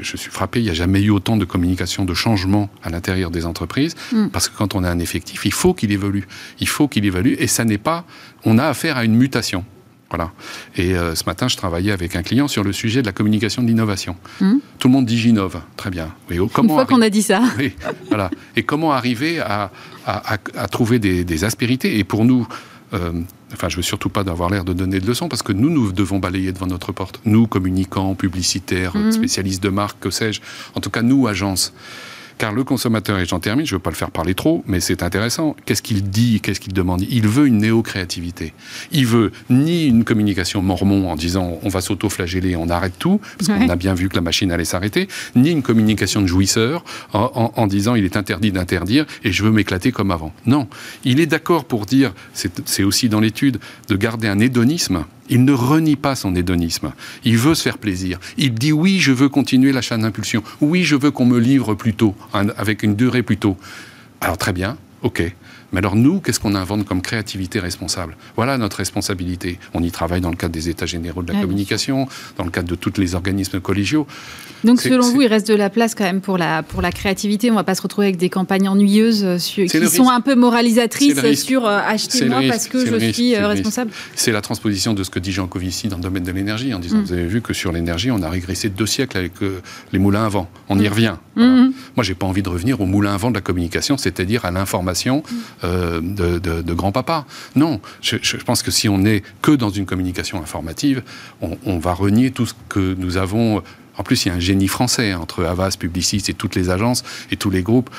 je 0.00 0.16
suis 0.16 0.30
frappé, 0.30 0.60
il 0.60 0.64
n'y 0.66 0.70
a 0.70 0.74
jamais 0.74 1.02
eu 1.02 1.10
autant 1.10 1.36
de 1.36 1.44
communication, 1.44 2.04
de 2.04 2.14
changement 2.14 2.70
à 2.84 2.90
l'intérieur 2.90 3.32
des 3.32 3.44
entreprises, 3.44 3.96
mm. 4.12 4.28
parce 4.28 4.48
que 4.48 4.56
quand 4.56 4.76
on 4.76 4.84
a 4.84 4.90
un 4.90 5.00
effectif, 5.00 5.44
il 5.44 5.52
faut 5.52 5.74
qu'il 5.74 5.90
évolue. 5.90 6.28
Il 6.60 6.68
faut 6.68 6.86
qu'il 6.86 7.04
évolue, 7.04 7.34
et 7.40 7.48
ça 7.48 7.64
n'est 7.64 7.78
pas... 7.78 8.04
On 8.44 8.56
a 8.56 8.66
affaire 8.66 8.98
à 8.98 9.04
une 9.04 9.16
mutation. 9.16 9.64
Voilà. 10.10 10.32
Et 10.76 10.96
euh, 10.96 11.14
ce 11.14 11.24
matin, 11.24 11.48
je 11.48 11.56
travaillais 11.56 11.92
avec 11.92 12.16
un 12.16 12.22
client 12.22 12.48
sur 12.48 12.64
le 12.64 12.72
sujet 12.72 13.02
de 13.02 13.06
la 13.06 13.12
communication 13.12 13.62
de 13.62 13.68
l'innovation. 13.68 14.16
Hmm. 14.40 14.56
Tout 14.78 14.88
le 14.88 14.92
monde 14.92 15.06
dit 15.06 15.18
j'innove. 15.18 15.60
Très 15.76 15.90
bien. 15.90 16.14
Oui, 16.30 16.38
oh, 16.38 16.48
comment 16.52 16.70
Une 16.70 16.74
fois 16.74 16.86
qu'on 16.86 17.02
a 17.02 17.10
dit 17.10 17.22
ça. 17.22 17.42
Oui, 17.58 17.74
voilà. 18.08 18.30
Et 18.56 18.62
comment 18.62 18.92
arriver 18.92 19.40
à, 19.40 19.70
trouver 20.70 20.98
des, 20.98 21.44
aspérités? 21.44 21.98
Et 21.98 22.04
pour 22.04 22.24
nous, 22.24 22.46
euh, 22.94 23.20
enfin, 23.52 23.68
je 23.68 23.76
veux 23.76 23.82
surtout 23.82 24.08
pas 24.08 24.24
d'avoir 24.24 24.48
l'air 24.48 24.64
de 24.64 24.72
donner 24.72 24.98
de 24.98 25.06
leçons, 25.06 25.28
parce 25.28 25.42
que 25.42 25.52
nous, 25.52 25.68
nous 25.68 25.92
devons 25.92 26.18
balayer 26.18 26.52
devant 26.52 26.66
notre 26.66 26.92
porte. 26.92 27.20
Nous, 27.26 27.46
communicants, 27.46 28.14
publicitaires, 28.14 28.96
hmm. 28.96 29.12
spécialistes 29.12 29.62
de 29.62 29.68
marque, 29.68 30.00
que 30.00 30.10
sais-je. 30.10 30.40
En 30.74 30.80
tout 30.80 30.90
cas, 30.90 31.02
nous, 31.02 31.26
agences. 31.26 31.74
Car 32.38 32.52
le 32.52 32.62
consommateur, 32.62 33.18
et 33.18 33.26
j'en 33.26 33.40
termine, 33.40 33.66
je 33.66 33.74
ne 33.74 33.78
veux 33.78 33.82
pas 33.82 33.90
le 33.90 33.96
faire 33.96 34.12
parler 34.12 34.34
trop, 34.34 34.62
mais 34.66 34.78
c'est 34.78 35.02
intéressant, 35.02 35.56
qu'est-ce 35.64 35.82
qu'il 35.82 36.08
dit, 36.08 36.40
qu'est-ce 36.40 36.60
qu'il 36.60 36.72
demande? 36.72 37.02
Il 37.02 37.26
veut 37.26 37.48
une 37.48 37.58
néo-créativité. 37.58 38.54
Il 38.92 39.06
veut 39.06 39.32
ni 39.50 39.86
une 39.86 40.04
communication 40.04 40.62
mormon 40.62 41.10
en 41.10 41.16
disant 41.16 41.58
on 41.62 41.68
va 41.68 41.80
s'auto-flageller, 41.80 42.54
on 42.54 42.68
arrête 42.68 42.94
tout, 42.98 43.20
parce 43.38 43.48
qu'on 43.48 43.68
a 43.68 43.76
bien 43.76 43.94
vu 43.94 44.08
que 44.08 44.14
la 44.14 44.20
machine 44.20 44.52
allait 44.52 44.64
s'arrêter, 44.64 45.08
ni 45.34 45.50
une 45.50 45.62
communication 45.62 46.22
de 46.22 46.26
jouisseur 46.26 46.84
en, 47.12 47.66
disant 47.66 47.96
il 47.96 48.04
est 48.04 48.16
interdit 48.16 48.52
d'interdire 48.52 49.04
et 49.24 49.32
je 49.32 49.42
veux 49.42 49.50
m'éclater 49.50 49.90
comme 49.90 50.10
avant. 50.10 50.32
Non, 50.46 50.68
il 51.04 51.20
est 51.20 51.26
d'accord 51.26 51.64
pour 51.64 51.86
dire, 51.86 52.12
c'est 52.34 52.84
aussi 52.84 53.08
dans 53.08 53.20
l'étude, 53.20 53.58
de 53.88 53.96
garder 53.96 54.28
un 54.28 54.38
hédonisme 54.38 55.04
il 55.28 55.44
ne 55.44 55.52
renie 55.52 55.96
pas 55.96 56.14
son 56.14 56.34
hédonisme. 56.34 56.92
Il 57.24 57.38
veut 57.38 57.54
se 57.54 57.62
faire 57.62 57.78
plaisir. 57.78 58.18
Il 58.36 58.54
dit 58.54 58.72
oui, 58.72 58.98
je 58.98 59.12
veux 59.12 59.28
continuer 59.28 59.72
la 59.72 59.82
chaîne 59.82 60.02
d'impulsion. 60.02 60.42
Oui, 60.60 60.84
je 60.84 60.96
veux 60.96 61.10
qu'on 61.10 61.26
me 61.26 61.38
livre 61.38 61.74
plus 61.74 61.94
tôt, 61.94 62.14
avec 62.32 62.82
une 62.82 62.94
durée 62.94 63.22
plus 63.22 63.36
tôt. 63.36 63.56
Alors 64.20 64.38
très 64.38 64.52
bien, 64.52 64.76
ok. 65.02 65.32
Mais 65.72 65.78
alors 65.78 65.96
nous, 65.96 66.20
qu'est-ce 66.20 66.40
qu'on 66.40 66.54
invente 66.54 66.86
comme 66.86 67.02
créativité 67.02 67.60
responsable? 67.60 68.16
Voilà 68.36 68.56
notre 68.58 68.78
responsabilité. 68.78 69.58
On 69.74 69.82
y 69.82 69.90
travaille 69.90 70.20
dans 70.20 70.30
le 70.30 70.36
cadre 70.36 70.52
des 70.52 70.68
États 70.68 70.86
généraux 70.86 71.22
de 71.22 71.32
la 71.32 71.40
communication, 71.40 72.08
dans 72.36 72.44
le 72.44 72.50
cadre 72.50 72.68
de 72.68 72.74
tous 72.74 72.98
les 72.98 73.14
organismes 73.14 73.60
collégiaux. 73.60 74.06
Donc 74.64 74.80
selon 74.80 75.10
vous, 75.10 75.22
il 75.22 75.28
reste 75.28 75.48
de 75.48 75.54
la 75.54 75.70
place 75.70 75.94
quand 75.94 76.04
même 76.04 76.20
pour 76.20 76.38
la, 76.38 76.62
pour 76.62 76.82
la 76.82 76.90
créativité. 76.90 77.50
On 77.50 77.54
ne 77.54 77.58
va 77.58 77.64
pas 77.64 77.74
se 77.74 77.82
retrouver 77.82 78.08
avec 78.08 78.18
des 78.18 78.28
campagnes 78.28 78.68
ennuyeuses 78.68 79.24
euh, 79.24 79.38
qui 79.38 79.88
sont 79.88 80.08
un 80.08 80.20
peu 80.20 80.34
moralisatrices 80.34 81.42
sur 81.42 81.66
euh, 81.66 81.78
achetez-moi 81.86 82.40
parce 82.48 82.66
que 82.66 82.84
je 82.84 83.12
suis 83.12 83.34
euh, 83.34 83.48
responsable. 83.48 83.90
C'est 84.14 84.32
la 84.32 84.40
transposition 84.40 84.94
de 84.94 85.04
ce 85.04 85.10
que 85.10 85.18
dit 85.18 85.32
Jean 85.32 85.46
Covici 85.46 85.88
dans 85.88 85.96
le 85.96 86.02
domaine 86.02 86.24
de 86.24 86.32
l'énergie, 86.32 86.74
en 86.74 86.78
disant, 86.78 86.98
mm. 86.98 87.02
vous 87.02 87.12
avez 87.12 87.26
vu 87.26 87.40
que 87.40 87.54
sur 87.54 87.72
l'énergie, 87.72 88.10
on 88.10 88.22
a 88.22 88.28
régressé 88.28 88.68
deux 88.68 88.86
siècles 88.86 89.16
avec 89.18 89.32
les 89.92 89.98
moulins 89.98 90.24
à 90.24 90.28
vent. 90.28 90.48
On 90.68 90.78
y 90.78 90.84
mm. 90.84 90.88
revient. 90.88 91.14
Mm, 91.36 91.42
Moi, 91.42 91.68
Moi, 91.96 92.04
j'ai 92.04 92.14
pas 92.14 92.26
envie 92.26 92.42
de 92.42 92.48
revenir 92.48 92.80
aux 92.80 92.86
moulins 92.86 93.14
à 93.14 93.16
vent 93.16 93.30
de 93.30 93.36
la 93.36 93.40
communication, 93.40 93.96
c'est-à-dire 93.96 94.44
à, 94.44 94.50
l'information 94.50 95.22
de, 95.62 96.38
de, 96.38 96.74
grand-papa. 96.74 97.26
Non, 97.56 97.80
je, 98.00 98.36
pense 98.44 98.62
que 98.62 98.70
si 98.70 98.88
on 98.88 98.98
n'est 98.98 99.22
que 99.42 99.52
dans 99.52 99.70
une 99.70 99.86
communication 99.86 100.40
informative, 100.40 101.02
on, 101.40 101.78
va 101.78 101.92
renier 101.92 102.30
tout 102.30 102.46
ce 102.46 102.54
que 102.68 102.94
nous 102.98 103.16
avons 103.16 103.62
en 103.98 104.04
plus, 104.04 104.24
il 104.24 104.28
y 104.28 104.30
a 104.30 104.34
un 104.34 104.40
génie 104.40 104.68
français 104.68 105.12
entre 105.14 105.44
Havas, 105.44 105.74
Publicis 105.76 106.22
et 106.28 106.34
toutes 106.34 106.54
les 106.54 106.70
agences 106.70 107.02
et 107.32 107.36
tous 107.36 107.50
les 107.50 107.62
groupes. 107.62 107.90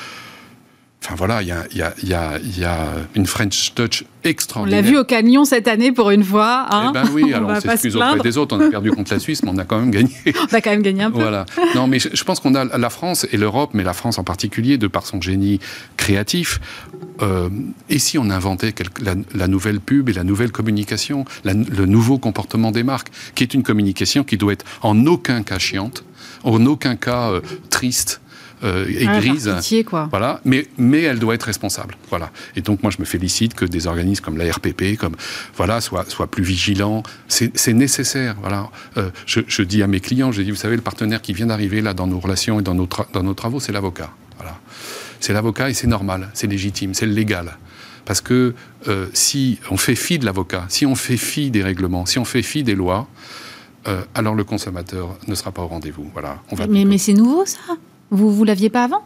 Enfin 1.03 1.15
voilà, 1.15 1.41
il 1.41 1.47
y 1.47 2.13
a, 2.13 2.89
une 3.15 3.25
French 3.25 3.73
touch 3.73 4.03
extraordinaire. 4.25 4.79
On 4.79 4.83
l'a 4.83 4.89
vu 4.89 4.97
au 4.97 5.05
Canyon 5.05 5.45
cette 5.45 5.69
année 5.69 5.93
pour 5.93 6.11
une 6.11 6.25
fois. 6.25 6.67
Hein 6.69 6.89
eh 6.89 6.93
ben 6.93 7.09
oui, 7.13 7.33
alors 7.33 7.51
on, 7.51 7.59
s'excuse 7.59 7.95
auprès 7.95 8.19
des 8.19 8.37
autres. 8.37 8.57
On 8.57 8.59
a 8.59 8.69
perdu 8.69 8.91
contre 8.91 9.13
la 9.13 9.19
Suisse, 9.19 9.41
mais 9.43 9.49
on 9.49 9.57
a 9.57 9.63
quand 9.63 9.79
même 9.79 9.91
gagné. 9.91 10.11
on 10.27 10.53
a 10.53 10.59
quand 10.59 10.71
même 10.71 10.81
gagné 10.81 11.03
un 11.03 11.11
peu. 11.11 11.21
Voilà. 11.21 11.45
Non, 11.73 11.87
mais 11.87 11.99
je, 11.99 12.23
pense 12.25 12.41
qu'on 12.41 12.53
a 12.53 12.77
la 12.77 12.89
France 12.89 13.25
et 13.31 13.37
l'Europe, 13.37 13.71
mais 13.73 13.83
la 13.83 13.93
France 13.93 14.19
en 14.19 14.25
particulier, 14.25 14.77
de 14.77 14.87
par 14.87 15.05
son 15.05 15.21
génie 15.21 15.59
créatif. 15.95 16.59
Euh, 17.21 17.49
et 17.89 17.99
si 17.99 18.17
on 18.17 18.29
inventait 18.29 18.73
la, 19.33 19.47
nouvelle 19.47 19.79
pub 19.79 20.09
et 20.09 20.13
la 20.13 20.25
nouvelle 20.25 20.51
communication, 20.51 21.23
le 21.45 21.85
nouveau 21.85 22.17
comportement 22.17 22.71
des 22.71 22.83
marques, 22.83 23.09
qui 23.35 23.43
est 23.43 23.53
une 23.53 23.63
communication 23.63 24.25
qui 24.25 24.37
doit 24.37 24.51
être 24.51 24.65
en 24.81 25.05
aucun 25.05 25.43
cas 25.43 25.59
chiante, 25.59 26.03
en 26.43 26.65
aucun 26.65 26.97
cas 26.97 27.31
euh, 27.31 27.41
triste 27.69 28.21
euh, 28.63 28.85
et 28.87 29.05
grise. 29.05 29.49
quoi. 29.85 30.07
Voilà, 30.09 30.41
mais, 30.45 30.67
mais 30.77 31.01
elle 31.01 31.19
doit 31.19 31.35
être 31.35 31.43
responsable. 31.43 31.95
Voilà. 32.09 32.31
Et 32.55 32.61
donc, 32.61 32.83
moi, 32.83 32.91
je 32.91 32.97
me 32.99 33.05
félicite 33.05 33.53
que 33.53 33.65
des 33.65 33.87
organismes 33.87 34.23
comme 34.23 34.37
la 34.37 34.51
RPP, 34.51 34.97
comme, 34.97 35.15
voilà, 35.55 35.81
soient, 35.81 36.05
soient 36.07 36.27
plus 36.27 36.43
vigilants. 36.43 37.03
C'est 37.27 37.73
nécessaire. 37.73 38.35
Voilà. 38.41 38.69
Euh, 38.97 39.09
je, 39.25 39.41
je, 39.47 39.61
dis 39.63 39.81
à 39.83 39.87
mes 39.87 39.99
clients, 39.99 40.31
je 40.31 40.41
dis, 40.41 40.51
vous 40.51 40.57
savez, 40.57 40.75
le 40.75 40.81
partenaire 40.81 41.21
qui 41.21 41.33
vient 41.33 41.47
d'arriver 41.47 41.81
là 41.81 41.93
dans 41.93 42.07
nos 42.07 42.19
relations 42.19 42.59
et 42.59 42.63
dans 42.63 42.75
nos, 42.75 42.87
dans 43.13 43.23
nos 43.23 43.33
travaux, 43.33 43.59
c'est 43.59 43.71
l'avocat. 43.71 44.11
Voilà. 44.37 44.57
C'est 45.19 45.33
l'avocat 45.33 45.69
et 45.69 45.73
c'est 45.73 45.87
normal, 45.87 46.29
c'est 46.33 46.47
légitime, 46.47 46.93
c'est 46.93 47.05
légal. 47.05 47.57
Parce 48.05 48.21
que 48.21 48.55
euh, 48.87 49.07
si 49.13 49.59
on 49.69 49.77
fait 49.77 49.95
fi 49.95 50.17
de 50.17 50.25
l'avocat, 50.25 50.65
si 50.69 50.85
on 50.85 50.95
fait 50.95 51.17
fi 51.17 51.51
des 51.51 51.61
règlements, 51.61 52.05
si 52.05 52.17
on 52.17 52.25
fait 52.25 52.41
fi 52.41 52.63
des 52.63 52.73
lois, 52.75 53.07
euh, 53.87 54.01
alors 54.15 54.35
le 54.35 54.43
consommateur 54.43 55.17
ne 55.27 55.35
sera 55.35 55.51
pas 55.51 55.61
au 55.61 55.67
rendez-vous. 55.67 56.09
Voilà. 56.13 56.39
On 56.51 56.55
va 56.55 56.67
mais, 56.67 56.85
mais 56.85 56.97
c'est 56.97 57.13
nouveau 57.13 57.45
ça? 57.45 57.59
Vous 58.11 58.31
vous 58.33 58.43
l'aviez 58.43 58.69
pas 58.69 58.83
avant? 58.83 59.03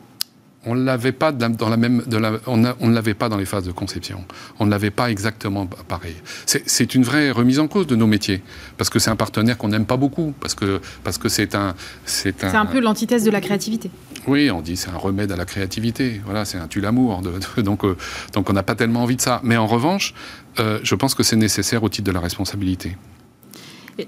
On 0.65 0.75
l'avait 0.75 1.11
pas 1.11 1.33
dans 1.33 1.67
la 1.67 1.75
même, 1.75 2.03
on, 2.47 2.57
ne 2.57 2.93
l'avait 2.93 3.13
pas 3.13 3.27
dans 3.27 3.35
les 3.35 3.45
phases 3.45 3.65
de 3.65 3.73
conception. 3.73 4.23
On 4.59 4.65
ne 4.65 4.71
l'avait 4.71 4.91
pas 4.91 5.11
exactement 5.11 5.65
pareil. 5.65 6.15
C'est 6.45 6.95
une 6.95 7.03
vraie 7.03 7.31
remise 7.31 7.59
en 7.59 7.67
cause 7.67 7.85
de 7.85 7.97
nos 7.97 8.07
métiers 8.07 8.41
parce 8.77 8.89
que 8.89 8.97
c'est 8.97 9.09
un 9.09 9.17
partenaire 9.17 9.57
qu'on 9.57 9.67
n'aime 9.67 9.85
pas 9.85 9.97
beaucoup 9.97 10.33
parce 10.39 10.55
que 10.55 10.79
parce 11.03 11.17
que 11.17 11.27
c'est 11.27 11.53
un 11.53 11.75
c'est 12.05 12.45
un. 12.45 12.49
C'est 12.49 12.55
un 12.55 12.65
peu 12.65 12.79
l'antithèse 12.79 13.25
de 13.25 13.31
la 13.31 13.41
créativité. 13.41 13.91
Oui, 14.25 14.49
on 14.51 14.61
dit 14.61 14.77
c'est 14.77 14.89
un 14.89 14.97
remède 14.97 15.33
à 15.33 15.35
la 15.35 15.45
créativité. 15.45 16.21
Voilà, 16.23 16.45
c'est 16.45 16.57
un 16.57 16.67
tue 16.67 16.79
l'amour. 16.79 17.21
donc 17.57 17.83
euh, 17.83 17.97
donc 18.31 18.49
on 18.49 18.53
n'a 18.53 18.63
pas 18.63 18.75
tellement 18.75 19.03
envie 19.03 19.17
de 19.17 19.21
ça. 19.21 19.41
Mais 19.43 19.57
en 19.57 19.67
revanche, 19.67 20.13
euh, 20.59 20.79
je 20.81 20.95
pense 20.95 21.13
que 21.13 21.23
c'est 21.23 21.35
nécessaire 21.35 21.83
au 21.83 21.89
titre 21.89 22.07
de 22.07 22.13
la 22.13 22.21
responsabilité 22.21 22.95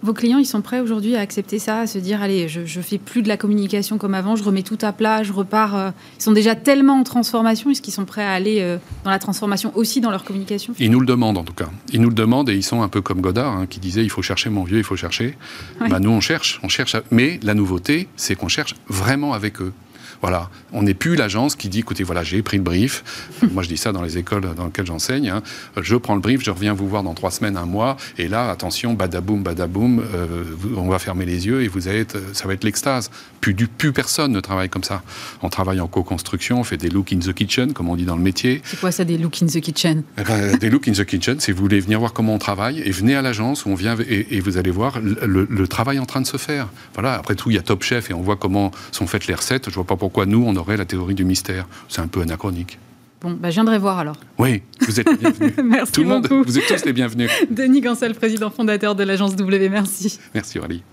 vos 0.02 0.14
clients, 0.14 0.38
ils 0.38 0.46
sont 0.46 0.62
prêts 0.62 0.80
aujourd'hui 0.80 1.16
à 1.16 1.20
accepter 1.20 1.60
ça, 1.60 1.82
à 1.82 1.88
se 1.88 2.00
dire 2.00 2.22
allez, 2.22 2.48
je, 2.48 2.62
ne 2.62 2.84
fais 2.84 2.98
plus 2.98 3.22
de 3.22 3.28
la 3.28 3.38
communication 3.38 3.98
comme 3.98 4.14
avant, 4.14 4.36
je 4.36 4.44
remets 4.44 4.64
tout 4.64 4.78
à 4.82 4.92
plat, 4.92 5.24
je 5.24 5.32
repars. 5.32 5.76
Euh, 5.76 5.92
ils 6.20 6.24
sont 6.24 6.32
déjà 6.32 6.56
tellement 6.56 7.00
en 7.00 7.04
transformation, 7.04 7.70
est-ce 7.70 7.82
qu'ils 7.82 7.94
sont 7.94 8.06
prêts 8.06 8.24
à 8.24 8.32
aller 8.32 8.62
euh, 8.62 8.78
dans 9.04 9.12
la 9.12 9.20
transformation 9.20 9.72
aussi 9.76 10.02
dans 10.02 10.12
leur 10.12 10.24
communication? 10.24 10.74
Ils 10.80 10.92
nous 10.92 11.00
le 11.00 11.06
demandent 11.06 11.38
en 11.38 11.44
tout 11.44 11.54
cas. 11.54 11.70
Ils 11.94 12.02
nous 12.02 12.10
le 12.10 12.16
demandent 12.16 12.50
et 12.50 12.56
ils 12.56 12.64
sont 12.64 12.82
un 12.82 12.90
peu 12.90 13.02
comme 13.02 13.22
Godard 13.22 13.54
hein, 13.54 13.68
qui 13.68 13.80
disait 13.80 14.04
il 14.04 14.10
faut 14.10 14.22
chercher 14.22 14.50
mon 14.50 14.64
vieux, 14.64 14.78
il 14.78 14.84
faut 14.84 14.96
chercher. 14.96 15.38
Bah, 15.80 16.00
nous 16.00 16.12
on 16.12 16.22
cherche, 16.22 16.60
on 16.64 16.70
cherche. 16.70 16.96
Mais 17.12 17.40
la 17.44 17.54
nouveauté, 17.54 18.08
c'est 18.16 18.36
qu'on 18.36 18.48
cherche 18.48 18.76
vraiment 18.88 19.34
avec 19.34 19.62
eux. 19.62 19.74
Voilà, 20.22 20.50
on 20.74 20.84
n'est 20.84 20.94
plus 20.94 21.16
l'agence 21.16 21.56
qui 21.56 21.70
dit 21.70 21.80
écoutez, 21.80 22.04
voilà, 22.04 22.24
j'ai 22.24 22.42
pris 22.42 22.58
le 22.58 22.64
brief. 22.64 23.04
Moi, 23.52 23.64
je 23.64 23.70
dis 23.70 23.78
ça 23.78 23.92
dans 23.92 24.02
les 24.02 24.18
écoles 24.18 24.54
dans 24.56 24.66
lesquelles 24.66 24.86
j'enseigne. 24.86 25.30
Hein. 25.30 25.44
Je 25.82 25.96
prends 25.96 26.16
le 26.16 26.22
brief, 26.22 26.44
je 26.44 26.52
reviens 26.52 26.74
vous 26.74 26.88
voir 26.88 27.04
dans 27.04 27.14
trois 27.14 27.32
semaines, 27.32 27.58
un 27.58 27.66
mois, 27.66 27.98
et 28.18 28.28
là, 28.28 28.50
attention, 28.50 28.94
badaboum, 28.94 29.44
badaboum, 29.44 30.00
euh, 30.00 30.44
on 30.78 30.88
va 30.88 31.00
fermer 31.00 31.26
les 31.26 31.48
yeux 31.48 31.62
et 31.62 31.68
vous 31.68 31.88
allez 31.88 32.06
ça 32.34 32.48
va 32.48 32.54
être 32.54 32.64
l'extase. 32.64 33.10
Plus, 33.42 33.54
du, 33.54 33.68
plus 33.68 33.94
personne 33.94 34.32
ne 34.32 34.40
travaille 34.40 34.70
comme 34.70 34.84
ça. 34.84 35.04
On 35.42 35.50
travaille 35.50 35.80
en 35.80 35.88
co-construction, 35.88 36.60
on 36.60 36.64
fait 36.64 36.78
des 36.78 36.90
look 36.90 37.14
in 37.14 37.20
the 37.20 37.34
kitchen, 37.34 37.74
comme 37.74 37.90
on 37.90 37.96
dit 37.96 38.06
dans 38.06 38.16
le 38.16 38.24
métier. 38.24 38.62
C'est 38.64 38.80
quoi 38.80 38.92
ça, 38.92 39.04
des 39.04 39.18
look 39.18 39.42
in 39.42 39.46
the 39.48 39.60
kitchen? 39.60 40.04
Eh 40.18 40.24
ben, 40.24 40.58
Des 40.58 40.70
look 40.70 40.88
in 40.88 40.94
the 40.94 41.06
kitchen, 41.06 41.40
c'est 41.40 41.52
vous 41.52 41.62
voulez 41.62 41.80
venir 41.80 42.00
voir 42.00 42.14
comment 42.14 42.34
on 42.34 42.40
travaille, 42.40 42.80
et 42.82 42.92
venez 42.92 43.16
à 43.16 43.22
l'agence 43.22 43.66
où 43.66 43.70
on 43.70 43.76
vient 43.76 43.96
et, 44.08 44.40
vous 44.40 44.58
allez 44.58 44.72
voir 44.72 45.00
le, 45.00 45.48
le, 45.50 45.68
travail 45.68 46.00
en 46.00 46.06
train 46.06 46.22
de 46.22 46.28
se 46.28 46.38
faire. 46.38 46.68
Voilà. 46.94 47.14
Après 47.16 47.36
tout, 47.36 47.50
il 47.50 47.56
y 47.56 47.60
a 47.60 47.62
Top 47.62 47.84
Chef 47.84 48.10
et 48.10 48.14
on 48.14 48.22
voit 48.22 48.36
comment 48.36 48.72
sont 48.92 49.08
faites 49.08 49.28
les 49.28 49.34
recettes. 49.34 49.70
Je 49.70 49.76
vois 49.76 49.86
pas 49.86 49.96
pourquoi 49.96 50.05
nous, 50.26 50.44
on 50.46 50.56
aurait 50.56 50.78
la 50.78 50.86
théorie 50.86 51.16
du 51.16 51.26
mystère. 51.26 51.68
C'est 51.90 52.02
un 52.02 52.08
peu 52.08 52.22
anachronique. 52.22 52.80
Bon, 53.22 53.32
bah, 53.32 53.50
je 53.50 53.56
viendrai 53.56 53.80
voir 53.80 54.00
alors. 54.00 54.18
Oui, 54.38 54.62
vous 54.82 55.00
êtes 55.00 55.10
les 55.10 55.18
bienvenus. 55.18 55.54
merci 55.64 55.92
Tout 55.92 56.02
le 56.02 56.08
monde, 56.08 56.28
vous 56.28 56.58
êtes 56.60 56.68
tous 56.68 56.86
les 56.86 56.94
bienvenus. 56.94 57.32
Denis 57.50 57.82
Gansel, 57.82 58.14
président 58.14 58.50
fondateur 58.50 58.96
de 58.96 59.04
l'agence 59.04 59.36
W, 59.36 59.70
merci. 59.70 60.20
Merci 60.34 60.60
Aurélie. 60.60 60.84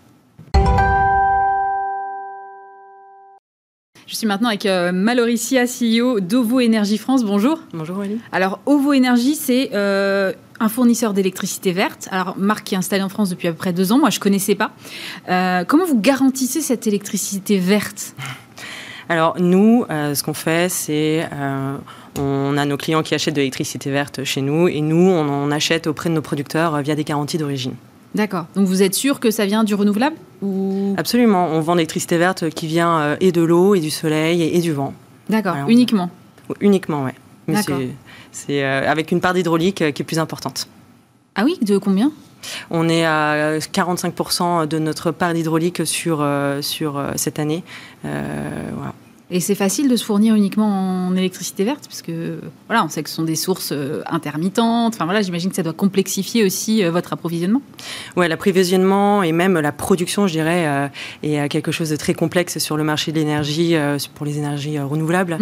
Je 4.12 4.16
suis 4.18 4.26
maintenant 4.26 4.48
avec 4.48 4.66
euh, 4.66 4.92
Maloricia, 4.92 5.64
CEO 5.64 6.20
d'Ovo 6.20 6.60
Énergie 6.60 6.98
France. 6.98 7.24
Bonjour. 7.24 7.60
Bonjour 7.72 7.96
Aurélie. 7.96 8.18
Alors, 8.30 8.60
Ovo 8.66 8.92
Énergie, 8.92 9.34
c'est 9.34 9.70
euh, 9.72 10.32
un 10.60 10.68
fournisseur 10.68 11.14
d'électricité 11.14 11.72
verte. 11.72 12.08
Alors, 12.10 12.36
marque 12.36 12.64
qui 12.64 12.74
est 12.74 12.78
installée 12.78 13.02
en 13.02 13.08
France 13.08 13.30
depuis 13.30 13.48
à 13.48 13.52
peu 13.52 13.56
près 13.56 13.72
deux 13.72 13.90
ans. 13.90 13.98
Moi, 13.98 14.10
je 14.10 14.18
ne 14.18 14.22
connaissais 14.22 14.54
pas. 14.54 14.72
Euh, 15.30 15.64
comment 15.64 15.86
vous 15.86 15.98
garantissez 15.98 16.60
cette 16.60 16.86
électricité 16.86 17.58
verte? 17.58 18.14
Alors 19.08 19.36
nous, 19.38 19.84
euh, 19.90 20.14
ce 20.14 20.22
qu'on 20.22 20.34
fait, 20.34 20.68
c'est 20.68 21.26
euh, 21.32 21.76
on 22.18 22.56
a 22.56 22.64
nos 22.64 22.76
clients 22.76 23.02
qui 23.02 23.14
achètent 23.14 23.34
de 23.34 23.40
l'électricité 23.40 23.90
verte 23.90 24.24
chez 24.24 24.40
nous 24.40 24.68
et 24.68 24.80
nous, 24.80 25.10
on 25.10 25.28
en 25.28 25.50
achète 25.50 25.86
auprès 25.86 26.08
de 26.08 26.14
nos 26.14 26.22
producteurs 26.22 26.80
via 26.82 26.94
des 26.94 27.04
garanties 27.04 27.38
d'origine. 27.38 27.74
D'accord. 28.14 28.46
Donc 28.54 28.66
vous 28.66 28.82
êtes 28.82 28.94
sûr 28.94 29.20
que 29.20 29.30
ça 29.30 29.46
vient 29.46 29.64
du 29.64 29.74
renouvelable 29.74 30.16
ou... 30.42 30.94
Absolument. 30.98 31.48
On 31.48 31.60
vend 31.60 31.72
de 31.72 31.78
l'électricité 31.78 32.18
verte 32.18 32.50
qui 32.50 32.66
vient 32.66 32.98
euh, 32.98 33.16
et 33.20 33.32
de 33.32 33.42
l'eau 33.42 33.74
et 33.74 33.80
du 33.80 33.90
soleil 33.90 34.42
et, 34.42 34.60
du 34.60 34.72
vent. 34.72 34.92
D'accord. 35.30 35.56
Uniquement? 35.68 36.10
Uniquement, 36.60 37.04
oui. 37.04 37.12
Mais 37.48 37.56
c'est 38.30 38.62
avec 38.62 39.10
une 39.10 39.20
part 39.20 39.34
d'hydraulique 39.34 39.92
qui 39.92 40.02
est 40.02 40.04
plus 40.04 40.18
importante. 40.18 40.68
Ah 41.34 41.44
oui, 41.44 41.58
de 41.62 41.78
combien? 41.78 42.12
On 42.70 42.88
est 42.88 43.04
à 43.04 43.58
45% 43.58 44.66
de 44.66 44.78
notre 44.78 45.10
part 45.10 45.34
d'hydraulique 45.34 45.86
sur, 45.86 46.26
sur 46.60 47.04
cette 47.16 47.38
année. 47.38 47.62
voilà. 48.02 48.94
Et 49.30 49.40
c'est 49.40 49.54
facile 49.54 49.88
de 49.88 49.96
se 49.96 50.04
fournir 50.04 50.34
uniquement 50.34 51.06
en 51.08 51.16
électricité 51.16 51.64
verte, 51.64 51.86
parce 51.88 52.02
que 52.02 52.38
voilà, 52.66 52.84
on 52.84 52.90
sait 52.90 53.02
que 53.02 53.08
ce 53.08 53.16
sont 53.16 53.22
des 53.22 53.34
sources 53.34 53.72
euh, 53.72 54.02
intermittentes. 54.06 54.94
Enfin 54.94 55.06
voilà, 55.06 55.22
j'imagine 55.22 55.48
que 55.48 55.56
ça 55.56 55.62
doit 55.62 55.72
complexifier 55.72 56.44
aussi 56.44 56.84
euh, 56.84 56.90
votre 56.90 57.14
approvisionnement. 57.14 57.62
Ouais, 58.16 58.28
l'approvisionnement 58.28 59.22
et 59.22 59.32
même 59.32 59.58
la 59.58 59.72
production, 59.72 60.26
je 60.26 60.32
dirais, 60.32 60.66
euh, 60.66 60.88
est 61.22 61.48
quelque 61.48 61.72
chose 61.72 61.88
de 61.88 61.96
très 61.96 62.12
complexe 62.12 62.58
sur 62.58 62.76
le 62.76 62.84
marché 62.84 63.10
de 63.10 63.18
l'énergie 63.18 63.74
pour 64.14 64.26
les 64.26 64.36
énergies 64.36 64.78
renouvelables. 64.78 65.38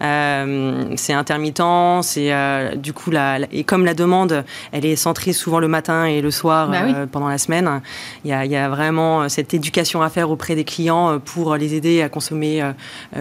Mm. 0.00 0.96
c'est 0.96 1.12
intermittent, 1.12 2.02
c'est 2.02 2.32
du 2.76 2.92
coup 2.92 3.10
la, 3.10 3.38
et 3.52 3.62
comme 3.64 3.84
la 3.84 3.94
demande, 3.94 4.44
elle 4.72 4.84
est 4.84 4.96
centrée 4.96 5.32
souvent 5.32 5.60
le 5.60 5.68
matin 5.68 6.04
et 6.04 6.20
le 6.20 6.30
soir 6.30 6.70
bah 6.70 7.06
pendant 7.10 7.28
la 7.28 7.38
semaine. 7.38 7.80
Il 8.24 8.30
y, 8.30 8.32
a, 8.32 8.44
il 8.44 8.50
y, 8.50 8.56
a, 8.56 8.68
vraiment 8.68 9.28
cette 9.28 9.54
éducation 9.54 10.02
à 10.02 10.08
faire 10.08 10.30
auprès 10.30 10.54
des 10.54 10.64
clients 10.64 11.20
pour 11.20 11.56
les 11.56 11.74
aider 11.74 12.02
à 12.02 12.08
consommer 12.08 12.62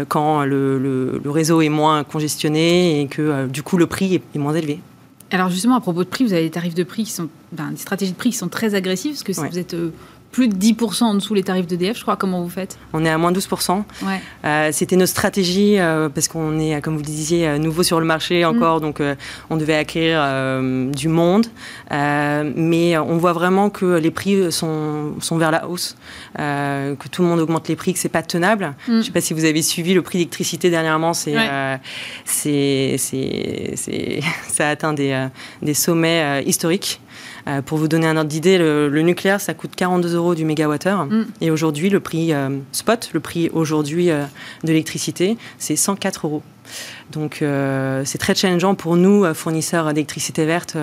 quand 0.07 0.45
le, 0.45 1.21
réseau 1.25 1.61
est 1.61 1.69
moins 1.69 2.03
congestionné 2.03 3.01
et 3.01 3.07
que 3.07 3.21
euh, 3.21 3.47
du 3.47 3.63
coup 3.63 3.77
le 3.77 3.87
prix 3.87 4.15
est, 4.15 4.37
moins 4.37 4.53
élevé. 4.53 4.79
Alors 5.31 5.49
justement, 5.49 5.75
à 5.75 5.81
propos 5.81 6.03
de 6.03 6.09
prix, 6.09 6.23
vous 6.23 6.33
avez 6.33 6.43
des 6.43 6.51
tarifs 6.51 6.75
de 6.75 6.83
prix 6.83 7.03
qui 7.03 7.11
sont, 7.11 7.27
ben, 7.51 7.71
des 7.71 7.77
stratégies 7.77 8.13
de 8.13 8.17
prix 8.17 8.29
qui 8.29 8.37
sont 8.37 8.47
très 8.47 8.75
agressives, 8.75 9.11
parce 9.11 9.23
que 9.23 9.49
vous 9.49 9.59
êtes 9.59 9.73
euh, 9.73 9.91
plus 10.31 10.47
de 10.47 10.55
10% 10.55 11.03
en 11.03 11.13
dessous 11.15 11.33
les 11.33 11.43
tarifs 11.43 11.67
d'EDF, 11.67 11.97
je 11.97 12.01
crois. 12.03 12.15
Comment 12.15 12.41
vous 12.41 12.49
faites 12.49 12.77
On 12.93 13.03
est 13.05 13.09
à 13.09 13.17
moins 13.17 13.31
12%. 13.31 13.83
Ouais. 14.03 14.21
Euh, 14.45 14.69
C'était 14.71 14.95
notre 14.95 15.11
stratégie 15.11 15.79
euh, 15.79 16.09
parce 16.09 16.27
qu'on 16.27 16.59
est, 16.59 16.81
comme 16.81 16.93
vous 16.93 17.01
le 17.01 17.05
disiez, 17.05 17.47
euh, 17.47 17.57
nouveau 17.57 17.83
sur 17.83 17.99
le 17.99 18.05
marché 18.05 18.45
encore, 18.45 18.77
mm. 18.77 18.81
donc 18.81 19.01
euh, 19.01 19.15
on 19.49 19.57
devait 19.57 19.75
acquérir 19.75 20.21
du 20.91 21.07
monde. 21.07 21.47
mais 21.91 22.97
on 22.97 23.17
voit 23.17 23.33
vraiment 23.33 23.69
que 23.69 23.97
les 23.97 24.11
prix 24.11 24.51
sont, 24.51 25.15
sont 25.19 25.37
vers 25.37 25.51
la 25.51 25.67
hausse, 25.67 25.95
que 26.35 27.07
tout 27.09 27.21
le 27.21 27.27
monde 27.27 27.39
augmente 27.39 27.67
les 27.67 27.75
prix, 27.75 27.93
que 27.93 27.99
c'est 27.99 28.09
pas 28.09 28.21
tenable. 28.21 28.65
Mm. 28.65 28.73
Je 28.87 28.93
ne 28.93 29.01
sais 29.01 29.11
pas 29.11 29.21
si 29.21 29.33
vous 29.33 29.45
avez 29.45 29.61
suivi 29.61 29.93
le 29.93 30.01
prix 30.01 30.17
d'électricité 30.19 30.69
dernièrement, 30.69 31.13
c'est, 31.13 31.35
ça 34.47 34.67
a 34.67 34.69
atteint 34.69 34.93
des, 34.93 35.27
des 35.61 35.73
sommets 35.73 36.43
historiques. 36.45 36.99
Euh, 37.47 37.61
pour 37.61 37.77
vous 37.77 37.87
donner 37.87 38.07
un 38.07 38.17
ordre 38.17 38.29
d'idée, 38.29 38.57
le, 38.57 39.01
nucléaire, 39.01 39.39
ça 39.39 39.53
coûte 39.53 39.71
42 39.75 40.15
euros 40.15 40.35
du 40.35 40.43
mégawattheure. 40.43 41.05
Mm. 41.05 41.25
Et 41.41 41.51
aujourd'hui, 41.51 41.89
le 41.89 41.99
prix 41.99 42.33
euh, 42.33 42.49
spot, 42.71 43.09
le 43.13 43.19
prix 43.19 43.49
aujourd'hui 43.49 44.09
euh, 44.09 44.25
de 44.63 44.67
l'électricité, 44.67 45.37
c'est 45.57 45.75
104 45.75 46.27
euros. 46.27 46.43
Donc 47.11 47.37
c'est 48.03 48.17
très 48.17 48.35
challengeant 48.35 48.75
pour 48.75 48.97
nous, 48.97 49.33
fournisseurs 49.33 49.93
d'électricité 49.93 50.45
verte. 50.45 50.75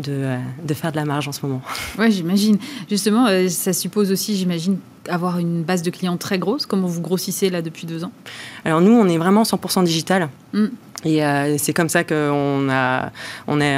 De, 0.00 0.34
de, 0.64 0.74
faire 0.74 0.90
de 0.90 0.96
la 0.96 1.04
marge 1.04 1.28
en 1.28 1.32
ce 1.32 1.46
moment. 1.46 1.62
Oui, 2.00 2.10
j'imagine. 2.10 2.58
Justement, 2.90 3.28
ça 3.48 3.72
suppose 3.72 4.10
aussi, 4.10 4.34
j'imagine, 4.34 4.78
avoir 5.08 5.38
une 5.38 5.62
base 5.62 5.82
de 5.82 5.90
clients 5.90 6.16
très 6.16 6.38
grosse? 6.38 6.66
Comment 6.66 6.88
vous 6.88 7.00
grossissez 7.00 7.50
là 7.50 7.62
depuis 7.62 7.86
deux 7.86 8.04
ans? 8.04 8.12
Alors 8.64 8.80
nous, 8.80 8.92
on 8.92 9.08
est 9.08 9.18
vraiment 9.18 9.42
100% 9.42 9.84
digital. 9.84 10.28
Mm. 10.52 10.66
Et 11.04 11.24
euh, 11.24 11.56
c'est 11.58 11.72
comme 11.72 11.88
ça 11.88 12.04
qu'on 12.04 12.68
a, 12.70 13.10
on 13.46 13.60
est, 13.60 13.76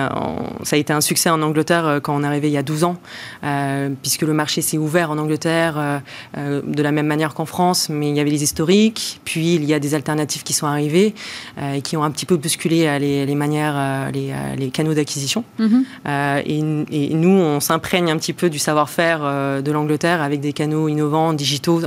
ça 0.63 0.77
a 0.77 0.79
été 0.79 0.93
un 0.93 1.01
succès 1.01 1.29
en 1.31 1.43
Angleterre 1.43 1.87
euh, 1.87 2.01
quand 2.01 2.15
on 2.15 2.23
est 2.23 2.27
arrivé 2.27 2.49
il 2.49 2.53
y 2.53 2.59
a 2.59 2.63
12 2.63 2.85
ans, 2.85 2.97
euh, 3.45 3.91
puisque 4.01 4.23
le 4.23 4.33
marché 4.33 4.63
s'est 4.63 4.79
ouvert 4.79 5.11
en 5.11 5.19
Angleterre 5.19 6.03
de 6.37 6.83
la 6.83 6.93
même 6.93 7.07
manière 7.07 7.35
qu'en 7.35 7.47
France, 7.47 7.89
mais 7.89 8.11
il 8.11 8.17
y 8.17 8.21
avait 8.21 8.31
les 8.31 8.43
historiques, 8.43 9.21
puis 9.25 9.55
il 9.55 9.65
y 9.65 9.75
a 9.75 9.79
des 9.79 9.95
alternatives 9.95 10.43
qui 10.43 10.53
sont 10.53 10.67
arrivées 10.67 11.15
et 11.75 11.83
qui 11.83 11.97
ont 11.97 12.05
un 12.05 12.11
petit 12.11 12.27
peu 12.27 12.37
bousculé 12.37 12.99
les, 12.99 13.35
manières, 13.35 14.11
les, 14.13 14.33
les 14.57 14.69
canaux 14.71 14.95
d'acquisition. 14.95 15.45
Mm-hmm. 15.61 16.43
Et, 16.47 17.11
et, 17.11 17.15
nous, 17.15 17.31
on 17.31 17.61
s'imprègne 17.61 18.11
un 18.11 18.17
petit 18.17 18.33
peu 18.33 18.51
du 18.51 18.59
savoir-faire 18.59 19.21
de 19.63 19.73
l'Angleterre 19.73 20.23
avec 20.23 20.41
des 20.41 20.53
canaux 20.53 20.89
innovants, 20.89 21.16
digitaux 21.35 21.83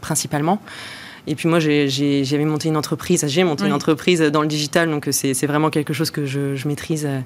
principalement. 0.00 0.60
Et 1.26 1.34
puis 1.34 1.48
moi, 1.48 1.58
j'avais 1.58 2.44
monté 2.44 2.68
une 2.68 2.76
entreprise, 2.76 3.24
j'ai 3.26 3.44
monté 3.44 3.64
une 3.66 3.72
entreprise 3.72 4.20
dans 4.20 4.42
le 4.42 4.48
digital, 4.48 4.90
donc 4.90 5.08
euh, 5.08 5.12
c'est 5.12 5.46
vraiment 5.46 5.70
quelque 5.70 5.92
chose 5.92 6.10
que 6.10 6.26
je, 6.26 6.54
je 6.54 6.68
maîtrise. 6.68 7.06
Euh, 7.06 7.20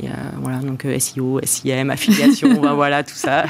et 0.00 0.08
euh, 0.08 0.12
voilà, 0.40 0.58
donc 0.58 0.86
SEO, 0.98 1.40
SIM, 1.42 1.90
affiliation, 1.90 2.54
ben 2.62 2.74
voilà, 2.74 3.02
tout 3.02 3.14
ça. 3.14 3.44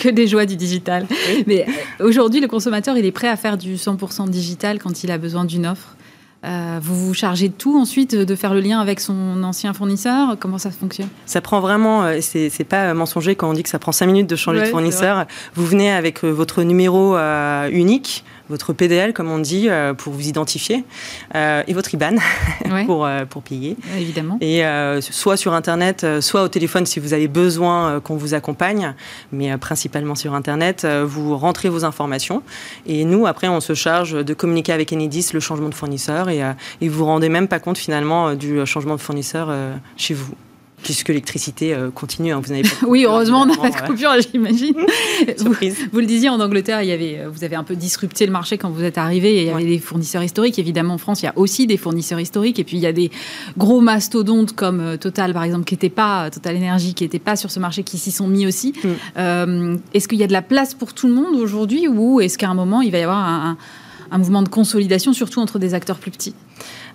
Que 0.00 0.08
des 0.08 0.26
joies 0.26 0.46
du 0.46 0.56
digital. 0.56 1.06
Mais 1.46 1.66
aujourd'hui, 2.00 2.40
le 2.40 2.48
consommateur, 2.48 2.96
il 2.96 3.04
est 3.04 3.12
prêt 3.12 3.28
à 3.28 3.36
faire 3.36 3.56
du 3.56 3.76
100% 3.76 4.28
digital 4.28 4.78
quand 4.78 5.04
il 5.04 5.10
a 5.10 5.18
besoin 5.18 5.44
d'une 5.44 5.66
offre? 5.66 5.96
Vous 6.42 7.06
vous 7.06 7.14
chargez 7.14 7.48
de 7.48 7.54
tout 7.54 7.78
ensuite, 7.78 8.14
de 8.14 8.34
faire 8.34 8.54
le 8.54 8.60
lien 8.60 8.80
avec 8.80 9.00
son 9.00 9.42
ancien 9.42 9.72
fournisseur? 9.72 10.36
Comment 10.38 10.58
ça 10.58 10.70
fonctionne? 10.70 11.08
Ça 11.26 11.40
prend 11.40 11.60
vraiment, 11.60 12.10
c'est 12.20 12.66
pas 12.68 12.94
mensonger 12.94 13.34
quand 13.34 13.50
on 13.50 13.52
dit 13.52 13.62
que 13.62 13.68
ça 13.68 13.78
prend 13.78 13.92
5 13.92 14.06
minutes 14.06 14.30
de 14.30 14.36
changer 14.36 14.62
de 14.62 14.66
fournisseur. 14.66 15.26
Vous 15.54 15.66
venez 15.66 15.92
avec 15.92 16.24
votre 16.24 16.62
numéro 16.62 17.16
unique, 17.70 18.24
votre 18.50 18.72
PDL, 18.72 19.12
comme 19.12 19.30
on 19.30 19.38
dit, 19.38 19.68
euh, 19.68 19.94
pour 19.94 20.12
vous 20.12 20.26
identifier, 20.26 20.84
euh, 21.34 21.62
et 21.66 21.72
votre 21.72 21.94
IBAN 21.94 22.16
pour, 22.86 23.06
euh, 23.06 23.24
pour 23.24 23.42
payer. 23.42 23.76
Évidemment. 23.96 24.38
Et 24.40 24.62
soit 25.00 25.36
sur 25.36 25.54
Internet, 25.54 26.06
soit 26.20 26.42
au 26.42 26.48
téléphone 26.48 26.84
si 26.84 27.00
vous 27.00 27.14
avez 27.14 27.28
besoin 27.28 28.00
qu'on 28.00 28.16
vous 28.16 28.34
accompagne, 28.34 28.94
mais 29.32 29.56
principalement 29.56 30.14
sur 30.14 30.34
Internet, 30.34 30.86
vous 31.04 31.36
rentrez 31.36 31.68
vos 31.68 31.84
informations. 31.84 32.42
Et 32.86 33.04
nous, 33.04 33.26
après, 33.26 33.48
on 33.48 33.60
se 33.60 33.74
charge 33.74 34.12
de 34.24 34.34
communiquer 34.34 34.72
avec 34.72 34.92
Enedis 34.92 35.30
le 35.32 35.40
changement 35.40 35.68
de 35.68 35.74
fournisseur 35.74 36.28
et, 36.28 36.40
et 36.80 36.88
vous 36.88 36.98
vous 36.98 37.04
rendez 37.04 37.28
même 37.28 37.48
pas 37.48 37.60
compte 37.60 37.78
finalement 37.78 38.34
du 38.34 38.66
changement 38.66 38.96
de 38.96 39.00
fournisseur 39.00 39.54
chez 39.96 40.14
vous 40.14 40.34
puisque 40.82 41.08
l'électricité 41.08 41.74
euh, 41.74 41.90
continue. 41.90 42.32
Hein, 42.32 42.40
vous 42.44 42.52
n'avez 42.52 42.62
pas 42.62 42.76
oui, 42.86 43.04
heureusement, 43.04 43.42
on 43.42 43.46
n'a 43.46 43.56
pas 43.56 43.70
de 43.70 43.86
coupure, 43.86 44.12
j'imagine. 44.20 44.74
vous, 45.38 45.54
vous, 45.92 45.98
le 45.98 46.06
disiez, 46.06 46.28
en 46.28 46.40
Angleterre, 46.40 46.82
il 46.82 46.88
y 46.88 46.92
avait, 46.92 47.18
euh, 47.18 47.28
vous 47.28 47.44
avez 47.44 47.56
un 47.56 47.64
peu 47.64 47.76
disrupté 47.76 48.26
le 48.26 48.32
marché 48.32 48.58
quand 48.58 48.70
vous 48.70 48.82
êtes 48.82 48.98
arrivé. 48.98 49.42
il 49.42 49.46
y 49.46 49.50
avait 49.50 49.64
des 49.64 49.78
fournisseurs 49.78 50.22
historiques. 50.22 50.58
Évidemment, 50.58 50.94
en 50.94 50.98
France, 50.98 51.22
il 51.22 51.26
y 51.26 51.28
a 51.28 51.32
aussi 51.36 51.66
des 51.66 51.76
fournisseurs 51.76 52.20
historiques. 52.20 52.58
Et 52.58 52.64
puis, 52.64 52.76
il 52.76 52.82
y 52.82 52.86
a 52.86 52.92
des 52.92 53.10
gros 53.58 53.80
mastodontes 53.80 54.54
comme 54.54 54.80
euh, 54.80 54.96
Total, 54.96 55.32
par 55.32 55.44
exemple, 55.44 55.64
qui 55.64 55.74
n'étaient 55.74 55.88
pas, 55.88 56.30
Total 56.30 56.56
Energy, 56.56 56.94
qui 56.94 57.04
n'étaient 57.04 57.18
pas 57.18 57.36
sur 57.36 57.50
ce 57.50 57.58
marché, 57.58 57.82
qui 57.82 57.98
s'y 57.98 58.10
sont 58.10 58.28
mis 58.28 58.46
aussi. 58.46 58.74
Mm. 58.84 59.76
est-ce 59.94 60.08
qu'il 60.08 60.18
y 60.18 60.24
a 60.24 60.26
de 60.26 60.32
la 60.32 60.42
place 60.42 60.74
pour 60.74 60.94
tout 60.94 61.08
le 61.08 61.14
monde 61.14 61.34
aujourd'hui 61.36 61.88
ou 61.88 62.20
est-ce 62.20 62.38
qu'à 62.38 62.48
un 62.48 62.54
moment, 62.54 62.80
il 62.82 62.90
va 62.90 62.98
y 62.98 63.02
avoir 63.02 63.18
un, 63.18 63.56
un 64.10 64.18
mouvement 64.18 64.42
de 64.42 64.48
consolidation, 64.48 65.12
surtout 65.12 65.40
entre 65.40 65.58
des 65.58 65.74
acteurs 65.74 65.98
plus 65.98 66.10
petits? 66.10 66.34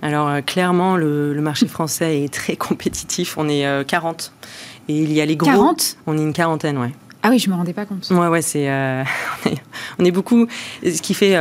Alors 0.01 0.27
euh, 0.27 0.41
clairement, 0.41 0.97
le, 0.97 1.33
marché 1.41 1.67
français 1.67 2.23
est 2.23 2.33
très 2.33 2.55
compétitif. 2.57 3.37
On 3.37 3.49
est 3.49 3.65
40. 3.85 4.31
Euh, 4.33 4.91
Et 4.91 5.01
il 5.01 5.11
y 5.11 5.21
a 5.21 5.25
les 5.25 5.35
gros. 5.35 5.49
40 5.49 5.97
On 6.07 6.17
est 6.17 6.21
une 6.21 6.33
quarantaine, 6.33 6.77
ouais. 6.77 6.91
Ah 7.23 7.29
oui, 7.29 7.39
je 7.39 7.49
me 7.49 7.55
rendais 7.55 7.73
pas 7.73 7.85
compte. 7.85 8.07
Ouais, 8.11 8.27
ouais, 8.27 8.41
c'est. 8.41 8.69
Euh, 8.69 9.03
on, 9.99 10.05
est, 10.05 10.11
beaucoup. 10.11 10.47
Ce 10.83 11.01
qui 11.01 11.13
fait 11.13 11.35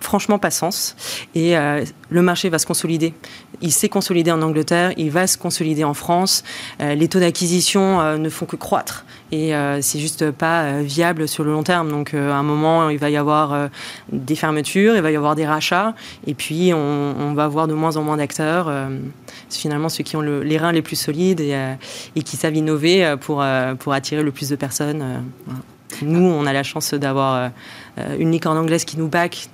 franchement 0.00 0.38
pas 0.38 0.50
sens. 0.50 0.96
Et 1.34 1.54
le 1.56 2.22
marché 2.22 2.48
va 2.48 2.58
se 2.58 2.66
consolider. 2.66 3.12
Il 3.60 3.72
s'est 3.72 3.88
consolidé 3.88 4.30
en 4.30 4.40
Angleterre, 4.40 4.92
il 4.96 5.10
va 5.10 5.26
se 5.26 5.36
consolider 5.36 5.84
en 5.84 5.94
France. 5.94 6.42
les 6.80 7.08
taux 7.08 7.20
d'acquisition 7.20 8.16
ne 8.16 8.28
font 8.30 8.46
que 8.46 8.56
croître 8.56 9.04
et 9.32 9.54
euh, 9.54 9.80
c'est 9.82 9.98
juste 9.98 10.30
pas 10.30 10.62
euh, 10.62 10.82
viable 10.82 11.26
sur 11.26 11.42
le 11.42 11.50
long 11.50 11.62
terme. 11.62 11.90
Donc 11.90 12.14
euh, 12.14 12.30
à 12.30 12.36
un 12.36 12.42
moment, 12.42 12.88
il 12.90 12.98
va 12.98 13.10
y 13.10 13.16
avoir 13.16 13.68
des 14.12 14.36
fermetures, 14.36 14.94
il 14.94 15.02
va 15.02 15.10
y 15.10 15.16
avoir 15.16 15.34
des 15.34 15.46
rachats, 15.46 15.94
et 16.26 16.34
puis 16.34 16.72
on, 16.72 17.34
va 17.34 17.44
avoir 17.44 17.66
de 17.66 17.74
moins 17.74 17.96
en 17.96 18.02
moins 18.02 18.16
d'acteurs. 18.16 18.72
finalement 19.50 19.88
ceux 19.88 20.04
qui 20.04 20.16
ont 20.16 20.20
les 20.20 20.58
reins 20.58 20.72
les 20.72 20.82
plus 20.82 20.96
solides 20.96 21.40
et, 21.40 22.22
qui 22.22 22.36
savent 22.36 22.56
innover 22.56 23.14
pour, 23.20 23.44
pour 23.78 23.92
attirer 23.92 24.22
le 24.22 24.32
plus 24.32 24.48
de 24.48 24.56
personnes. 24.56 25.24
Nous, 26.02 26.24
on 26.24 26.46
a 26.46 26.52
la 26.52 26.62
chance 26.62 26.94
d'avoir 26.94 27.50
une 28.18 28.30
licorne 28.30 28.58
anglaise 28.58 28.84
qui 28.84 28.98
nous 28.98 29.08
back, 29.08 29.48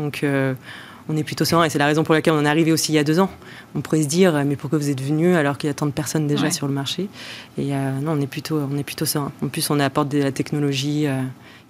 on 1.13 1.17
est 1.17 1.25
plutôt 1.25 1.45
serein 1.45 1.65
et 1.65 1.71
c'est 1.71 1.79
la 1.79 1.87
raison 1.87 2.05
pour 2.05 2.15
laquelle 2.15 2.35
on 2.35 2.45
est 2.45 2.49
arrivé 2.49 2.73
aussi 2.73 2.93
il 2.93 2.95
y 2.95 2.99
a 2.99 3.05
deux 3.05 3.21
ans. 3.21 3.31
On 3.75 3.81
pourrait 3.81 4.03
se 4.03 4.09
dire 4.09 4.43
mais 4.47 4.57
pourquoi 4.57 4.79
vous 4.79 4.91
êtes 4.91 5.01
venu 5.01 5.35
alors 5.35 5.59
qu'il 5.59 5.69
y 5.69 5.71
a 5.71 5.75
tant 5.75 5.87
de 5.87 5.93
personnes 5.93 6.27
déjà 6.27 6.51
sur 6.51 6.67
le 6.67 6.73
marché? 6.73 7.09
Et 7.59 7.75
euh, 7.75 8.01
non, 8.01 8.13
on 8.13 8.21
est 8.21 8.27
plutôt 8.27 8.59
on 8.59 8.77
est 8.77 8.83
plutôt 8.83 9.07
serein. 9.07 9.33
En 9.43 9.49
plus, 9.49 9.69
on 9.71 9.79
apporte 9.81 10.09
de 10.09 10.19
la 10.19 10.33
technologie 10.33 11.07
euh, 11.07 11.21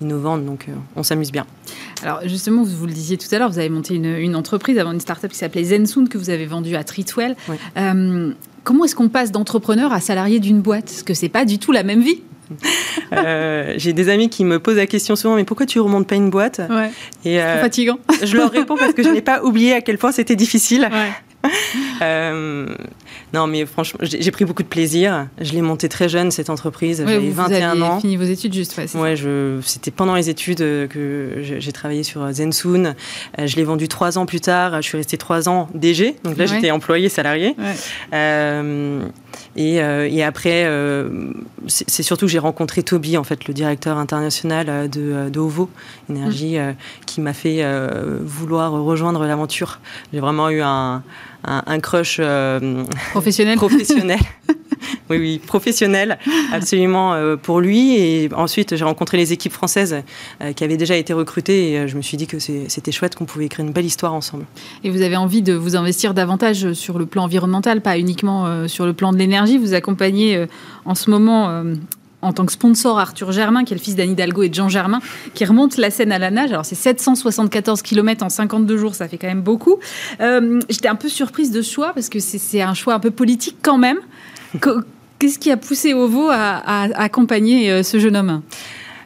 innovante, 0.01 0.45
donc 0.45 0.67
euh, 0.69 0.73
on 0.97 1.03
s'amuse 1.03 1.33
bien. 1.33 1.47
Alors 2.03 2.21
justement, 2.25 2.63
vous, 2.63 2.77
vous, 2.77 2.87
le 2.87 2.93
disiez 2.93 3.19
tout 3.19 3.33
à 3.33 3.39
l'heure, 3.39 3.51
vous 3.51 3.59
avez 3.59 3.69
monté 3.69 3.95
une, 3.95 4.37
entreprise 4.37 4.79
avant 4.79 4.93
une 4.93 5.01
start-up 5.01 5.31
qui 5.31 5.39
s'appelait 5.39 5.65
Zensoon 5.65 6.07
que 6.07 6.19
vous 6.19 6.31
avez 6.31 6.47
vendue 6.47 6.77
à 6.77 6.85
Treatwell. 6.85 7.37
comment 8.65 8.85
est-ce 8.85 8.95
qu'on 8.95 9.09
passe 9.09 9.33
d'entrepreneur 9.33 9.93
à 9.93 10.01
salarié 10.01 10.41
d'une 10.41 10.61
boîte? 10.61 10.85
Parce 10.85 11.03
que 11.03 11.15
c'est 11.15 11.29
pas 11.29 11.45
du 11.45 11.59
tout 11.59 11.73
la 11.73 11.83
même 11.83 12.01
vie. 12.01 12.23
Euh, 13.13 13.75
j'ai 13.77 13.93
des 13.93 14.09
amis 14.09 14.31
qui 14.31 14.45
me 14.45 14.59
posent 14.59 14.77
la 14.77 14.87
question 14.87 15.17
souvent, 15.17 15.37
mais 15.37 15.45
pourquoi 15.45 15.67
tu 15.67 15.81
remontes 15.81 16.07
pas 16.07 16.15
une 16.15 16.31
boîte? 16.31 16.61
Ouais. 16.71 16.91
Et 17.25 17.41
euh, 17.41 17.61
fatigant. 17.61 17.99
Je 18.23 18.37
leur 18.37 18.51
réponds 18.51 18.77
parce 18.77 18.95
que 18.95 19.03
je 19.03 19.09
n'ai 19.09 19.21
pas 19.23 19.43
oublié 19.43 19.75
à 19.75 19.81
quel 19.81 19.99
point 19.99 20.13
c'était 20.13 20.37
difficile. 20.37 20.89
Euh, 22.01 22.75
Non, 23.33 23.47
mais 23.47 23.65
franchement, 23.65 24.01
j'ai 24.03 24.31
pris 24.31 24.45
beaucoup 24.45 24.63
de 24.63 24.69
plaisir. 24.69 25.29
Je 25.41 25.53
l'ai 25.53 25.63
montée 25.63 25.89
très 25.89 26.09
jeune, 26.09 26.31
cette 26.31 26.51
entreprise. 26.51 26.99
J'avais 27.07 27.31
21 27.31 27.75
vous 27.75 27.83
ans. 27.83 28.01
fini 28.01 28.17
vos 28.17 28.25
études 28.25 28.53
juste, 28.53 28.77
ouais. 28.77 29.17
c'était 29.63 29.91
pendant 29.91 30.15
les 30.15 30.29
études 30.29 30.59
que 30.59 31.41
j'ai 31.41 31.73
travaillé 31.73 32.03
sur 32.03 32.31
Zensoon. 32.33 32.95
Je 33.43 33.57
l'ai 33.57 33.65
vendu 33.65 33.89
trois 33.89 34.19
ans 34.19 34.27
plus 34.27 34.41
tard. 34.41 34.83
Je 34.83 34.89
suis 34.89 34.99
restée 34.99 35.17
trois 35.17 35.49
ans 35.49 35.69
DG. 35.75 36.17
Donc 36.25 36.37
là, 36.37 36.47
j'étais 36.47 36.71
employée 36.71 37.09
salariée. 37.09 37.57
Euh, 38.13 39.03
et, 39.57 39.77
et, 39.77 40.23
après, 40.23 40.71
c'est 41.69 42.03
surtout 42.03 42.27
que 42.27 42.33
j'ai 42.33 42.39
rencontré 42.39 42.83
Toby, 42.83 43.17
en 43.17 43.25
fait, 43.25 43.47
le 43.47 43.55
directeur 43.55 43.97
international 43.97 44.91
de, 44.91 45.31
de 45.31 45.41
Ovo 45.41 45.71
Énergie, 46.11 46.59
mm. 46.59 46.75
qui 47.07 47.21
m'a 47.21 47.33
fait 47.33 47.65
vouloir 48.21 48.73
rejoindre 48.73 49.25
l'aventure. 49.25 49.81
J'ai 50.13 50.21
vraiment 50.21 50.51
eu 50.51 50.61
un, 50.61 51.03
un, 51.45 51.81
crush 51.81 52.19
euh, 52.21 52.85
professionnel. 53.11 53.57
professionnel. 53.57 54.19
oui, 55.11 55.19
oui, 55.19 55.39
professionnel, 55.39 56.19
absolument 56.53 57.15
euh, 57.15 57.37
pour 57.37 57.61
lui. 57.61 57.97
Et 57.97 58.29
ensuite, 58.35 58.77
j'ai 58.77 58.85
rencontré 58.85 59.17
les 59.17 59.33
équipes 59.33 59.53
françaises 59.53 60.03
euh, 60.41 60.53
qui 60.53 60.65
avaient 60.65 60.77
déjà 60.77 60.97
été 60.97 61.13
recrutées 61.13 61.73
et 61.73 61.89
je 61.89 61.97
me 61.97 62.03
suis 62.03 62.17
dit 62.17 62.27
que 62.27 62.39
c'était 62.39 62.93
chouette 62.93 63.15
qu'on 63.15 63.25
pouvait 63.25 63.47
écrire 63.47 63.65
une 63.65 63.73
belle 63.73 63.87
histoire 63.87 64.15
ensemble. 64.15 64.45
Et 64.85 64.91
vous 64.91 65.03
avez 65.03 65.17
envie 65.17 65.43
de 65.43 65.55
vous 65.55 65.77
investir 65.77 66.15
davantage 66.15 66.73
sur 66.73 66.99
le 66.99 67.07
plan 67.07 67.25
environnemental, 67.25 67.81
pas 67.81 67.99
uniquement 67.99 68.69
sur 68.69 68.87
le 68.87 68.93
plan 68.93 69.13
de 69.13 69.19
l'énergie. 69.19 69.59
Vous 69.59 69.75
accompagnez 69.75 70.47
en 70.85 70.95
ce 70.95 71.11
moment 71.11 71.65
en 72.23 72.33
tant 72.33 72.47
que 72.47 72.53
sponsor 72.53 72.99
Arthur 72.99 73.33
Germain, 73.33 73.65
qui 73.65 73.75
est 73.75 73.77
le 73.77 73.83
fils 73.83 73.97
d'Anne 73.97 74.13
Hidalgo 74.13 74.45
et 74.45 74.49
de 74.49 74.55
Jean 74.55 74.69
Germain, 74.69 75.01
qui 75.35 75.45
remonte 75.45 75.77
la 75.77 75.91
Seine 75.91 76.13
à 76.13 76.19
la 76.19 76.31
nage. 76.31 76.51
Alors 76.51 76.65
c'est 76.65 76.77
774 76.77 77.83
km 77.83 78.25
en 78.25 78.29
52 78.29 78.77
jours, 78.77 78.95
ça 78.95 79.09
fait 79.09 79.19
quand 79.19 79.27
même 79.27 79.43
beaucoup. 79.43 79.79
Euh, 80.21 80.61
j'étais 80.71 80.89
un 80.89 80.95
peu 80.95 81.09
surprise 81.09 81.51
de 81.51 81.61
ce 81.61 81.73
choix, 81.73 81.93
parce 81.93 82.09
que 82.09 82.21
c'est 82.21 82.63
un 82.63 82.75
choix 82.75 82.95
un 82.95 83.01
peu 83.01 83.11
politique 83.11 83.57
quand 83.63 83.79
même. 83.79 83.99
Qu'est-ce 85.19 85.39
qui 85.39 85.51
a 85.51 85.57
poussé 85.57 85.95
Ovo 85.95 86.29
à, 86.31 86.83
accompagner 86.95 87.71
euh, 87.71 87.83
ce 87.83 87.99
jeune 87.99 88.17
homme? 88.17 88.43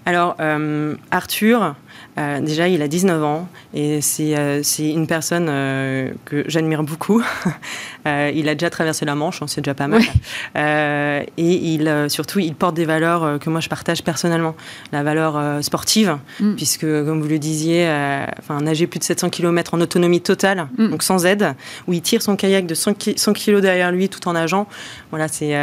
Alors, 0.04 0.36
euh, 0.40 0.94
Arthur, 1.10 1.74
déjà, 2.16 2.68
il 2.68 2.80
a 2.80 2.88
19 2.88 3.24
ans 3.24 3.48
et 3.74 4.00
c'est 4.00 4.34
une 4.78 5.06
personne 5.06 5.46
que 6.24 6.44
j'admire 6.46 6.84
beaucoup. 6.84 7.22
Euh, 8.06 8.30
il 8.34 8.48
a 8.48 8.54
déjà 8.54 8.70
traversé 8.70 9.04
la 9.04 9.14
Manche, 9.14 9.42
hein, 9.42 9.46
c'est 9.48 9.60
déjà 9.60 9.74
pas 9.74 9.88
mal. 9.88 10.02
Euh, 10.56 11.22
et 11.36 11.74
il, 11.74 11.88
euh, 11.88 12.08
surtout, 12.08 12.38
il 12.38 12.54
porte 12.54 12.74
des 12.74 12.84
valeurs 12.84 13.38
que 13.38 13.50
moi 13.50 13.60
je 13.60 13.68
partage 13.68 14.02
personnellement. 14.02 14.54
La 14.92 15.02
valeur 15.02 15.62
sportive, 15.62 16.16
mm. 16.40 16.54
puisque, 16.54 16.80
comme 16.80 17.20
vous 17.20 17.28
le 17.28 17.38
disiez, 17.38 17.86
enfin, 18.38 18.60
nager 18.60 18.86
plus 18.86 18.98
de 18.98 19.04
700 19.04 19.28
km 19.30 19.74
en 19.74 19.80
autonomie 19.80 20.20
totale, 20.20 20.68
mm. 20.78 20.88
donc 20.88 21.02
sans 21.02 21.26
aide, 21.26 21.54
où 21.86 21.92
il 21.92 22.00
tire 22.00 22.22
son 22.22 22.36
kayak 22.36 22.66
de 22.66 22.74
100 22.74 22.94
kg 22.94 23.60
derrière 23.60 23.92
lui 23.92 24.08
tout 24.08 24.26
en 24.28 24.32
nageant. 24.32 24.66
Voilà, 25.10 25.28
c'est 25.28 25.54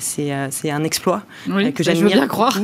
c'est 0.00 0.70
un 0.70 0.84
exploit 0.84 1.22
que 1.46 1.82
j'admire. 1.82 2.16
bien 2.16 2.26
croire. 2.26 2.58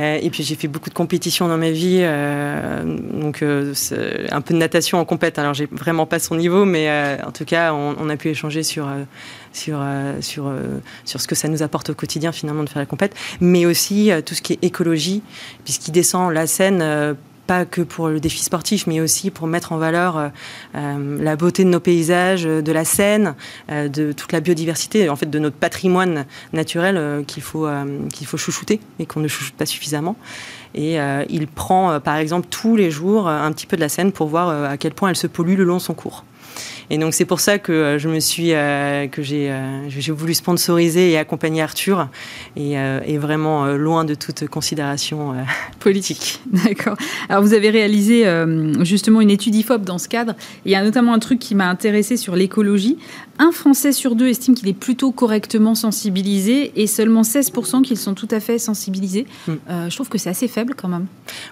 et 0.00 0.30
puis 0.30 0.42
j'ai 0.42 0.56
fait 0.56 0.68
beaucoup 0.68 0.90
de 0.90 0.94
compétitions 0.94 1.46
dans 1.46 1.58
ma 1.58 1.70
vie, 1.70 2.04
donc 3.12 3.42
un 3.42 4.40
peu 4.40 4.54
de 4.54 4.58
natation 4.58 4.98
en 4.98 5.04
compète. 5.04 5.38
Alors 5.38 5.54
j'ai 5.54 5.68
vraiment 5.70 6.06
pas 6.06 6.18
son 6.18 6.36
niveau, 6.36 6.64
mais 6.64 6.90
en 7.24 7.30
tout 7.30 7.44
cas, 7.44 7.72
on 7.72 8.08
a 8.08 8.16
pu 8.16 8.30
échanger 8.30 8.61
sur, 8.62 8.88
euh, 8.88 9.04
sur, 9.52 9.78
euh, 9.80 10.20
sur, 10.20 10.46
euh, 10.46 10.78
sur 11.04 11.20
ce 11.20 11.28
que 11.28 11.34
ça 11.34 11.48
nous 11.48 11.62
apporte 11.62 11.90
au 11.90 11.94
quotidien 11.94 12.32
finalement 12.32 12.64
de 12.64 12.68
faire 12.68 12.80
la 12.80 12.86
compète, 12.86 13.14
mais 13.40 13.66
aussi 13.66 14.10
tout 14.24 14.34
ce 14.34 14.42
qui 14.42 14.54
est 14.54 14.58
écologie, 14.62 15.22
puisqu'il 15.64 15.92
descend 15.92 16.32
la 16.32 16.46
scène 16.46 17.16
pas 17.46 17.64
que 17.64 17.80
pour 17.80 18.08
le 18.08 18.20
défi 18.20 18.42
sportif, 18.42 18.86
mais 18.86 19.00
aussi 19.00 19.30
pour 19.30 19.48
mettre 19.48 19.72
en 19.72 19.76
valeur 19.76 20.30
la 20.74 21.36
beauté 21.36 21.64
de 21.64 21.68
nos 21.68 21.80
paysages, 21.80 22.44
de 22.44 22.72
la 22.72 22.84
Seine, 22.84 23.34
de 23.68 24.12
toute 24.12 24.32
la 24.32 24.40
biodiversité, 24.40 25.08
en 25.08 25.16
fait 25.16 25.28
de 25.28 25.38
notre 25.38 25.56
patrimoine 25.56 26.24
naturel 26.52 27.24
qu'il 27.26 27.42
faut, 27.42 27.68
qu'il 28.12 28.26
faut 28.26 28.36
chouchouter 28.36 28.80
et 29.00 29.06
qu'on 29.06 29.20
ne 29.20 29.28
chouchoute 29.28 29.54
pas 29.54 29.66
suffisamment. 29.66 30.16
Et 30.74 30.98
il 31.28 31.48
prend, 31.48 31.98
par 32.00 32.16
exemple, 32.16 32.46
tous 32.48 32.76
les 32.76 32.90
jours 32.90 33.28
un 33.28 33.50
petit 33.52 33.66
peu 33.66 33.76
de 33.76 33.82
la 33.82 33.88
Seine 33.88 34.12
pour 34.12 34.28
voir 34.28 34.70
à 34.70 34.76
quel 34.76 34.94
point 34.94 35.10
elle 35.10 35.16
se 35.16 35.26
pollue 35.26 35.56
le 35.56 35.64
long 35.64 35.76
de 35.76 35.82
son 35.82 35.94
cours. 35.94 36.24
Et 36.90 36.98
donc 36.98 37.14
c'est 37.14 37.24
pour 37.24 37.40
ça 37.40 37.58
que 37.58 37.72
euh, 37.72 37.98
je 37.98 38.08
me 38.08 38.20
suis, 38.20 38.52
euh, 38.52 39.06
que 39.06 39.22
euh, 39.22 39.88
j'ai, 39.88 40.12
voulu 40.12 40.34
sponsoriser 40.34 41.10
et 41.10 41.18
accompagner 41.18 41.62
Arthur, 41.62 42.08
et, 42.56 42.76
vraiment 43.18 43.66
loin 43.66 44.04
de 44.04 44.14
toute 44.14 44.48
considération 44.48 45.34
politique. 45.78 46.40
D'accord. 46.46 46.96
Alors 47.28 47.42
vous 47.42 47.54
avez 47.54 47.70
réalisé 47.70 48.24
justement 48.80 49.20
une 49.20 49.30
étude 49.30 49.54
IFOP 49.54 49.82
dans 49.82 49.98
ce 49.98 50.08
cadre. 50.08 50.34
Il 50.64 50.72
y 50.72 50.74
a 50.74 50.82
notamment 50.82 51.14
un 51.14 51.18
truc 51.18 51.38
qui 51.38 51.54
m'a 51.54 51.68
intéressé 51.68 52.16
sur 52.16 52.34
l'écologie. 52.34 52.98
Un 53.42 53.50
Français 53.50 53.90
sur 53.90 54.14
deux 54.14 54.28
estime 54.28 54.54
qu'il 54.54 54.68
est 54.68 54.72
plutôt 54.72 55.10
correctement 55.10 55.74
sensibilisé, 55.74 56.70
et 56.76 56.86
seulement 56.86 57.22
16% 57.22 57.82
qu'ils 57.82 57.98
sont 57.98 58.14
tout 58.14 58.28
à 58.30 58.38
fait 58.38 58.56
sensibilisés. 58.60 59.26
Hmm. 59.48 59.54
je 59.88 59.94
trouve 59.96 60.08
que 60.08 60.16
c'est 60.16 60.30
assez 60.30 60.46
faible 60.46 60.74
quand 60.76 60.86
même. 60.86 61.06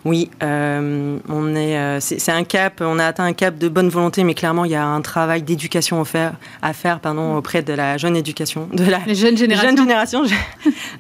Oui, 0.05 0.31
on 0.41 1.55
est, 1.57 1.99
c'est, 2.01 2.31
un 2.31 2.45
cap. 2.45 2.81
On 2.81 3.01
a 3.01 3.07
atteint 3.07 3.25
un 3.25 3.33
cap 3.33 3.59
de 3.59 3.69
bonne 3.69 3.89
volonté, 3.89 4.23
mais 4.23 4.35
clairement 4.35 4.65
il 4.65 4.71
y 4.71 4.77
a 4.77 4.87
un 4.87 5.01
travail 5.01 5.43
d'éducation 5.43 6.01
à 6.01 6.05
faire, 6.05 6.35
à 6.63 6.73
faire 6.75 7.01
pardon, 7.01 7.37
auprès 7.37 7.63
de 7.63 7.73
la 7.73 7.99
jeune 7.99 8.17
éducation, 8.17 8.69
de 8.73 8.85
la 8.85 9.01
jeune 9.13 9.37
génération. 9.37 10.23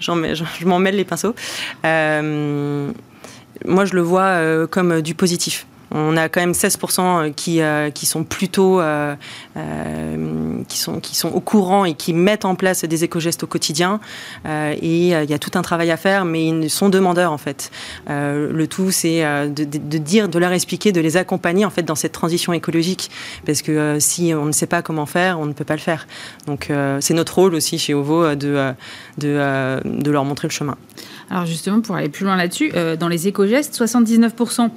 je, 0.00 0.64
m'en 0.64 0.78
mêle 0.80 0.96
les 0.96 1.04
pinceaux. 1.04 1.36
Euh, 1.84 2.90
moi, 3.64 3.84
je 3.84 3.94
le 3.94 4.00
vois 4.00 4.22
euh, 4.22 4.66
comme 4.66 5.02
du 5.02 5.14
positif. 5.14 5.66
On 5.92 6.16
a 6.16 6.28
quand 6.28 6.40
même 6.40 6.52
16% 6.52 7.00
euh, 7.00 7.30
qui, 7.30 7.60
euh, 7.60 7.90
qui 7.90 8.06
sont 8.06 8.22
plutôt 8.22 8.80
euh, 8.80 9.14
qui, 10.68 10.78
sont, 10.78 11.00
qui 11.00 11.16
sont 11.16 11.30
au 11.30 11.40
courant 11.40 11.84
et 11.84 11.94
qui 11.94 12.12
mettent 12.12 12.44
en 12.44 12.54
place 12.54 12.84
des 12.84 13.04
éco-gestes 13.04 13.42
au 13.42 13.46
quotidien. 13.46 14.00
et 14.46 15.08
il 15.08 15.30
y 15.30 15.34
a 15.34 15.38
tout 15.38 15.58
un 15.58 15.62
travail 15.62 15.90
à 15.90 15.96
faire, 15.96 16.24
mais 16.24 16.46
ils 16.46 16.70
sont 16.70 16.88
demandeurs 16.88 17.32
en 17.32 17.38
fait. 17.38 17.70
le 18.08 18.64
tout, 18.66 18.90
c'est 18.90 19.22
de, 19.48 19.98
dire, 19.98 20.28
de 20.28 20.38
leur 20.38 20.52
expliquer, 20.52 20.92
de 20.92 21.00
les 21.00 21.16
accompagner 21.16 21.64
en 21.64 21.70
fait 21.70 21.82
dans 21.82 21.94
cette 21.94 22.12
transition 22.12 22.52
écologique, 22.52 23.10
parce 23.44 23.62
que 23.62 23.98
si 23.98 24.32
on 24.34 24.44
ne 24.44 24.52
sait 24.52 24.66
pas 24.66 24.82
comment 24.82 25.06
faire, 25.06 25.40
on 25.40 25.46
ne 25.46 25.52
peut 25.52 25.64
pas 25.64 25.74
le 25.74 25.80
faire. 25.80 26.06
Donc 26.46 26.70
c'est 27.00 27.14
notre 27.14 27.34
rôle 27.34 27.54
aussi 27.54 27.78
chez 27.78 27.94
OVO 27.94 28.34
de, 28.34 28.72
de, 29.18 29.80
de 29.84 30.10
leur 30.10 30.24
montrer 30.24 30.48
le 30.48 30.52
chemin. 30.52 30.76
Alors 31.30 31.46
justement, 31.46 31.80
pour 31.80 31.96
aller 31.96 32.08
plus 32.08 32.24
loin 32.24 32.36
là-dessus, 32.36 32.72
dans 32.98 33.08
les 33.08 33.28
éco-gestes, 33.28 33.78
79% 33.80 34.70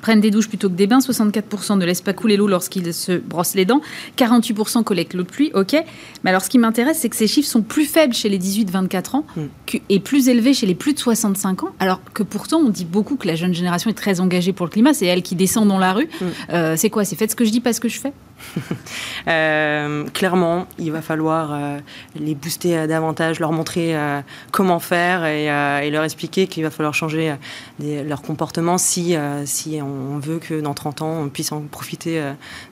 prennent 0.00 0.20
des 0.20 0.30
douches 0.30 0.48
plutôt 0.48 0.68
que 0.68 0.74
des 0.74 0.86
bains, 0.86 0.98
64% 0.98 1.78
ne 1.78 1.84
laissent 1.84 2.00
pas 2.00 2.12
couler 2.12 2.36
l'eau 2.36 2.46
lorsqu'ils 2.46 2.92
se 2.94 3.12
brossent 3.12 3.54
les 3.54 3.64
dents, 3.64 3.80
48% 4.16 4.84
collectent 4.84 5.14
l'eau 5.14 5.22
de 5.22 5.28
pluie, 5.28 5.50
ok. 5.54 5.76
Mais 6.24 6.30
alors 6.30 6.42
ce 6.42 6.50
qui 6.50 6.58
m'intéresse, 6.58 6.98
c'est 7.00 7.08
que 7.08 7.16
ces 7.16 7.26
chiffres 7.26 7.48
sont 7.48 7.62
plus 7.62 7.84
faibles 7.84 8.14
chez 8.14 8.28
les 8.28 8.38
18-24 8.38 9.16
ans 9.16 9.26
mm. 9.36 9.42
et 9.88 10.00
plus 10.00 10.28
élevés 10.28 10.54
chez 10.54 10.66
les 10.66 10.74
plus 10.74 10.94
de 10.94 10.98
65 10.98 11.64
ans, 11.64 11.70
alors 11.80 12.00
que 12.14 12.22
pourtant 12.22 12.58
on 12.58 12.68
dit 12.68 12.84
beaucoup 12.84 13.16
que 13.16 13.26
la 13.26 13.34
jeune 13.34 13.54
génération 13.54 13.90
est 13.90 13.94
très 13.94 14.20
engagée 14.20 14.52
pour 14.52 14.66
le 14.66 14.70
climat, 14.70 14.94
c'est 14.94 15.06
elle 15.06 15.22
qui 15.22 15.34
descend 15.34 15.68
dans 15.68 15.78
la 15.78 15.92
rue. 15.92 16.08
Mm. 16.20 16.24
Euh, 16.52 16.74
c'est 16.76 16.90
quoi? 16.90 17.04
C'est 17.04 17.16
faites 17.16 17.30
ce 17.30 17.36
que 17.36 17.44
je 17.44 17.50
dis, 17.50 17.60
pas 17.60 17.72
ce 17.72 17.80
que 17.80 17.88
je 17.88 18.00
fais? 18.00 18.12
euh, 19.28 20.04
clairement, 20.12 20.66
il 20.78 20.92
va 20.92 21.02
falloir 21.02 21.52
euh, 21.52 21.78
les 22.18 22.34
booster 22.34 22.76
euh, 22.76 22.86
davantage, 22.86 23.40
leur 23.40 23.52
montrer 23.52 23.94
comment 24.50 24.80
faire 24.80 25.24
et, 25.24 25.90
leur 25.90 26.04
expliquer 26.04 26.46
qu'il 26.46 26.62
va 26.62 26.70
falloir 26.70 26.94
changer 26.94 27.34
leur 27.80 28.22
comportement 28.22 28.78
si, 28.78 29.16
si 29.44 29.80
on 29.82 30.18
veut 30.18 30.38
que 30.38 30.60
dans 30.60 30.74
30 30.74 31.02
ans, 31.02 31.20
on 31.22 31.28
puisse 31.28 31.52
en 31.52 31.60
profiter 31.60 32.22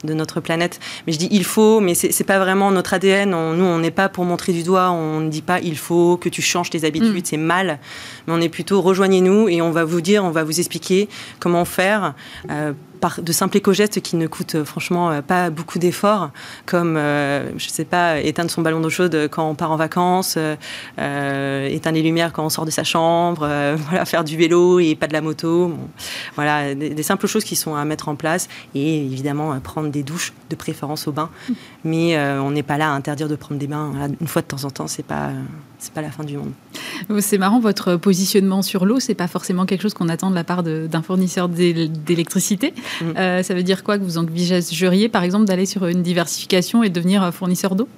de 0.05 0.15
notre 0.15 0.41
planète. 0.41 0.81
Mais 1.07 1.13
je 1.13 1.19
dis 1.19 1.29
il 1.31 1.45
faut, 1.45 1.81
mais 1.81 1.95
c'est 1.95 2.25
pas 2.25 2.39
vraiment 2.39 2.71
notre 2.71 2.95
ADN. 2.95 3.31
nous, 3.31 3.65
on 3.65 3.79
n'est 3.79 3.91
pas 3.91 4.09
pour 4.09 4.25
montrer 4.25 4.53
du 4.53 4.63
doigt, 4.63 4.91
on 4.91 5.21
ne 5.21 5.29
dit 5.29 5.43
pas 5.43 5.61
il 5.61 5.77
faut 5.77 6.17
que 6.17 6.29
tu 6.29 6.43
changes 6.43 6.71
tes 6.71 6.85
habitudes, 6.85 7.15
mm. 7.15 7.25
c'est 7.25 7.37
mal. 7.37 7.79
Mais 8.27 8.35
on 8.35 8.41
est 8.41 8.49
plutôt 8.49 8.81
rejoignez-nous 8.81 9.49
et 9.49 9.61
on 9.61 9.71
va 9.71 9.85
vous 9.85 10.01
dire, 10.01 10.25
on 10.25 10.31
va 10.31 10.45
vous 10.45 10.59
expliquer 10.59 11.09
comment 11.39 11.65
faire 11.65 12.15
par 13.01 13.23
de 13.23 13.33
simples 13.33 13.57
éco-gestes 13.57 14.01
qui 14.01 14.17
ne 14.17 14.27
coûtent 14.27 14.57
euh, 14.57 14.65
franchement 14.65 15.11
euh, 15.11 15.23
pas 15.23 15.51
beaucoup 15.51 15.79
d'efforts, 15.79 16.31
comme, 16.67 16.97
euh, 16.97 17.51
je 17.59 17.69
sais 17.69 17.85
pas, 17.85 18.21
éteindre 18.21 18.51
son 18.51 18.63
ballon 18.63 18.81
d'eau 18.81 18.91
chaude 18.91 19.29
quand 19.31 19.49
on 19.49 19.55
part 19.55 19.73
en 19.73 19.77
vacances, 19.77 20.37
éteindre 20.97 21.95
les 21.95 22.03
lumières 22.03 22.33
quand 22.33 22.45
on 22.45 22.51
sort 22.51 22.67
de 22.67 22.71
sa 22.71 22.85
chambre, 22.85 23.41
voilà, 23.89 24.05
faire 24.05 24.25
du 24.25 24.37
vélo 24.37 24.79
et 24.79 24.95
pas 24.95 25.07
de 25.07 25.13
la 25.13 25.21
moto. 25.21 25.75
voilà, 26.37 26.75
des, 26.75 27.03
simples 27.03 27.27
choses 27.27 27.45
qui 27.45 27.57
sont 27.57 27.75
à 27.75 27.85
mettre 27.85 28.09
en 28.09 28.15
place 28.15 28.49
et 28.75 29.05
évidemment 29.05 29.59
prendre 29.61 29.89
des 29.89 30.03
douches 30.03 30.33
de 30.51 30.57
préférence 30.57 31.09
au 31.09 31.13
bain. 31.13 31.31
Mais 31.85 32.19
on 32.19 32.51
n'est 32.51 32.63
pas 32.63 32.79
là 32.79 32.91
à 32.91 32.93
interdire 32.93 33.29
de 33.29 33.37
prendre 33.37 33.59
des 33.59 33.67
bains 33.67 33.93
une 34.21 34.29
fois 34.29 34.43
de 34.43 34.47
temps 34.47 34.65
en 34.65 34.71
temps, 34.71 34.87
c'est 34.87 35.07
pas 35.07 35.31
c'est 35.81 35.93
pas 35.93 36.03
la 36.03 36.11
fin 36.11 36.25
du 36.25 36.37
monde. 36.37 36.53
C'est 37.21 37.39
marrant, 37.39 37.61
votre 37.61 37.97
positionnement 37.97 38.63
sur 38.63 38.85
l'eau, 38.85 39.01
c'est 39.01 39.15
pas 39.15 39.29
forcément 39.29 39.67
quelque 39.67 39.83
chose 39.83 39.95
qu'on 39.95 40.09
attend 40.09 40.31
de 40.31 40.35
la 40.35 40.45
part 40.45 40.63
d'un 40.63 41.03
fournisseur 41.03 41.49
d'électricité. 41.49 42.75
Mm. 43.01 43.05
Euh, 43.17 43.43
ça 43.43 43.55
veut 43.55 43.63
dire 43.63 43.83
quoi 43.83 43.99
que 43.99 44.05
vous 44.05 44.19
envisageriez, 44.19 45.09
par 45.09 45.25
exemple, 45.25 45.47
d'aller 45.47 45.67
sur 45.67 45.87
une 45.87 46.03
diversification 46.03 46.83
et 46.83 46.91
devenir 46.91 47.33
fournisseur 47.33 47.75
d'eau? 47.75 47.89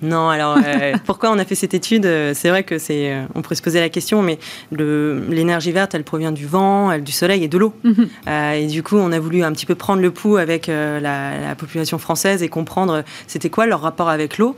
Non, 0.00 0.30
alors 0.30 0.58
euh, 0.66 0.94
pourquoi 1.04 1.30
on 1.30 1.38
a 1.38 1.44
fait 1.44 1.54
cette 1.54 1.74
étude? 1.74 2.08
C'est 2.34 2.48
vrai 2.48 2.64
que 2.64 2.78
c'est, 2.78 3.12
euh, 3.12 3.22
on 3.36 3.42
pourrait 3.42 3.54
se 3.54 3.62
poser 3.62 3.78
la 3.78 3.88
question, 3.88 4.20
mais 4.22 4.38
l'énergie 4.72 5.70
verte, 5.70 5.94
elle 5.94 6.02
provient 6.02 6.32
du 6.32 6.46
vent, 6.46 6.90
elle, 6.90 7.04
du 7.04 7.12
soleil 7.12 7.44
et 7.44 7.48
de 7.48 7.58
l'eau. 7.58 7.74
Mhm. 7.84 8.08
et 8.56 8.66
du 8.66 8.82
coup, 8.82 8.96
on 8.96 9.12
a 9.12 9.20
voulu 9.20 9.44
un 9.44 9.52
petit 9.52 9.66
peu 9.66 9.74
prendre 9.74 10.00
le 10.00 10.10
pouls 10.10 10.38
avec 10.38 10.66
la, 10.66 11.00
la, 11.00 11.54
population 11.54 11.98
française 11.98 12.42
et 12.42 12.48
comprendre 12.48 13.04
c'était 13.28 13.50
quoi 13.50 13.66
leur 13.66 13.82
rapport 13.82 14.08
avec 14.08 14.38
l'eau 14.38 14.56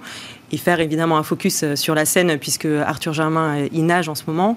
et 0.55 0.57
faire 0.57 0.81
évidemment 0.81 1.19
un 1.19 1.23
focus 1.23 1.75
sur 1.75 1.95
la 1.95 2.05
scène 2.05 2.39
puisque 2.39 2.67
Arthur 2.67 3.13
Germain 3.13 3.67
y 3.73 3.83
nage 3.83 4.09
en 4.09 4.15
ce 4.15 4.23
moment. 4.27 4.57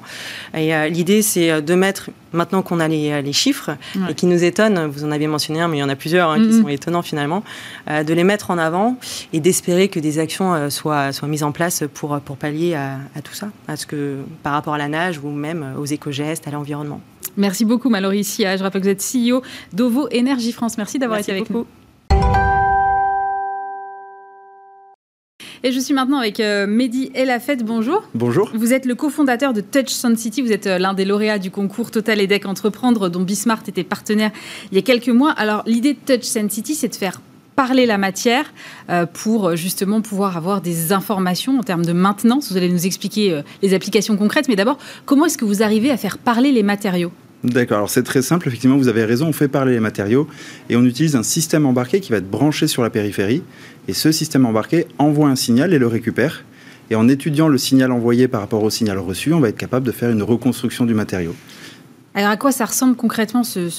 Et 0.56 0.72
l'idée, 0.90 1.22
c'est 1.22 1.62
de 1.62 1.76
mettre, 1.76 2.12
maintenant 2.34 2.62
qu'on 2.62 2.80
a 2.80 2.88
les, 2.88 3.34
chiffres 3.34 3.72
et 4.10 4.14
qui 4.14 4.28
nous 4.28 4.44
étonnent, 4.44 4.86
vous 4.86 5.04
en 5.04 5.12
avez 5.12 5.28
mentionné 5.28 5.60
un, 5.60 5.68
mais 5.68 5.78
il 5.78 5.80
y 5.80 5.84
en 5.84 5.90
a 5.90 5.96
plusieurs 5.96 6.30
hein, 6.30 6.38
qui 6.38 6.50
mm-hmm. 6.50 6.62
sont 6.62 6.68
étonnants 6.68 7.02
finalement, 7.02 7.44
de 7.88 8.14
les 8.14 8.24
mettre 8.24 8.52
en 8.52 8.58
avant 8.58 8.98
et 9.34 9.40
d'espérer 9.40 9.88
que 9.88 10.00
des 10.00 10.20
actions 10.20 10.70
soient, 10.70 11.12
soient 11.12 11.28
mises 11.28 11.44
en 11.44 11.52
place 11.52 11.84
pour, 11.94 12.20
pour 12.20 12.38
pallier 12.38 12.76
à, 12.76 13.22
tout 13.24 13.34
ça, 13.34 13.50
à 13.68 13.76
ce 13.76 13.86
que, 13.86 14.18
par 14.44 14.54
rapport 14.54 14.76
à 14.76 14.78
la 14.78 14.88
nage 14.88 15.20
ou 15.24 15.30
même 15.30 15.74
aux 15.80 15.86
éco-gestes, 15.86 16.48
à 16.48 16.52
l'environnement. 16.52 17.02
Merci 17.38 17.66
beaucoup 17.66 17.90
Mallory 17.90 18.24
Sia. 18.24 18.58
Je 18.58 18.64
rappelle 18.64 18.82
que 18.82 18.88
vous 18.88 18.92
êtes 18.92 19.04
CEO 19.04 19.42
d'Ovo 19.74 20.08
Énergie 20.12 20.52
France. 20.52 20.78
Merci 20.78 21.00
d'avoir 21.00 21.20
été 21.20 21.32
avec 21.32 21.50
nous. 21.50 21.66
Et 25.68 25.74
je 25.74 25.82
suis 25.82 25.94
maintenant 25.94 26.20
avec 26.20 26.40
euh, 26.40 26.66
Mehdi 26.66 27.12
Elafet. 27.14 27.58
Bonjour. 27.58 28.02
Bonjour. 28.16 28.50
Vous 28.56 28.72
êtes 28.72 28.86
le 28.86 28.96
cofondateur 28.96 29.52
de 29.52 29.60
Touch 29.60 29.90
City. 30.16 30.42
Vous 30.42 30.54
êtes 30.54 30.66
euh, 30.66 30.80
l'un 30.80 30.94
des 30.94 31.04
lauréats 31.04 31.40
du 31.40 31.52
concours 31.52 31.92
Total 31.92 32.22
EDEC 32.22 32.46
Entreprendre 32.46 33.10
dont 33.10 33.20
Bismart 33.20 33.64
était 33.68 33.84
partenaire 33.84 34.32
il 34.72 34.78
y 34.78 34.80
a 34.80 34.82
quelques 34.82 35.10
mois. 35.10 35.32
Alors, 35.32 35.64
l'idée 35.66 35.94
de 35.94 36.16
Touch 36.16 36.24
City, 36.24 36.74
c'est 36.74 36.88
de 36.88 36.96
faire 36.96 37.20
parler 37.58 37.86
la 37.86 37.98
matière 37.98 38.54
euh, 38.90 39.06
pour 39.06 39.58
justement 39.58 40.00
pouvoir 40.00 40.38
avoir 40.38 40.62
des 40.62 40.94
informations 40.94 41.60
en 41.60 41.64
termes 41.64 41.86
de 41.86 41.92
maintenance. 41.92 42.50
Vous 42.50 42.56
allez 42.56 42.70
nous 42.70 42.86
expliquer 42.86 43.42
les 43.62 43.74
applications 43.74 44.16
concrètes, 44.16 44.48
mais 44.48 44.56
d'abord, 44.56 44.78
comment 45.06 45.26
est-ce 45.26 45.38
que 45.38 45.44
vous 45.44 45.64
arrivez 45.64 45.92
à 45.92 45.98
faire 45.98 46.18
parler 46.18 46.54
les 46.54 46.64
matériaux? 46.64 47.12
D'accord, 47.44 47.78
alors 47.78 47.90
c'est 47.90 48.04
très 48.04 48.24
simple, 48.24 48.48
effectivement, 48.48 48.78
vous 48.78 48.88
avez 48.88 49.06
raison, 49.06 49.28
on 49.28 49.32
fait 49.32 49.48
parler 49.48 49.74
les 49.74 49.80
matériaux 49.80 50.28
et 50.70 50.76
on 50.76 50.84
utilise 50.84 51.16
un 51.16 51.22
système 51.22 51.68
embarqué 51.68 52.00
qui 52.00 52.12
va 52.12 52.18
être 52.18 52.30
branché 52.30 52.66
sur 52.66 52.82
la 52.82 52.90
périphérie. 52.90 53.44
Et 53.88 53.94
ce 53.94 54.12
système 54.12 54.46
embarqué 54.46 54.88
envoie 54.98 55.30
un 55.30 55.36
signal 55.36 55.74
et 55.74 55.80
le 55.80 55.88
récupère. 55.88 56.44
Et 56.90 56.96
en 56.96 57.08
étudiant 57.08 57.48
le 57.48 57.58
signal 57.58 57.92
envoyé 57.92 58.28
par 58.28 58.42
rapport 58.42 58.64
au 58.64 58.70
signal 58.70 58.98
reçu, 58.98 59.34
on 59.34 59.40
va 59.40 59.50
être 59.50 59.58
capable 59.58 59.86
de 59.86 59.92
faire 59.92 60.10
une 60.10 60.24
reconstruction 60.24 60.86
du 60.86 60.94
matériau. 60.94 61.36
Alors 62.14 62.32
à 62.32 62.38
quoi 62.38 62.52
ça 62.52 62.66
ressemble 62.66 62.96
concrètement 62.96 63.44
ce, 63.44 63.70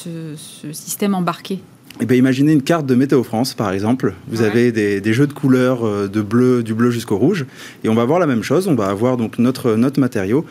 système 0.73 1.15
embarqué? 1.15 1.61
Eh 2.01 2.07
bien, 2.07 2.17
imaginez 2.17 2.53
une 2.53 2.63
carte 2.63 2.87
de 2.87 2.95
Météo 2.95 3.25
France, 3.25 3.55
par 3.55 3.73
exemple. 3.73 4.15
Vous 4.29 4.43
avez 4.43 4.71
des, 4.71 5.13
jeux 5.13 5.27
de 5.27 5.33
couleurs 5.33 5.85
euh, 5.85 6.07
de 6.07 6.23
bleu, 6.23 6.63
du 6.63 6.73
bleu 6.73 6.91
jusqu'au 6.91 7.17
rouge, 7.17 7.45
et 7.83 7.89
on 7.89 7.95
va 7.95 8.03
avoir 8.03 8.21
la 8.21 8.27
même 8.27 8.45
chose. 8.45 8.69
On 8.69 8.77
va 8.77 8.87
avoir 8.87 9.17
donc 9.17 9.39
notre, 9.39 9.75
notre 9.75 9.99
matériau 9.99 10.47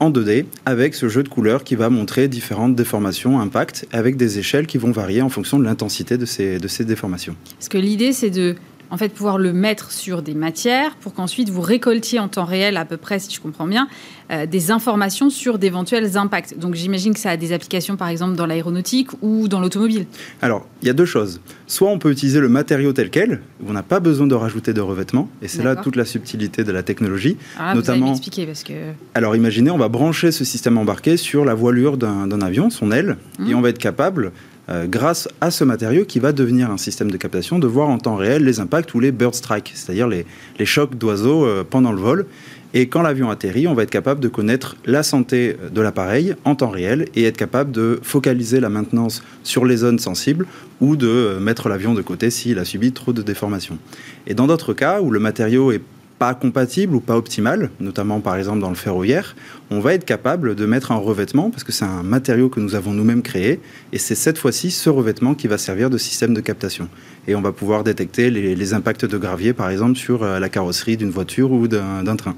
en 0.00 0.10
2D 0.10 0.46
avec 0.64 0.94
ce 0.94 1.08
jeu 1.08 1.22
de 1.22 1.28
couleurs 1.28 1.64
qui 1.64 1.74
va 1.74 1.90
montrer 1.90 2.28
différentes 2.28 2.74
déformations, 2.74 3.40
impacts, 3.40 3.86
avec 3.92 4.16
des 4.16 4.38
échelles 4.38 4.66
qui 4.66 4.78
vont 4.78 4.90
varier 4.90 5.22
en 5.22 5.28
fonction 5.28 5.58
de 5.58 5.64
l'intensité 5.64 6.16
de 6.16 6.24
ces, 6.24 6.58
de 6.58 6.68
ces 6.68 6.84
déformations. 6.84 7.36
Parce 7.58 7.68
que 7.68 7.78
l'idée, 7.78 8.12
c'est 8.12 8.30
de 8.30 8.54
en 8.90 8.96
fait 8.96 9.08
pouvoir 9.10 9.38
le 9.38 9.52
mettre 9.52 9.92
sur 9.92 10.22
des 10.22 10.34
matières 10.34 10.96
pour 10.96 11.14
qu'ensuite 11.14 11.48
vous 11.48 11.60
récoltiez 11.60 12.18
en 12.18 12.28
temps 12.28 12.44
réel 12.44 12.76
à 12.76 12.84
peu 12.84 12.96
près, 12.96 13.18
si 13.18 13.34
je 13.34 13.40
comprends 13.40 13.66
bien, 13.66 13.88
euh, 14.30 14.46
des 14.46 14.70
informations 14.70 15.30
sur 15.30 15.58
d'éventuels 15.58 16.16
impacts. 16.16 16.58
Donc 16.58 16.74
j'imagine 16.74 17.14
que 17.14 17.20
ça 17.20 17.30
a 17.30 17.36
des 17.36 17.52
applications 17.52 17.96
par 17.96 18.08
exemple 18.08 18.36
dans 18.36 18.46
l'aéronautique 18.46 19.10
ou 19.22 19.48
dans 19.48 19.60
l'automobile. 19.60 20.06
Alors 20.42 20.66
il 20.82 20.88
y 20.88 20.90
a 20.90 20.94
deux 20.94 21.04
choses. 21.04 21.40
Soit 21.66 21.90
on 21.90 21.98
peut 21.98 22.10
utiliser 22.10 22.40
le 22.40 22.48
matériau 22.48 22.92
tel 22.92 23.10
quel, 23.10 23.40
on 23.66 23.72
n'a 23.72 23.82
pas 23.82 24.00
besoin 24.00 24.26
de 24.26 24.34
rajouter 24.34 24.72
de 24.72 24.80
revêtement, 24.80 25.28
et 25.42 25.48
c'est 25.48 25.62
là 25.62 25.76
toute 25.76 25.96
la 25.96 26.04
subtilité 26.04 26.64
de 26.64 26.72
la 26.72 26.82
technologie. 26.82 27.36
Alors 27.58 27.76
notamment. 27.76 28.06
Vous 28.06 28.12
expliquer 28.12 28.46
parce 28.46 28.62
que. 28.62 28.72
Alors 29.14 29.34
imaginez, 29.34 29.70
on 29.70 29.78
va 29.78 29.88
brancher 29.88 30.32
ce 30.32 30.44
système 30.44 30.78
embarqué 30.78 31.16
sur 31.16 31.44
la 31.44 31.54
voilure 31.54 31.96
d'un 31.96 32.40
avion, 32.40 32.70
son 32.70 32.92
aile, 32.92 33.16
et 33.38 33.52
mmh. 33.52 33.56
on 33.56 33.60
va 33.60 33.70
être 33.70 33.78
capable 33.78 34.32
euh, 34.68 34.86
grâce 34.86 35.28
à 35.40 35.50
ce 35.50 35.64
matériau 35.64 36.04
qui 36.04 36.18
va 36.18 36.32
devenir 36.32 36.70
un 36.70 36.76
système 36.76 37.10
de 37.10 37.16
captation, 37.16 37.58
de 37.58 37.66
voir 37.66 37.88
en 37.88 37.98
temps 37.98 38.16
réel 38.16 38.44
les 38.44 38.58
impacts 38.58 38.94
ou 38.94 39.00
les 39.00 39.12
bird 39.12 39.34
strikes, 39.34 39.72
c'est-à-dire 39.74 40.08
les, 40.08 40.26
chocs 40.64 40.96
d'oiseaux 40.96 41.44
euh, 41.44 41.64
pendant 41.68 41.92
le 41.92 42.00
vol. 42.00 42.26
Et 42.74 42.88
quand 42.88 43.00
l'avion 43.00 43.30
atterrit, 43.30 43.68
on 43.68 43.74
va 43.74 43.84
être 43.84 43.90
capable 43.90 44.20
de 44.20 44.28
connaître 44.28 44.76
la 44.84 45.02
santé 45.02 45.56
de 45.72 45.80
l'appareil 45.80 46.34
en 46.44 46.56
temps 46.56 46.68
réel 46.68 47.06
et 47.14 47.24
être 47.24 47.36
capable 47.36 47.70
de 47.70 48.00
focaliser 48.02 48.60
la 48.60 48.68
maintenance 48.68 49.22
sur 49.44 49.64
les 49.64 49.78
zones 49.78 50.00
sensibles 50.00 50.46
ou 50.80 50.96
de 50.96 51.06
euh, 51.06 51.40
mettre 51.40 51.68
l'avion 51.68 51.94
de 51.94 52.02
côté 52.02 52.30
s'il 52.30 52.58
a 52.58 52.64
subi 52.64 52.92
trop 52.92 53.12
de 53.12 53.22
déformations. 53.22 53.78
Et 54.26 54.34
dans 54.34 54.46
d'autres 54.46 54.74
cas 54.74 55.00
où 55.00 55.10
le 55.10 55.20
matériau 55.20 55.70
est 55.70 55.80
pas 56.18 56.34
compatible 56.34 56.94
ou 56.94 57.00
pas 57.00 57.16
optimal, 57.16 57.70
notamment 57.80 58.20
par 58.20 58.36
exemple 58.36 58.60
dans 58.60 58.68
le 58.68 58.74
ferroviaire, 58.74 59.36
on 59.70 59.80
va 59.80 59.94
être 59.94 60.04
capable 60.04 60.54
de 60.54 60.66
mettre 60.66 60.92
un 60.92 60.96
revêtement, 60.96 61.50
parce 61.50 61.64
que 61.64 61.72
c'est 61.72 61.84
un 61.84 62.02
matériau 62.02 62.48
que 62.48 62.60
nous 62.60 62.74
avons 62.74 62.92
nous-mêmes 62.92 63.22
créé, 63.22 63.60
et 63.92 63.98
c'est 63.98 64.14
cette 64.14 64.38
fois-ci 64.38 64.70
ce 64.70 64.88
revêtement 64.88 65.34
qui 65.34 65.46
va 65.46 65.58
servir 65.58 65.90
de 65.90 65.98
système 65.98 66.34
de 66.34 66.40
captation. 66.40 66.88
Et 67.28 67.34
on 67.34 67.42
va 67.42 67.52
pouvoir 67.52 67.84
détecter 67.84 68.30
les, 68.30 68.74
impacts 68.74 69.04
de 69.04 69.18
gravier, 69.18 69.52
par 69.52 69.70
exemple, 69.70 69.96
sur 69.96 70.22
euh, 70.22 70.38
la 70.38 70.48
carrosserie 70.48 70.96
d'une 70.96 71.10
voiture 71.10 71.52
ou 71.52 71.68
d'un 71.68 72.16
train. 72.16 72.34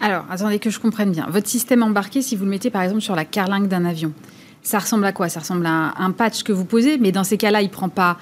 Alors, 0.00 0.24
attendez 0.30 0.58
que 0.58 0.70
je 0.70 0.80
comprenne 0.80 1.12
bien. 1.12 1.26
Votre 1.30 1.48
système 1.48 1.82
embarqué, 1.82 2.22
si 2.22 2.34
vous 2.34 2.44
le 2.44 2.50
mettez 2.50 2.70
par 2.70 2.82
exemple 2.82 3.00
sur 3.00 3.14
la 3.14 3.24
carlingue 3.24 3.68
d'un 3.68 3.84
avion, 3.84 4.12
ça 4.62 4.78
ressemble 4.78 5.04
à 5.04 5.12
quoi? 5.12 5.28
Ça 5.28 5.40
ressemble 5.40 5.66
à 5.66 5.94
un 5.96 6.10
patch 6.10 6.42
que 6.42 6.52
vous 6.52 6.64
posez, 6.64 6.98
mais 6.98 7.12
dans 7.12 7.24
ces 7.24 7.36
cas-là, 7.36 7.62
il 7.62 7.70
prend 7.70 7.88
pas 7.88 8.18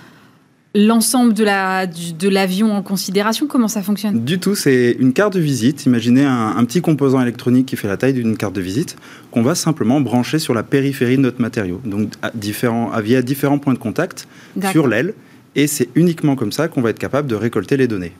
l'ensemble 0.74 1.34
de 1.34 1.44
l'avion 1.44 2.68
la, 2.68 2.72
de 2.72 2.78
en 2.78 2.82
considération 2.82 3.46
Comment 3.46 3.68
ça 3.68 3.82
fonctionne? 3.82 4.24
Du 4.24 4.38
tout, 4.38 4.54
c'est 4.54 4.96
une 4.98 5.12
carte 5.12 5.34
de 5.34 5.40
visite. 5.40 5.86
Imaginez 5.86 6.24
un, 6.24 6.64
petit 6.64 6.80
composant 6.80 7.20
électronique 7.20 7.66
qui 7.66 7.76
fait 7.76 7.88
la 7.88 7.96
taille 7.96 8.12
d'une 8.12 8.36
carte 8.36 8.54
de 8.54 8.60
visite 8.60 8.96
qu'on 9.30 9.42
va 9.42 9.54
simplement 9.54 10.00
brancher 10.00 10.38
sur 10.38 10.54
la 10.54 10.62
périphérie 10.62 11.16
de 11.16 11.22
notre 11.22 11.40
matériau, 11.40 11.80
donc 11.84 12.10
à 12.22 12.30
différents, 12.34 12.90
via 13.00 13.22
différents 13.22 13.58
points 13.58 13.74
de 13.74 13.78
contact 13.78 14.28
sur 14.70 14.86
l'aile. 14.86 15.14
Et 15.56 15.66
c'est 15.66 15.88
uniquement 15.96 16.36
comme 16.36 16.52
ça 16.52 16.68
qu'on 16.68 16.80
va 16.80 16.90
être 16.90 16.98
capable 16.98 17.28
de 17.28 17.34
récolter 17.34 17.76
les 17.76 17.88
données, 17.88 18.12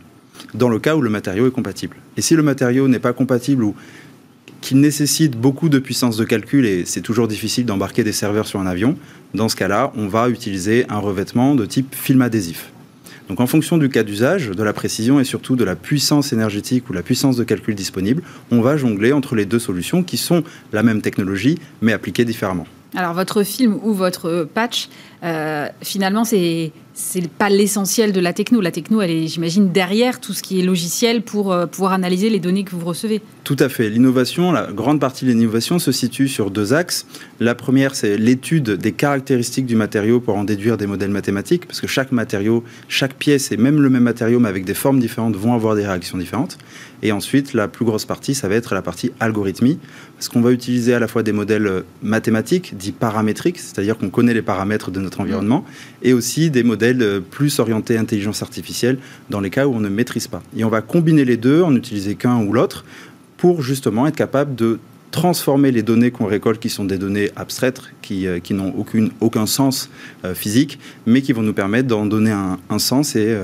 dans 0.54 0.68
le 0.68 0.80
cas 0.80 0.96
où 0.96 1.00
le 1.00 1.10
matériau 1.10 1.46
est 1.46 1.52
compatible. 1.52 1.96
Et 2.16 2.22
si 2.22 2.34
le 2.34 2.42
matériau 2.42 2.88
n'est 2.88 2.98
pas 2.98 3.12
compatible 3.12 3.62
ou 3.62 3.76
qu'il 4.60 4.80
nécessite 4.80 5.36
beaucoup 5.36 5.68
de 5.68 5.78
puissance 5.78 6.16
de 6.16 6.24
calcul 6.24 6.66
et 6.66 6.84
c'est 6.84 7.00
toujours 7.00 7.28
difficile 7.28 7.66
d'embarquer 7.66 8.04
des 8.04 8.12
serveurs 8.12 8.46
sur 8.46 8.60
un 8.60 8.66
avion, 8.66 8.96
dans 9.34 9.48
ce 9.48 9.56
cas-là, 9.56 9.92
on 9.96 10.06
va 10.06 10.28
utiliser 10.28 10.86
un 10.88 10.98
revêtement 10.98 11.54
de 11.54 11.64
type 11.66 11.94
film 11.94 12.22
adhésif. 12.22 12.70
Donc 13.28 13.40
en 13.40 13.46
fonction 13.46 13.78
du 13.78 13.88
cas 13.88 14.02
d'usage, 14.02 14.48
de 14.48 14.62
la 14.64 14.72
précision 14.72 15.20
et 15.20 15.24
surtout 15.24 15.54
de 15.54 15.62
la 15.62 15.76
puissance 15.76 16.32
énergétique 16.32 16.90
ou 16.90 16.92
la 16.92 17.02
puissance 17.02 17.36
de 17.36 17.44
calcul 17.44 17.76
disponible, 17.76 18.24
on 18.50 18.60
va 18.60 18.76
jongler 18.76 19.12
entre 19.12 19.36
les 19.36 19.46
deux 19.46 19.60
solutions 19.60 20.02
qui 20.02 20.16
sont 20.16 20.42
la 20.72 20.82
même 20.82 21.00
technologie 21.00 21.56
mais 21.80 21.92
appliquées 21.92 22.24
différemment. 22.24 22.66
Alors 22.96 23.14
votre 23.14 23.44
film 23.44 23.78
ou 23.84 23.94
votre 23.94 24.48
patch, 24.52 24.88
euh, 25.22 25.68
finalement, 25.82 26.24
c'est 26.24 26.72
c'est 27.00 27.28
pas 27.28 27.48
l'essentiel 27.48 28.12
de 28.12 28.20
la 28.20 28.32
techno. 28.32 28.60
La 28.60 28.70
techno, 28.70 29.00
elle 29.00 29.10
est, 29.10 29.26
j'imagine, 29.26 29.72
derrière 29.72 30.20
tout 30.20 30.32
ce 30.32 30.42
qui 30.42 30.60
est 30.60 30.62
logiciel 30.62 31.22
pour 31.22 31.52
euh, 31.52 31.66
pouvoir 31.66 31.92
analyser 31.92 32.30
les 32.30 32.40
données 32.40 32.64
que 32.64 32.72
vous 32.72 32.84
recevez. 32.84 33.22
Tout 33.44 33.56
à 33.58 33.68
fait. 33.68 33.88
L'innovation, 33.88 34.52
la 34.52 34.70
grande 34.70 35.00
partie 35.00 35.24
de 35.24 35.30
l'innovation 35.30 35.78
se 35.78 35.92
situe 35.92 36.28
sur 36.28 36.50
deux 36.50 36.74
axes. 36.74 37.06
La 37.38 37.54
première, 37.54 37.94
c'est 37.94 38.18
l'étude 38.18 38.72
des 38.72 38.92
caractéristiques 38.92 39.66
du 39.66 39.76
matériau 39.76 40.20
pour 40.20 40.36
en 40.36 40.44
déduire 40.44 40.76
des 40.76 40.86
modèles 40.86 41.10
mathématiques, 41.10 41.66
parce 41.66 41.80
que 41.80 41.86
chaque 41.86 42.12
matériau, 42.12 42.64
chaque 42.88 43.14
pièce 43.14 43.50
et 43.50 43.56
même 43.56 43.80
le 43.80 43.88
même 43.88 44.02
matériau, 44.02 44.38
mais 44.38 44.48
avec 44.48 44.64
des 44.64 44.74
formes 44.74 45.00
différentes, 45.00 45.36
vont 45.36 45.54
avoir 45.54 45.74
des 45.74 45.86
réactions 45.86 46.18
différentes. 46.18 46.58
Et 47.02 47.12
ensuite, 47.12 47.54
la 47.54 47.66
plus 47.66 47.84
grosse 47.84 48.04
partie, 48.04 48.34
ça 48.34 48.48
va 48.48 48.56
être 48.56 48.74
la 48.74 48.82
partie 48.82 49.10
algorithmie, 49.20 49.78
parce 50.16 50.28
qu'on 50.28 50.42
va 50.42 50.52
utiliser 50.52 50.92
à 50.92 50.98
la 50.98 51.08
fois 51.08 51.22
des 51.22 51.32
modèles 51.32 51.82
mathématiques, 52.02 52.76
dits 52.76 52.92
paramétriques, 52.92 53.58
c'est-à-dire 53.58 53.96
qu'on 53.96 54.10
connaît 54.10 54.34
les 54.34 54.42
paramètres 54.42 54.90
de 54.90 55.00
environnement, 55.18 55.64
et 56.02 56.12
aussi 56.12 56.50
des 56.50 56.62
modèles 56.62 57.02
euh, 57.02 57.20
plus 57.20 57.58
orientés 57.58 57.96
intelligence 57.96 58.42
artificielle 58.42 58.98
dans 59.30 59.40
les 59.40 59.50
cas 59.50 59.66
où 59.66 59.74
on 59.74 59.80
ne 59.80 59.88
maîtrise 59.88 60.28
pas. 60.28 60.42
Et 60.56 60.64
on 60.64 60.68
va 60.68 60.82
combiner 60.82 61.24
les 61.24 61.36
deux, 61.36 61.62
en 61.62 61.74
utiliser 61.74 62.14
qu'un 62.14 62.42
ou 62.42 62.52
l'autre, 62.52 62.84
pour 63.36 63.62
justement 63.62 64.06
être 64.06 64.16
capable 64.16 64.54
de 64.54 64.78
transformer 65.10 65.72
les 65.72 65.82
données 65.82 66.12
qu'on 66.12 66.26
récolte, 66.26 66.60
qui 66.60 66.68
sont 66.68 66.84
des 66.84 66.98
données 66.98 67.30
abstraites, 67.34 67.80
qui, 68.02 68.26
euh, 68.28 68.38
qui 68.38 68.54
n'ont 68.54 68.72
aucune, 68.76 69.10
aucun 69.20 69.46
sens 69.46 69.90
euh, 70.24 70.34
physique, 70.34 70.78
mais 71.06 71.22
qui 71.22 71.32
vont 71.32 71.42
nous 71.42 71.54
permettre 71.54 71.88
d'en 71.88 72.06
donner 72.06 72.30
un, 72.30 72.78
sens 72.78 73.16
et 73.16 73.36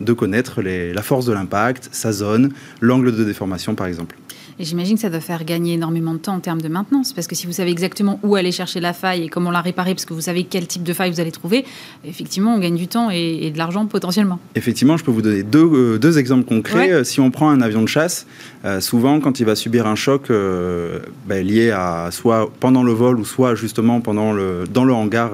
de 0.00 0.12
connaître 0.12 0.62
la 0.62 1.02
force 1.02 1.26
de 1.26 1.32
l'impact, 1.32 1.88
sa 1.90 2.12
zone, 2.12 2.52
l'angle 2.80 3.14
de 3.14 3.24
déformation 3.24 3.74
par 3.74 3.86
exemple. 3.86 4.16
Et 4.60 4.64
j'imagine 4.64 4.96
que 4.96 5.00
ça 5.00 5.08
doit 5.08 5.20
faire 5.20 5.46
gagner 5.46 5.72
énormément 5.72 6.12
de 6.12 6.18
temps 6.18 6.34
en 6.34 6.40
termes 6.40 6.60
de 6.60 6.68
maintenance, 6.68 7.14
parce 7.14 7.26
que 7.26 7.34
si 7.34 7.46
vous 7.46 7.52
savez 7.52 7.70
exactement 7.70 8.20
où 8.22 8.36
aller 8.36 8.52
chercher 8.52 8.78
la 8.78 8.92
faille 8.92 9.22
et 9.22 9.28
comment 9.30 9.50
la 9.50 9.62
réparer, 9.62 9.94
parce 9.94 10.04
que 10.04 10.12
vous 10.12 10.20
savez 10.20 10.44
quel 10.44 10.66
type 10.66 10.82
de 10.82 10.92
faille 10.92 11.10
vous 11.10 11.18
allez 11.18 11.32
trouver, 11.32 11.64
effectivement, 12.04 12.54
on 12.54 12.58
gagne 12.58 12.76
du 12.76 12.86
temps 12.86 13.08
et, 13.08 13.50
de 13.50 13.56
l'argent 13.56 13.86
potentiellement. 13.86 14.38
Effectivement, 14.56 14.98
je 14.98 15.04
peux 15.04 15.12
vous 15.12 15.22
donner 15.22 15.44
deux, 15.44 15.64
euh, 15.64 15.98
deux 15.98 16.18
exemples 16.18 16.44
concrets. 16.44 16.92
Euh, 16.92 17.04
si 17.04 17.20
on 17.20 17.30
prend 17.30 17.48
un 17.48 17.62
avion 17.62 17.80
de 17.80 17.88
chasse, 17.88 18.26
euh, 18.66 18.82
souvent, 18.82 19.18
quand 19.20 19.40
il 19.40 19.46
va 19.46 19.56
subir 19.56 19.86
un 19.86 19.94
choc 19.94 20.28
ben, 20.28 21.46
lié 21.46 21.70
à 21.70 22.10
soit 22.12 22.52
pendant 22.60 22.82
le 22.82 22.92
vol 22.92 23.18
ou 23.18 23.24
soit 23.24 23.54
justement 23.54 24.02
pendant 24.02 24.34
le, 24.34 24.64
dans 24.70 24.84
le 24.84 24.92
hangar 24.92 25.30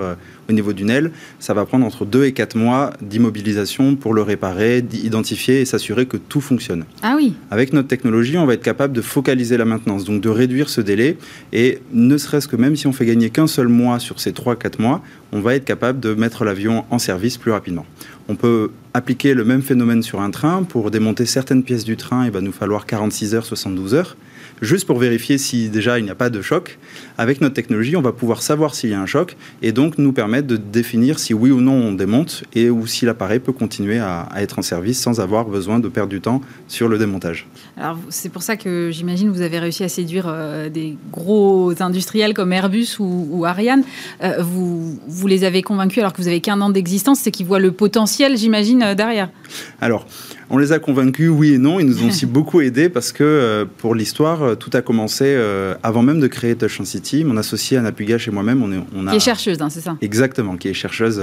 au 0.48 0.52
niveau 0.52 0.72
d'une 0.72 0.90
aile, 0.90 1.10
ça 1.38 1.54
va 1.54 1.64
prendre 1.64 1.84
entre 1.84 2.04
2 2.04 2.24
et 2.24 2.32
4 2.32 2.56
mois 2.56 2.92
d'immobilisation 3.02 3.96
pour 3.96 4.14
le 4.14 4.22
réparer, 4.22 4.82
d'identifier 4.82 5.60
et 5.60 5.64
s'assurer 5.64 6.06
que 6.06 6.16
tout 6.16 6.40
fonctionne. 6.40 6.84
Ah 7.02 7.14
oui. 7.16 7.34
Avec 7.50 7.72
notre 7.72 7.88
technologie, 7.88 8.38
on 8.38 8.46
va 8.46 8.54
être 8.54 8.62
capable 8.62 8.92
de 8.92 9.00
focaliser 9.00 9.56
la 9.56 9.64
maintenance, 9.64 10.04
donc 10.04 10.20
de 10.20 10.28
réduire 10.28 10.68
ce 10.68 10.80
délai. 10.80 11.18
Et 11.52 11.80
ne 11.92 12.16
serait-ce 12.16 12.48
que 12.48 12.56
même 12.56 12.76
si 12.76 12.86
on 12.86 12.92
fait 12.92 13.06
gagner 13.06 13.30
qu'un 13.30 13.46
seul 13.46 13.68
mois 13.68 13.98
sur 13.98 14.20
ces 14.20 14.32
3-4 14.32 14.80
mois, 14.80 15.02
on 15.32 15.40
va 15.40 15.54
être 15.54 15.64
capable 15.64 16.00
de 16.00 16.14
mettre 16.14 16.44
l'avion 16.44 16.84
en 16.90 16.98
service 16.98 17.36
plus 17.36 17.50
rapidement. 17.50 17.86
On 18.28 18.36
peut 18.36 18.70
appliquer 18.94 19.34
le 19.34 19.44
même 19.44 19.62
phénomène 19.62 20.02
sur 20.02 20.20
un 20.20 20.30
train. 20.30 20.62
Pour 20.62 20.90
démonter 20.90 21.26
certaines 21.26 21.62
pièces 21.62 21.84
du 21.84 21.96
train, 21.96 22.24
il 22.24 22.30
va 22.30 22.40
nous 22.40 22.52
falloir 22.52 22.86
46 22.86 23.34
heures, 23.34 23.46
72 23.46 23.94
heures 23.94 24.16
juste 24.62 24.86
pour 24.86 24.98
vérifier 24.98 25.38
si 25.38 25.68
déjà 25.68 25.98
il 25.98 26.04
n'y 26.04 26.10
a 26.10 26.14
pas 26.14 26.30
de 26.30 26.42
choc. 26.42 26.78
Avec 27.18 27.40
notre 27.40 27.54
technologie, 27.54 27.96
on 27.96 28.02
va 28.02 28.12
pouvoir 28.12 28.42
savoir 28.42 28.74
s'il 28.74 28.90
y 28.90 28.94
a 28.94 29.00
un 29.00 29.06
choc 29.06 29.36
et 29.62 29.72
donc 29.72 29.98
nous 29.98 30.12
permettre 30.12 30.46
de 30.46 30.56
définir 30.56 31.18
si 31.18 31.34
oui 31.34 31.50
ou 31.50 31.60
non 31.60 31.72
on 31.72 31.92
démonte 31.92 32.44
et 32.54 32.70
ou 32.70 32.86
si 32.86 33.06
l'appareil 33.06 33.38
peut 33.38 33.52
continuer 33.52 33.98
à, 33.98 34.28
être 34.36 34.58
en 34.58 34.62
service 34.62 35.00
sans 35.00 35.20
avoir 35.20 35.46
besoin 35.46 35.78
de 35.78 35.88
perdre 35.88 36.10
du 36.10 36.20
temps 36.20 36.40
sur 36.68 36.88
le 36.88 36.98
démontage. 36.98 37.46
Alors 37.76 37.98
c'est 38.08 38.28
pour 38.28 38.42
ça 38.42 38.56
que 38.56 38.90
j'imagine 38.92 39.30
vous 39.30 39.42
avez 39.42 39.58
réussi 39.58 39.84
à 39.84 39.88
séduire 39.88 40.26
euh, 40.28 40.68
des 40.68 40.96
gros 41.12 41.72
industriels 41.80 42.34
comme 42.34 42.52
Airbus 42.52 42.96
ou, 42.98 43.44
Ariane. 43.44 43.82
Euh, 44.22 44.42
vous, 44.42 44.98
vous 45.06 45.26
les 45.26 45.44
avez 45.44 45.62
convaincus 45.62 45.98
alors 45.98 46.12
que 46.12 46.20
vous 46.20 46.28
avez 46.28 46.40
qu'un 46.40 46.60
an 46.60 46.70
d'existence, 46.70 47.20
c'est 47.20 47.30
qu'ils 47.30 47.46
voient 47.46 47.58
le 47.58 47.72
potentiel, 47.72 48.36
j'imagine, 48.36 48.82
euh, 48.82 48.94
derrière. 48.94 49.30
Alors 49.80 50.06
on 50.48 50.58
les 50.58 50.72
a 50.72 50.78
convaincus, 50.78 51.30
oui 51.30 51.54
et 51.54 51.58
non. 51.58 51.80
Ils 51.80 51.86
nous 51.86 52.04
ont 52.04 52.08
aussi 52.08 52.26
beaucoup 52.26 52.60
aidés 52.60 52.88
parce 52.88 53.12
que, 53.12 53.24
euh, 53.24 53.64
pour 53.64 53.94
l'histoire, 53.94 54.42
euh, 54.42 54.54
tout 54.54 54.70
a 54.74 54.82
commencé 54.82 55.24
euh, 55.26 55.74
avant 55.82 56.02
même 56.02 56.20
de 56.20 56.26
créer 56.26 56.54
Touch 56.54 56.80
City. 56.82 57.24
Mon 57.24 57.36
associé 57.36 57.76
Anna 57.76 57.92
Pugache 57.92 58.28
et 58.28 58.30
moi-même, 58.30 58.62
on, 58.62 58.72
est, 58.72 58.80
on 58.94 59.06
a... 59.06 59.10
Qui 59.10 59.16
est 59.16 59.20
chercheuse, 59.20 59.60
hein, 59.60 59.70
c'est 59.70 59.80
ça? 59.80 59.96
Exactement, 60.00 60.56
qui 60.56 60.68
est 60.68 60.74
chercheuse 60.74 61.20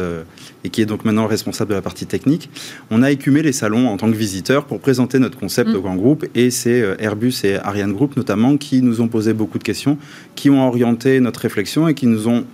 et 0.63 0.69
qui 0.69 0.81
est 0.81 0.85
donc 0.85 1.05
maintenant 1.05 1.27
responsable 1.27 1.69
de 1.69 1.75
la 1.75 1.81
partie 1.81 2.05
technique. 2.05 2.49
On 2.91 3.01
a 3.01 3.11
écumé 3.11 3.41
les 3.41 3.53
salons 3.53 3.87
en 3.87 3.97
tant 3.97 4.11
que 4.11 4.15
visiteurs 4.15 4.65
pour 4.65 4.79
présenter 4.79 5.19
notre 5.19 5.37
concept 5.37 5.69
mm. 5.69 5.75
au 5.75 5.81
grand 5.81 5.95
groupe 5.95 6.25
et 6.35 6.51
c'est 6.51 6.83
Airbus 6.99 7.33
et 7.43 7.55
Ariane 7.57 7.93
Group 7.93 8.17
notamment 8.17 8.57
qui 8.57 8.81
nous 8.81 9.01
ont 9.01 9.07
posé 9.07 9.33
beaucoup 9.33 9.57
de 9.57 9.63
questions, 9.63 9.97
qui 10.35 10.49
ont 10.49 10.67
orienté 10.67 11.19
notre 11.19 11.41
réflexion 11.41 11.87
et 11.87 11.93
qui 11.93 12.07
nous 12.07 12.27
ont 12.27 12.45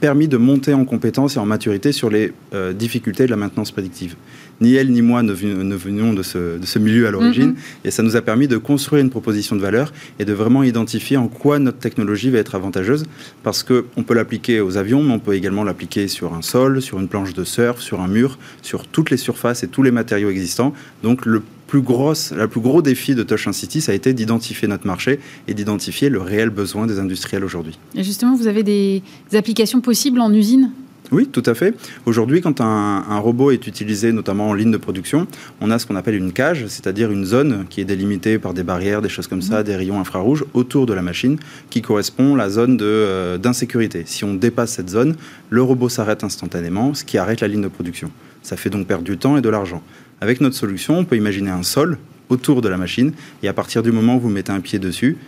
permis 0.00 0.28
de 0.28 0.36
monter 0.36 0.74
en 0.74 0.84
compétence 0.84 1.36
et 1.36 1.38
en 1.38 1.46
maturité 1.46 1.92
sur 1.92 2.10
les 2.10 2.32
difficultés 2.74 3.24
de 3.24 3.30
la 3.30 3.36
maintenance 3.36 3.70
prédictive 3.70 4.16
ni 4.62 4.74
elle 4.74 4.90
ni 4.90 5.02
moi 5.02 5.22
ne, 5.22 5.32
venions 5.32 6.14
de 6.14 6.22
ce, 6.22 6.78
milieu 6.78 7.06
à 7.06 7.10
l'origine. 7.10 7.50
Mhm. 7.50 7.56
Et 7.84 7.90
ça 7.90 8.02
nous 8.02 8.16
a 8.16 8.22
permis 8.22 8.48
de 8.48 8.56
construire 8.56 9.02
une 9.02 9.10
proposition 9.10 9.56
de 9.56 9.60
valeur 9.60 9.92
et 10.18 10.24
de 10.24 10.32
vraiment 10.32 10.62
identifier 10.62 11.16
en 11.16 11.28
quoi 11.28 11.58
notre 11.58 11.78
technologie 11.78 12.30
va 12.30 12.38
être 12.38 12.54
avantageuse. 12.54 13.04
Parce 13.42 13.62
qu'on 13.62 14.02
peut 14.02 14.14
l'appliquer 14.14 14.60
aux 14.60 14.76
avions, 14.76 15.02
mais 15.02 15.12
on 15.12 15.18
peut 15.18 15.34
également 15.34 15.64
l'appliquer 15.64 16.08
sur 16.08 16.34
un 16.34 16.42
sol, 16.42 16.80
sur 16.80 16.98
une 16.98 17.08
planche 17.08 17.34
de 17.34 17.44
surf, 17.44 17.80
sur 17.80 18.00
un 18.00 18.08
mur, 18.08 18.38
sur 18.62 18.86
toutes 18.86 19.10
les 19.10 19.16
surfaces 19.16 19.62
et 19.62 19.68
tous 19.68 19.82
les 19.82 19.90
matériaux 19.90 20.30
existants. 20.30 20.72
Donc 21.02 21.26
le 21.26 21.42
plus 21.66 21.80
gros, 21.80 22.12
le 22.36 22.48
plus 22.48 22.60
gros 22.60 22.82
défi 22.82 23.14
de 23.14 23.22
Touch 23.22 23.48
City, 23.52 23.80
ça 23.80 23.92
a 23.92 23.94
été 23.94 24.12
d'identifier 24.12 24.68
notre 24.68 24.86
marché 24.86 25.20
et 25.48 25.54
d'identifier 25.54 26.10
le 26.10 26.20
réel 26.20 26.50
besoin 26.50 26.86
des 26.86 26.98
industriels 26.98 27.44
aujourd'hui. 27.44 27.78
Et 27.94 28.04
justement, 28.04 28.36
vous 28.36 28.46
avez 28.46 28.62
des 28.62 29.02
applications 29.32 29.80
possibles 29.80 30.20
en 30.20 30.32
usine? 30.34 30.70
Oui, 31.12 31.26
tout 31.26 31.42
à 31.44 31.54
fait. 31.54 31.74
Aujourd'hui, 32.06 32.40
quand 32.40 32.60
un, 32.60 33.18
robot 33.18 33.50
est 33.50 33.66
utilisé 33.66 34.12
notamment 34.12 34.48
en 34.48 34.54
ligne 34.54 34.70
de 34.70 34.78
production, 34.78 35.26
on 35.60 35.70
a 35.70 35.78
ce 35.78 35.86
qu'on 35.86 35.96
appelle 35.96 36.14
une 36.14 36.32
cage, 36.32 36.66
c'est-à-dire 36.68 37.10
une 37.10 37.26
zone 37.26 37.66
qui 37.68 37.82
est 37.82 37.84
délimitée 37.84 38.38
par 38.38 38.54
des 38.54 38.62
barrières, 38.62 39.02
des 39.02 39.10
choses 39.10 39.26
comme 39.26 39.42
ça, 39.42 39.60
mmh. 39.60 39.64
des 39.64 39.76
rayons 39.76 40.00
infrarouges 40.00 40.44
autour 40.54 40.86
de 40.86 40.94
la 40.94 41.02
machine, 41.02 41.38
qui 41.68 41.82
correspond 41.82 42.34
à 42.34 42.38
la 42.38 42.50
zone 42.50 42.78
euh, 42.80 43.36
d'insécurité. 43.36 44.04
si 44.06 44.24
on 44.24 44.34
dépasse 44.34 44.72
cette 44.72 44.88
zone, 44.88 45.14
le 45.50 45.62
robot 45.62 45.90
s'arrête 45.90 46.24
instantanément, 46.24 46.94
ce 46.94 47.04
qui 47.04 47.18
arrête 47.18 47.42
la 47.42 47.48
ligne 47.48 47.62
de 47.62 47.68
production. 47.68 48.10
Ça 48.42 48.56
fait 48.56 48.70
donc 48.70 48.86
perdre 48.86 49.04
du 49.04 49.18
temps 49.18 49.36
et 49.36 49.42
de 49.42 49.48
l'argent. 49.50 49.82
Avec 50.22 50.40
notre 50.40 50.56
solution, 50.56 50.98
on 50.98 51.04
peut 51.04 51.16
imaginer 51.16 51.50
un 51.50 51.62
sol 51.62 51.98
autour 52.30 52.62
de 52.62 52.68
la 52.68 52.78
machine, 52.78 53.12
et 53.42 53.48
à 53.48 53.52
partir 53.52 53.82
du 53.82 53.92
moment 53.92 54.16
où 54.16 54.20
vous 54.20 54.30
mettez 54.30 54.52
un 54.52 54.60
pied 54.60 54.78
dessus, 54.78 55.18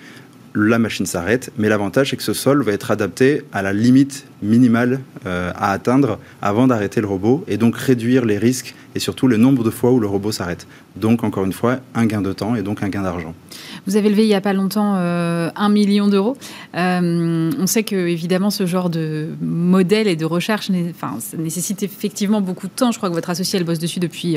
la 0.55 0.79
machine 0.79 1.07
s'arrête, 1.07 1.51
mais 1.59 1.69
l'avantage 1.69 2.11
c'est 2.11 2.17
que 2.17 2.23
ce 2.23 2.33
sol 2.33 2.63
va 2.63 2.73
être 2.73 2.91
adapté 2.91 3.43
à 3.53 3.63
la 3.63 3.73
limite 3.73 4.27
minimale 4.43 5.01
euh, 5.27 5.51
à 5.57 5.73
atteindre 5.73 6.19
avant 6.43 6.69
d'arrêter 6.69 7.01
le 7.01 7.09
robot 7.09 7.45
et 7.49 7.57
donc 7.57 7.77
réduire 7.77 8.25
les 8.25 8.39
risques 8.39 8.75
et 8.95 9.01
surtout 9.01 9.27
le 9.27 9.37
nombre 9.37 9.65
de 9.65 9.71
fois 9.71 9.91
où 9.91 9.99
le 9.99 10.07
robot 10.07 10.31
s'arrête. 10.31 10.67
Donc 10.97 11.25
encore 11.25 11.45
une 11.45 11.53
fois, 11.53 11.81
un 11.95 12.07
gain 12.07 12.23
de 12.23 12.33
temps 12.33 12.55
et 12.55 12.63
donc 12.63 12.83
un 12.83 12.89
gain 12.89 13.03
d'argent. 13.03 13.35
Vous 13.87 13.97
avez 13.97 14.09
levé 14.09 14.25
il 14.25 14.29
n'y 14.29 14.35
a 14.35 14.41
pas 14.41 14.53
longtemps 14.53 14.95
euh, 14.97 15.51
un 15.57 15.69
million 15.69 16.09
d'euros. 16.09 16.37
Euh, 16.75 17.51
on 17.59 17.67
sait 17.67 17.83
que 17.83 17.97
évidemment 17.97 18.51
ce 18.51 18.67
genre 18.67 18.91
de 18.91 19.29
modèle 19.43 20.09
et 20.09 20.17
de 20.17 20.25
recherche 20.25 20.71
nécessite 20.71 21.83
effectivement 21.83 22.41
beaucoup 22.41 22.67
de 22.67 22.73
temps. 22.73 22.93
Je 22.93 22.99
crois 22.99 23.09
que 23.11 23.15
votre 23.15 23.31
associé 23.31 23.59
elle 23.59 23.65
bosse 23.65 23.79
dessus 23.79 24.01
depuis 24.01 24.37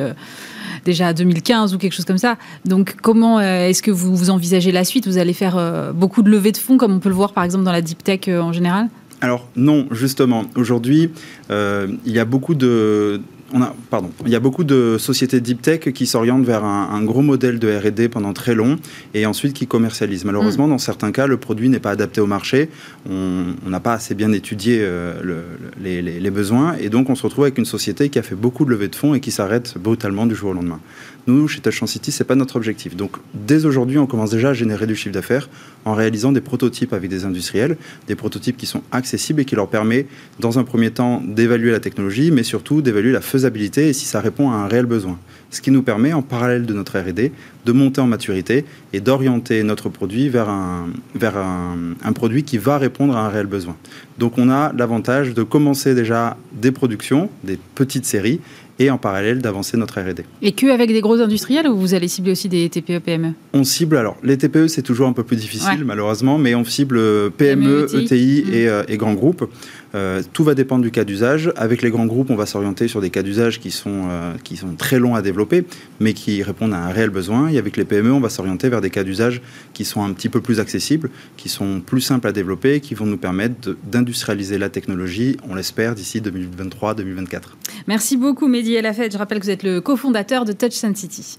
déjà 0.86 1.14
2015 1.14 1.74
ou 1.74 1.78
quelque 1.78 1.94
chose 1.94 2.06
comme 2.06 2.18
ça. 2.18 2.38
Donc 2.66 2.96
comment 3.02 3.40
est-ce 3.40 3.82
que 3.82 3.92
vous, 3.92 4.16
vous 4.16 4.30
envisagez 4.30 4.72
la 4.72 4.84
suite? 4.84 5.08
Vous 5.08 5.18
allez 5.18 5.34
faire 5.34 5.94
beaucoup 5.94 6.22
de 6.22 6.30
levées 6.30 6.52
de 6.52 6.58
fonds 6.58 6.78
comme 6.78 6.94
on 6.94 7.00
peut 7.00 7.10
le 7.10 7.16
voir 7.16 7.34
par 7.34 7.44
exemple 7.44 7.64
dans 7.64 7.72
la 7.72 7.82
deep 7.82 8.04
tech 8.04 8.28
en 8.28 8.52
général? 8.52 8.90
Alors 9.22 9.48
non, 9.56 9.88
justement. 9.92 10.46
Aujourd'hui, 10.56 11.12
il 11.50 12.12
y 12.12 12.20
a 12.20 12.26
beaucoup 12.26 12.56
de, 12.56 13.22
on 13.54 13.62
a, 13.62 13.74
pardon, 13.90 14.10
il 14.26 14.32
y 14.32 14.36
a 14.36 14.40
beaucoup 14.40 14.64
de 14.64 14.98
sociétés 15.00 15.40
deep 15.40 15.62
tech 15.62 15.80
qui 15.94 16.06
s'orientent 16.06 16.46
vers 16.46 16.64
un, 16.64 17.04
gros 17.04 17.22
modèle 17.22 17.60
de 17.60 17.74
R&D 17.76 18.10
pendant 18.10 18.34
très 18.34 18.56
long 18.56 18.78
et 19.14 19.26
ensuite 19.26 19.54
qui 19.54 19.68
commercialisent. 19.68 20.26
Malheureusement, 20.26 20.68
mm. 20.68 20.72
dans 20.72 20.78
certains 20.78 21.12
cas, 21.12 21.28
le 21.28 21.38
produit 21.38 21.70
n'est 21.70 21.80
pas 21.80 21.92
adapté 21.92 22.20
au 22.20 22.28
marché. 22.28 22.70
On 23.10 23.54
n'a 23.66 23.80
pas 23.80 23.94
assez 23.94 24.16
bien 24.16 24.32
étudié 24.34 24.80
euh, 24.82 25.44
les, 25.82 26.32
besoins 26.32 26.76
et 26.80 26.90
donc 26.90 27.10
on 27.10 27.16
se 27.16 27.24
retrouve 27.24 27.46
avec 27.46 27.58
une 27.58 27.66
société 27.66 28.10
qui 28.10 28.20
a 28.20 28.24
fait 28.24 28.36
beaucoup 28.36 28.66
de 28.66 28.70
levées 28.70 28.90
de 28.90 28.96
fonds 28.96 29.14
et 29.14 29.22
qui 29.22 29.32
s'arrête 29.32 29.76
brutalement 29.78 30.26
du 30.26 30.36
jour 30.36 30.52
au 30.52 30.54
lendemain. 30.54 30.80
Nous, 31.28 31.50
chez 31.50 31.60
Touch 31.60 31.84
City, 31.84 32.14
c'est 32.14 32.24
pas 32.24 32.36
notre 32.36 32.56
objectif. 32.56 32.96
Donc, 32.96 33.18
dès 33.34 33.66
aujourd'hui, 33.66 33.98
on 33.98 34.08
commence 34.08 34.32
déjà 34.32 34.52
à 34.52 34.54
générer 34.54 34.88
du 34.88 34.96
chiffre 34.96 35.14
d'affaires 35.14 35.50
en 35.84 35.94
réalisant 35.94 36.32
des 36.32 36.40
prototypes 36.40 36.94
avec 36.94 37.10
des 37.10 37.26
industriels, 37.26 37.76
des 38.08 38.16
prototypes 38.16 38.56
qui 38.56 38.66
sont 38.66 38.82
accessibles 38.94 39.42
et 39.42 39.46
qui 39.46 39.56
leur 39.56 39.68
permet, 39.68 40.08
dans 40.40 40.58
un 40.58 40.64
premier 40.64 40.90
temps, 40.90 41.22
d'évaluer 41.28 41.72
la 41.72 41.82
technologie, 41.82 42.32
mais 42.32 42.44
surtout 42.44 42.82
d'évaluer 42.82 43.12
la 43.12 43.20
faisabilité 43.20 43.90
et 43.90 43.94
si 43.94 44.06
ça 44.06 44.22
répond 44.22 44.52
à 44.52 44.56
un 44.56 44.68
réel 44.68 44.86
besoin. 44.86 45.20
Ce 45.50 45.60
qui 45.60 45.70
nous 45.70 45.84
permet, 45.84 46.14
en 46.14 46.22
parallèle 46.22 46.66
de 46.66 46.74
notre 46.74 46.98
R&D, 46.98 47.34
de 47.66 47.72
monter 47.74 48.00
en 48.00 48.08
maturité 48.08 48.64
et 48.94 49.02
d'orienter 49.02 49.64
notre 49.64 49.90
produit 49.90 50.30
vers, 50.30 50.48
un, 50.48 50.88
vers 51.14 51.36
un 51.38 52.14
produit 52.14 52.44
qui 52.44 52.58
va 52.58 52.78
répondre 52.78 53.18
à 53.18 53.26
un 53.26 53.30
réel 53.30 53.48
besoin. 53.48 53.76
Donc, 54.18 54.38
on 54.38 54.50
a 54.50 54.72
l'avantage 54.72 55.34
de 55.34 55.44
commencer 55.44 55.94
déjà 55.94 56.38
des 56.54 56.72
productions, 56.72 57.30
des 57.44 57.60
petites 57.76 58.06
séries, 58.06 58.40
et 58.80 58.90
en 58.90 58.98
parallèle 58.98 59.42
d'avancer 59.42 59.78
notre 59.78 60.00
R&D. 60.00 60.24
Et 60.42 60.52
que 60.52 60.68
avec 60.68 60.90
des 60.90 61.02
gros 61.02 61.20
industriels 61.20 61.68
ou 61.68 61.78
vous 61.78 61.94
allez 61.94 62.08
cibler 62.08 62.32
aussi 62.32 62.50
des 62.50 62.70
TPE, 62.70 63.00
PME 63.00 63.34
On 63.54 63.64
cible, 63.64 63.98
alors 63.98 64.18
les 64.24 64.38
TPE 64.38 64.68
c'est 64.68 64.82
toujours 64.82 65.08
un 65.08 65.14
peu 65.14 65.24
plus 65.24 65.38
difficile 65.38 65.84
malheureusement, 65.86 66.38
mais 66.38 66.56
on 66.56 66.64
cible 66.64 67.32
PME, 67.32 67.88
ETI, 67.94 68.44
e 68.48 68.54
et, 68.54 68.70
euh, 68.70 68.84
et, 68.88 68.98
grands 68.98 69.14
groupes. 69.14 69.50
Euh, 69.98 70.22
tout 70.34 70.44
va 70.44 70.54
dépendre 70.54 70.84
du 70.84 70.92
cas 70.92 71.04
d'usage. 71.04 71.52
Avec 71.56 71.82
les 71.82 71.90
grands 71.90 72.06
groupes, 72.06 72.30
on 72.30 72.36
va 72.36 72.46
s'orienter 72.46 72.88
sur 72.88 73.02
des 73.02 73.10
cas 73.10 73.24
d'usage 73.24 73.60
qui, 73.60 73.72
sont 73.72 74.08
euh, 74.10 74.34
qui 74.44 74.56
sont 74.56 74.76
très 74.76 75.00
longs 75.00 75.16
à 75.16 75.22
développer, 75.22 75.66
mais 76.00 76.14
qui 76.14 76.44
répondent 76.44 76.74
à 76.74 76.78
un 76.78 76.92
réel 76.92 77.10
besoin. 77.10 77.50
Et 77.50 77.58
avec 77.58 77.78
les 77.78 77.86
PME, 77.86 78.12
on 78.12 78.20
va 78.20 78.30
s'orienter 78.30 78.70
vers 78.70 78.82
des 78.82 78.92
cas 78.92 79.04
d'usage 79.04 79.42
qui 79.74 79.86
sont 79.86 80.04
un 80.04 80.14
petit 80.14 80.30
peu 80.30 80.40
plus 80.40 80.60
accessibles, 80.60 81.10
qui 81.36 81.50
sont 81.50 81.82
plus 81.82 82.02
simples 82.02 82.28
à 82.28 82.32
développer, 82.32 82.80
qui 82.80 82.94
vont 82.94 83.06
nous 83.06 83.18
permettre 83.18 83.76
d'industrialiser 83.86 84.58
la 84.58 84.70
technologie, 84.70 85.38
on 85.50 85.56
l'espère, 85.56 85.96
d'ici 85.96 86.22
2023-2024. 86.22 87.42
Merci 87.88 88.18
beaucoup, 88.18 88.48
Mehdi 88.48 88.76
Elafed. 88.76 89.12
Je 89.12 89.18
rappelle 89.18 89.40
que 89.40 89.46
vous 89.46 89.52
êtes 89.52 89.64
le 89.64 89.82
cofondateur 89.82 90.46
de 90.46 90.54
Touch 90.54 90.74
City. 90.94 91.36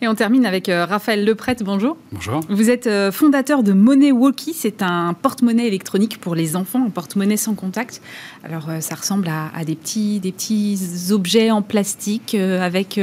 Et 0.00 0.06
on 0.06 0.14
termine 0.14 0.46
avec 0.46 0.68
euh, 0.68 0.84
Raphaël 0.84 1.24
Leprêtre. 1.24 1.64
Bonjour. 1.64 1.96
Bonjour. 2.12 2.40
Vous 2.48 2.70
êtes 2.70 2.86
euh, 2.86 3.10
fondateur 3.10 3.64
de 3.64 3.72
Money 3.72 4.12
Walkie. 4.12 4.52
C'est 4.54 4.80
un 4.82 5.12
porte-monnaie 5.12 5.66
électronique 5.66 6.20
pour 6.20 6.36
les 6.36 6.54
enfants, 6.54 6.84
un 6.86 6.90
porte-monnaie 6.90 7.36
sans 7.36 7.54
contact. 7.54 8.00
Alors, 8.44 8.70
euh, 8.70 8.80
ça 8.80 8.94
ressemble 8.94 9.28
à, 9.28 9.64
des, 9.64 9.74
petits, 9.74 10.20
des 10.20 10.30
petits 10.30 10.78
objets 11.10 11.50
en 11.50 11.62
plastique 11.62 12.34
avec 12.34 13.00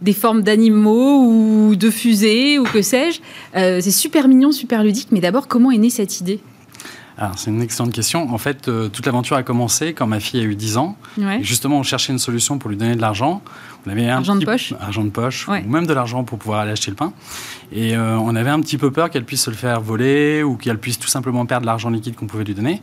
des 0.00 0.12
formes 0.12 0.42
d'animaux 0.42 1.26
ou 1.26 1.76
de 1.76 1.90
fusées 1.90 2.58
ou 2.58 2.64
que 2.64 2.80
sais-je. 2.80 3.20
c'est 3.52 3.90
super 3.90 4.28
mignon, 4.28 4.52
super 4.52 4.82
ludique. 4.82 5.08
Mais 5.10 5.20
d'abord, 5.20 5.48
comment 5.48 5.70
est 5.70 5.78
née 5.78 5.90
cette 5.90 6.20
idée? 6.20 6.40
Alors, 7.18 7.38
c'est 7.38 7.50
une 7.50 7.62
excellente 7.62 7.92
question. 7.92 8.30
En 8.32 8.38
fait, 8.38 8.70
toute 8.92 9.06
l'aventure 9.06 9.36
a 9.36 9.42
commencé 9.42 9.94
quand 9.94 10.06
ma 10.06 10.20
fille 10.20 10.40
a 10.40 10.44
eu 10.44 10.54
10 10.54 10.76
ans. 10.78 10.96
justement, 11.40 11.78
on 11.78 11.82
cherchait 11.82 12.12
une 12.12 12.18
solution 12.18 12.58
pour 12.58 12.70
lui 12.70 12.76
donner 12.76 12.96
de 12.96 13.00
l'argent. 13.00 13.42
On 13.86 13.90
avait 13.90 14.08
argent 14.08 14.34
de 14.34 14.44
poche 14.44 14.74
Argent 14.80 15.04
de 15.04 15.10
poche, 15.10 15.46
ou 15.48 15.68
même 15.68 15.86
de 15.86 15.92
l'argent 15.92 16.24
pour 16.24 16.38
pouvoir 16.38 16.60
aller 16.60 16.72
acheter 16.72 16.90
le 16.90 16.96
pain. 16.96 17.12
Et 17.70 17.96
euh, 17.96 18.18
on 18.18 18.34
avait 18.34 18.50
un 18.50 18.60
petit 18.60 18.78
peu 18.78 18.90
peur 18.90 19.10
qu'elle 19.10 19.24
puisse 19.24 19.42
se 19.42 19.50
le 19.50 19.56
faire 19.56 19.80
voler 19.80 20.42
ou 20.42 20.56
qu'elle 20.56 20.78
puisse 20.78 20.98
tout 20.98 21.08
simplement 21.08 21.46
perdre 21.46 21.66
l'argent 21.66 21.88
liquide 21.90 22.16
qu'on 22.16 22.26
pouvait 22.26 22.44
lui 22.44 22.54
donner. 22.54 22.82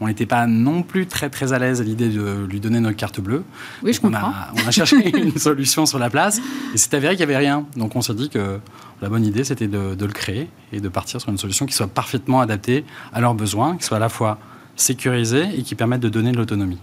On 0.00 0.06
n'était 0.06 0.26
pas 0.26 0.46
non 0.46 0.82
plus 0.82 1.06
très 1.06 1.30
très 1.30 1.52
à 1.52 1.58
l'aise 1.58 1.80
à 1.80 1.84
l'idée 1.84 2.10
de 2.10 2.46
lui 2.48 2.60
donner 2.60 2.80
notre 2.80 2.96
carte 2.96 3.20
bleue. 3.20 3.44
Oui, 3.82 3.92
je 3.92 4.00
comprends. 4.00 4.32
On 4.54 4.58
a, 4.58 4.64
on 4.64 4.68
a 4.68 4.70
cherché 4.70 4.96
une 5.18 5.38
solution 5.38 5.86
sur 5.86 5.98
la 5.98 6.10
place 6.10 6.38
et 6.74 6.78
c'est 6.78 6.92
avéré 6.94 7.16
qu'il 7.16 7.26
n'y 7.26 7.32
avait 7.34 7.44
rien. 7.44 7.64
Donc 7.76 7.96
on 7.96 8.02
s'est 8.02 8.14
dit 8.14 8.28
que 8.28 8.60
la 9.00 9.08
bonne 9.08 9.24
idée 9.24 9.44
c'était 9.44 9.68
de, 9.68 9.94
de 9.94 10.04
le 10.04 10.12
créer 10.12 10.50
et 10.72 10.80
de 10.80 10.88
partir 10.88 11.20
sur 11.20 11.30
une 11.30 11.38
solution 11.38 11.64
qui 11.64 11.74
soit 11.74 11.88
parfaitement 11.88 12.40
adaptée 12.40 12.84
à 13.14 13.20
leurs 13.20 13.34
besoins, 13.34 13.76
qui 13.76 13.84
soit 13.84 13.96
à 13.96 14.00
la 14.00 14.10
fois 14.10 14.38
sécurisée 14.76 15.46
et 15.56 15.62
qui 15.62 15.74
permette 15.74 16.00
de 16.00 16.08
donner 16.08 16.32
de 16.32 16.36
l'autonomie. 16.36 16.78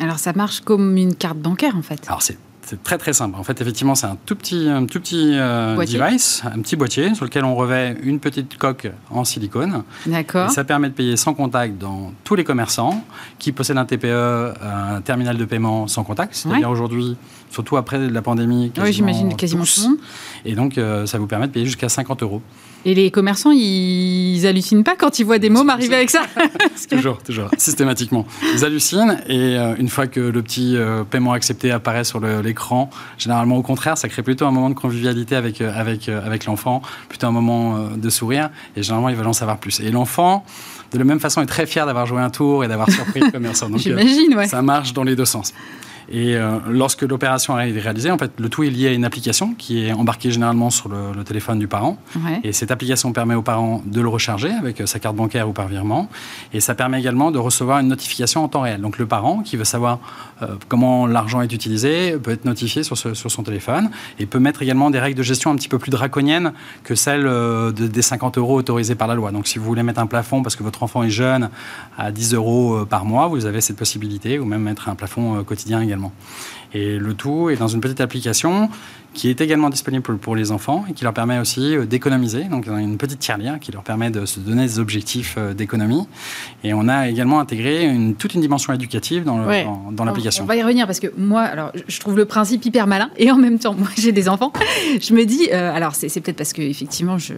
Alors 0.00 0.18
ça 0.18 0.32
marche 0.34 0.60
comme 0.60 0.96
une 0.96 1.14
carte 1.14 1.38
bancaire 1.38 1.76
en 1.76 1.82
fait. 1.82 2.02
Alors 2.06 2.22
c'est 2.22 2.38
C'est 2.66 2.82
très 2.82 2.98
très 2.98 3.12
simple. 3.12 3.36
En 3.38 3.44
fait, 3.44 3.60
effectivement, 3.60 3.94
c'est 3.94 4.08
un 4.08 4.16
tout 4.26 4.34
petit, 4.34 4.68
un 4.68 4.86
tout 4.86 4.98
petit 4.98 5.34
euh, 5.34 5.76
device, 5.76 6.42
un 6.44 6.60
petit 6.60 6.74
boîtier 6.74 7.14
sur 7.14 7.24
lequel 7.24 7.44
on 7.44 7.54
revêt 7.54 7.96
une 8.02 8.18
petite 8.18 8.58
coque 8.58 8.88
en 9.08 9.22
silicone. 9.22 9.84
D'accord. 10.04 10.50
Ça 10.50 10.64
permet 10.64 10.88
de 10.88 10.94
payer 10.94 11.16
sans 11.16 11.32
contact 11.32 11.78
dans 11.78 12.12
tous 12.24 12.34
les 12.34 12.42
commerçants 12.42 13.04
qui 13.38 13.52
possèdent 13.52 13.78
un 13.78 13.84
TPE, 13.84 14.54
un 14.60 15.00
terminal 15.00 15.36
de 15.36 15.44
paiement 15.44 15.86
sans 15.86 16.02
contact. 16.02 16.34
C'est-à-dire 16.34 16.68
aujourd'hui, 16.68 17.16
surtout 17.50 17.76
après 17.76 18.10
la 18.10 18.20
pandémie. 18.20 18.72
Oui, 18.78 18.92
j'imagine 18.92 19.36
quasiment 19.36 19.62
tout. 19.62 20.00
Et 20.44 20.56
donc, 20.56 20.76
euh, 20.76 21.06
ça 21.06 21.18
vous 21.18 21.28
permet 21.28 21.46
de 21.46 21.52
payer 21.52 21.66
jusqu'à 21.66 21.88
50 21.88 22.24
euros. 22.24 22.42
Et 22.88 22.94
les 22.94 23.10
commerçants, 23.10 23.50
ils 23.50 24.46
hallucinent 24.46 24.84
pas 24.84 24.94
quand 24.94 25.18
ils 25.18 25.24
voient 25.24 25.40
des 25.40 25.50
mômes 25.50 25.70
arriver 25.70 25.96
avec 25.96 26.08
ça 26.08 26.22
Toujours, 26.88 27.18
toujours, 27.18 27.50
systématiquement. 27.58 28.24
Ils 28.54 28.64
hallucinent 28.64 29.18
et 29.28 29.58
euh, 29.58 29.74
une 29.76 29.88
fois 29.88 30.06
que 30.06 30.20
le 30.20 30.40
petit 30.40 30.76
euh, 30.76 31.02
paiement 31.02 31.32
accepté 31.32 31.72
apparaît 31.72 32.04
sur 32.04 32.20
l'écran, 32.20 32.88
généralement 33.18 33.56
au 33.56 33.62
contraire, 33.62 33.98
ça 33.98 34.08
crée 34.08 34.22
plutôt 34.22 34.46
un 34.46 34.52
moment 34.52 34.70
de 34.70 34.74
convivialité 34.74 35.34
avec, 35.34 35.60
euh, 35.60 35.72
avec, 35.74 36.08
avec 36.08 36.44
l'enfant, 36.44 36.80
plutôt 37.08 37.26
un 37.26 37.32
moment 37.32 37.88
de 37.88 38.08
sourire 38.08 38.50
et 38.76 38.84
généralement 38.84 39.08
ils 39.08 39.16
veulent 39.16 39.26
en 39.26 39.32
savoir 39.32 39.58
plus. 39.58 39.80
Et 39.80 39.90
l'enfant, 39.90 40.44
de 40.92 40.98
la 40.98 41.04
même 41.04 41.18
façon, 41.18 41.42
est 41.42 41.46
très 41.46 41.66
fier 41.66 41.86
d'avoir 41.86 42.06
joué 42.06 42.20
un 42.20 42.30
tour 42.30 42.62
et 42.62 42.68
d'avoir 42.68 42.88
surpris 42.88 43.18
le 43.18 43.30
commerçant. 43.32 43.66
J'imagine, 43.74 44.36
ouais. 44.36 44.46
Ça 44.46 44.62
marche 44.62 44.92
dans 44.92 45.02
les 45.02 45.16
deux 45.16 45.24
sens. 45.24 45.52
Et 46.08 46.36
euh, 46.36 46.58
lorsque 46.68 47.02
l'opération 47.02 47.58
est 47.58 47.72
réalisée, 47.72 48.10
en 48.10 48.18
fait, 48.18 48.30
le 48.38 48.48
tout 48.48 48.62
est 48.62 48.70
lié 48.70 48.88
à 48.88 48.92
une 48.92 49.04
application 49.04 49.54
qui 49.54 49.86
est 49.86 49.92
embarquée 49.92 50.30
généralement 50.30 50.70
sur 50.70 50.88
le, 50.88 51.24
téléphone 51.24 51.58
du 51.58 51.66
parent. 51.66 51.98
Et 52.44 52.52
cette 52.52 52.70
application 52.70 53.12
permet 53.12 53.34
aux 53.34 53.42
parents 53.42 53.82
de 53.84 54.00
le 54.00 54.08
recharger 54.08 54.50
avec 54.50 54.80
euh, 54.80 54.86
sa 54.86 55.00
carte 55.00 55.16
bancaire 55.16 55.48
ou 55.48 55.52
par 55.52 55.66
virement. 55.66 56.08
Et 56.52 56.60
ça 56.60 56.74
permet 56.74 57.00
également 57.00 57.32
de 57.32 57.38
recevoir 57.38 57.80
une 57.80 57.88
notification 57.88 58.44
en 58.44 58.48
temps 58.48 58.60
réel. 58.60 58.80
Donc 58.80 58.98
le 58.98 59.06
parent 59.06 59.42
qui 59.42 59.56
veut 59.56 59.64
savoir 59.64 59.98
euh, 60.42 60.54
comment 60.68 61.06
l'argent 61.06 61.40
est 61.40 61.52
utilisé 61.52 62.16
peut 62.18 62.30
être 62.30 62.44
notifié 62.44 62.84
sur, 62.84 62.96
sur, 62.96 63.16
son 63.16 63.42
téléphone 63.42 63.90
et 64.20 64.26
peut 64.26 64.38
mettre 64.38 64.62
également 64.62 64.90
des 64.90 65.00
règles 65.00 65.18
de 65.18 65.22
gestion 65.22 65.50
un 65.50 65.56
petit 65.56 65.68
peu 65.68 65.78
plus 65.78 65.90
draconiennes 65.90 66.52
que 66.84 66.94
celles 66.94 67.28
des 67.72 68.02
50 68.02 68.38
euros 68.38 68.56
autorisés 68.56 68.94
par 68.94 69.08
la 69.08 69.14
loi. 69.14 69.32
Donc 69.32 69.48
si 69.48 69.58
vous 69.58 69.64
voulez 69.64 69.82
mettre 69.82 70.00
un 70.00 70.06
plafond 70.06 70.42
parce 70.42 70.54
que 70.54 70.62
votre 70.62 70.82
enfant 70.82 71.02
est 71.02 71.10
jeune 71.10 71.50
à 71.98 72.12
10 72.12 72.34
euros 72.34 72.86
par 72.86 73.04
mois, 73.04 73.26
vous 73.26 73.46
avez 73.46 73.60
cette 73.60 73.76
possibilité, 73.76 74.38
ou 74.38 74.44
même 74.44 74.62
mettre 74.62 74.88
un 74.88 74.94
plafond 74.94 75.42
quotidien 75.42 75.80
également. 75.80 75.95
Et 76.72 76.98
le 76.98 77.14
tout 77.14 77.50
est 77.50 77.56
dans 77.56 77.68
une 77.68 77.80
petite 77.80 78.00
application 78.00 78.68
qui 79.16 79.30
est 79.30 79.40
également 79.40 79.70
disponible 79.70 80.18
pour 80.18 80.36
les 80.36 80.52
enfants 80.52 80.84
et 80.90 80.92
qui 80.92 81.02
leur 81.02 81.14
permet 81.14 81.38
aussi 81.38 81.74
euh, 81.74 81.86
d'économiser. 81.86 82.44
Donc, 82.44 82.66
une 82.66 82.98
petite 82.98 83.18
tirelire 83.18 83.58
qui 83.58 83.72
leur 83.72 83.82
permet 83.82 84.10
de 84.10 84.26
se 84.26 84.40
donner 84.40 84.66
des 84.66 84.78
objectifs 84.78 85.36
euh, 85.38 85.54
d'économie. 85.54 86.06
Et 86.62 86.74
on 86.74 86.86
a 86.86 87.08
également 87.08 87.40
intégré 87.40 87.86
une, 87.86 88.14
toute 88.14 88.34
une 88.34 88.42
dimension 88.42 88.74
éducative 88.74 89.24
dans, 89.24 89.38
dans, 89.90 90.04
l'application. 90.04 90.44
On, 90.44 90.46
va 90.46 90.56
y 90.56 90.62
revenir 90.62 90.86
parce 90.86 91.00
que 91.00 91.06
moi, 91.16 91.40
alors, 91.40 91.72
je 91.88 91.98
trouve 91.98 92.18
le 92.18 92.26
principe 92.26 92.66
hyper 92.66 92.86
malin 92.86 93.10
et 93.16 93.30
en 93.30 93.38
même 93.38 93.58
temps, 93.58 93.72
moi, 93.72 93.88
j'ai 93.96 94.12
des 94.12 94.28
enfants. 94.28 94.52
Je 95.00 95.14
me 95.14 95.24
dis, 95.24 95.48
euh, 95.52 95.74
alors, 95.74 95.94
c'est, 95.94 96.08
peut-être 96.20 96.36
parce 96.36 96.52
que 96.52 96.62
effectivement, 96.62 97.18
je, 97.18 97.34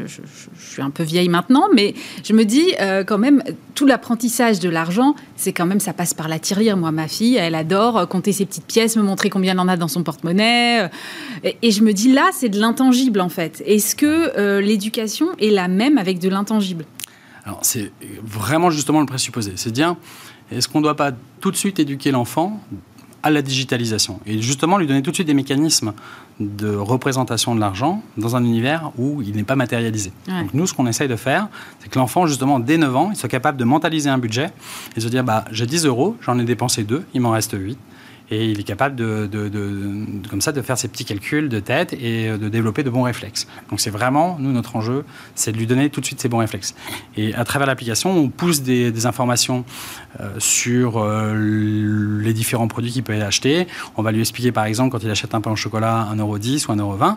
suis 0.59 0.83
un 0.83 0.91
peu 0.91 1.03
vieille 1.03 1.29
maintenant, 1.29 1.65
mais 1.75 1.95
je 2.25 2.33
me 2.33 2.45
dis 2.45 2.75
quand 3.07 3.19
même, 3.19 3.43
tout 3.75 3.87
l'apprentissage 3.87 4.59
de 4.61 4.69
l'argent, 4.69 5.15
c'est 5.37 5.53
quand 5.53 5.67
même, 5.67 5.81
ça 5.81 5.93
passe 5.93 6.15
par 6.15 6.29
la 6.29 6.39
tirelire. 6.39 6.77
Moi, 6.77 6.91
ma 6.93 7.09
fille, 7.09 7.37
elle 7.37 7.55
adore 7.55 8.09
compter 8.09 8.33
ses 8.33 8.47
petites 8.47 8.67
pièces, 8.67 8.97
me 8.97 9.03
montrer 9.03 9.29
combien 9.29 9.53
elle 9.53 9.61
en 9.61 9.69
a 9.69 9.77
dans 9.77 9.89
son 9.89 10.03
porte-monnaie. 10.03 10.89
Et, 11.45 11.57
et 11.63 11.68
je 11.71 11.83
me 11.83 11.93
dis 11.93 12.13
là, 12.13 12.31
c'est 12.33 12.49
de 12.49 12.59
l'intangible 12.61 13.21
en 13.21 13.29
fait. 13.29 13.63
Est-ce 13.67 13.95
que 13.95 14.37
euh, 14.39 14.61
l'éducation 14.61 15.29
est 15.39 15.51
la 15.51 15.69
même 15.69 15.99
avec 15.99 16.19
de 16.19 16.29
l'intangible? 16.29 16.85
Alors 17.45 17.61
c'est 17.63 17.93
vraiment 18.23 18.71
justement 18.71 19.01
le 19.01 19.07
présupposé. 19.07 19.53
C'est 19.57 19.73
dire, 19.73 19.97
est-ce 20.53 20.69
qu'on 20.69 20.79
ne 20.79 20.85
doit 20.85 20.97
pas 20.97 21.13
tout 21.41 21.51
de 21.51 21.57
suite 21.57 21.79
éduquer 21.79 22.11
l'enfant 22.11 22.61
à 23.23 23.31
la 23.31 23.43
digitalisation 23.43 24.21
et 24.27 24.41
justement 24.41 24.79
lui 24.79 24.87
donner 24.87 25.03
tout 25.03 25.11
de 25.11 25.17
suite 25.17 25.27
des 25.27 25.35
mécanismes 25.35 25.93
de 26.39 26.75
représentation 26.77 27.55
de 27.55 27.61
l'argent 27.61 28.03
dans 28.17 28.37
un 28.37 28.45
univers 28.45 28.93
où 28.97 29.23
il 29.23 29.35
n'est 29.35 29.43
pas 29.43 29.57
matérialisé? 29.57 30.13
Donc 30.29 30.55
nous, 30.55 30.67
ce 30.67 30.75
qu'on 30.75 30.87
essaye 30.87 31.09
de 31.09 31.17
faire, 31.17 31.49
c'est 31.81 31.89
que 31.89 31.99
l'enfant, 31.99 32.27
justement, 32.27 32.61
dès 32.61 32.79
9 32.79 32.97
ans, 32.97 33.11
il 33.13 33.17
soit 33.17 33.29
capable 33.29 33.59
de 33.59 33.65
mentaliser 33.65 34.09
un 34.09 34.19
budget 34.19 34.51
et 34.97 35.01
se 35.01 35.09
dire, 35.09 35.25
bah, 35.25 35.45
j'ai 35.51 35.67
10 35.67 35.87
euros, 35.87 36.17
j'en 36.21 36.39
ai 36.39 36.45
dépensé 36.45 36.85
2, 36.85 37.05
il 37.15 37.21
m'en 37.21 37.31
reste 37.31 37.57
8 37.59 37.77
et 38.31 38.51
il 38.51 38.61
est 38.61 38.65
capable 38.65 38.97
de, 38.97 39.29
comme 40.29 40.41
ça 40.41 40.53
de 40.53 40.63
faire 40.63 40.79
ses 40.79 40.89
petits 40.89 41.05
calculs 41.05 41.49
de 41.49 41.61
tête 41.61 41.93
et 41.95 42.31
de 42.31 42.49
développer 42.49 42.83
de 42.83 42.91
bons 42.91 43.03
réflexes. 43.03 43.47
Donc 43.71 43.81
c'est 43.81 43.91
vraiment, 43.91 44.37
nous, 44.39 44.53
notre 44.53 44.77
enjeu, 44.77 45.05
c'est 45.35 45.53
de 45.53 45.59
lui 45.59 45.67
donner 45.67 45.91
tout 45.91 46.01
de 46.01 46.07
suite 46.07 46.21
ces 46.21 46.29
bons 46.29 46.39
réflexes. 46.39 46.75
Et 47.17 47.35
à 47.35 47.45
travers 47.45 47.67
l'application, 47.67 48.11
on 48.11 48.29
pousse 48.29 48.63
des, 48.63 48.93
des 48.93 49.07
informations 49.07 49.65
euh, 50.21 50.35
sur 50.39 50.99
euh, 50.99 52.21
les 52.23 52.33
différents 52.33 52.69
produits 52.69 52.91
qu'il 52.91 53.03
peut 53.03 53.15
acheter. 53.23 53.67
On 53.97 54.03
va 54.03 54.13
lui 54.13 54.21
expliquer, 54.21 54.53
par 54.53 54.65
exemple, 54.65 54.93
quand 54.93 55.03
il 55.03 55.11
achète 55.11 55.35
un 55.35 55.41
pain 55.41 55.51
au 55.51 55.57
chocolat 55.57 56.09
1,10€ 56.15 56.67
ou 56.67 56.75
1,20€, 56.75 57.17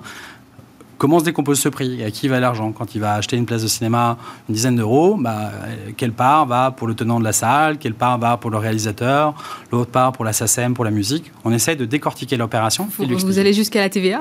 comment 1.02 1.18
se 1.18 1.26
décompose 1.26 1.60
ce 1.60 1.68
prix 1.68 2.04
À 2.04 2.12
qui 2.12 2.28
va 2.28 2.40
l'argent 2.40 2.72
Quand 2.72 2.94
il 2.94 3.02
va 3.02 3.16
acheter 3.16 3.36
une 3.36 3.48
place 3.48 3.64
de 3.64 3.68
cinéma 3.68 4.20
une 4.48 4.54
dizaine 4.54 4.76
d'euros, 4.76 5.18
bah, 5.20 5.52
quelle 5.98 6.12
part 6.12 6.46
va 6.46 6.70
pour 6.70 6.88
le 6.88 6.94
tenant 6.94 7.20
de 7.20 7.24
la 7.24 7.34
salle 7.34 7.80
Quelle 7.80 7.96
part 7.96 8.20
va 8.20 8.38
pour 8.38 8.52
le 8.52 8.60
réalisateur 8.60 9.34
L'autre 9.72 9.90
part 9.90 10.12
pour 10.12 10.26
la 10.26 10.32
SACEM, 10.32 10.76
pour 10.76 10.86
la 10.86 10.92
musique 10.92 11.32
On 11.44 11.52
essaye 11.52 11.76
de 11.76 11.86
décortiquer 11.86 12.38
l'opération. 12.38 12.88
Vous, 13.00 13.40
allez 13.40 13.52
jusqu'à 13.52 13.80
la 13.80 13.90
TVA 13.90 14.20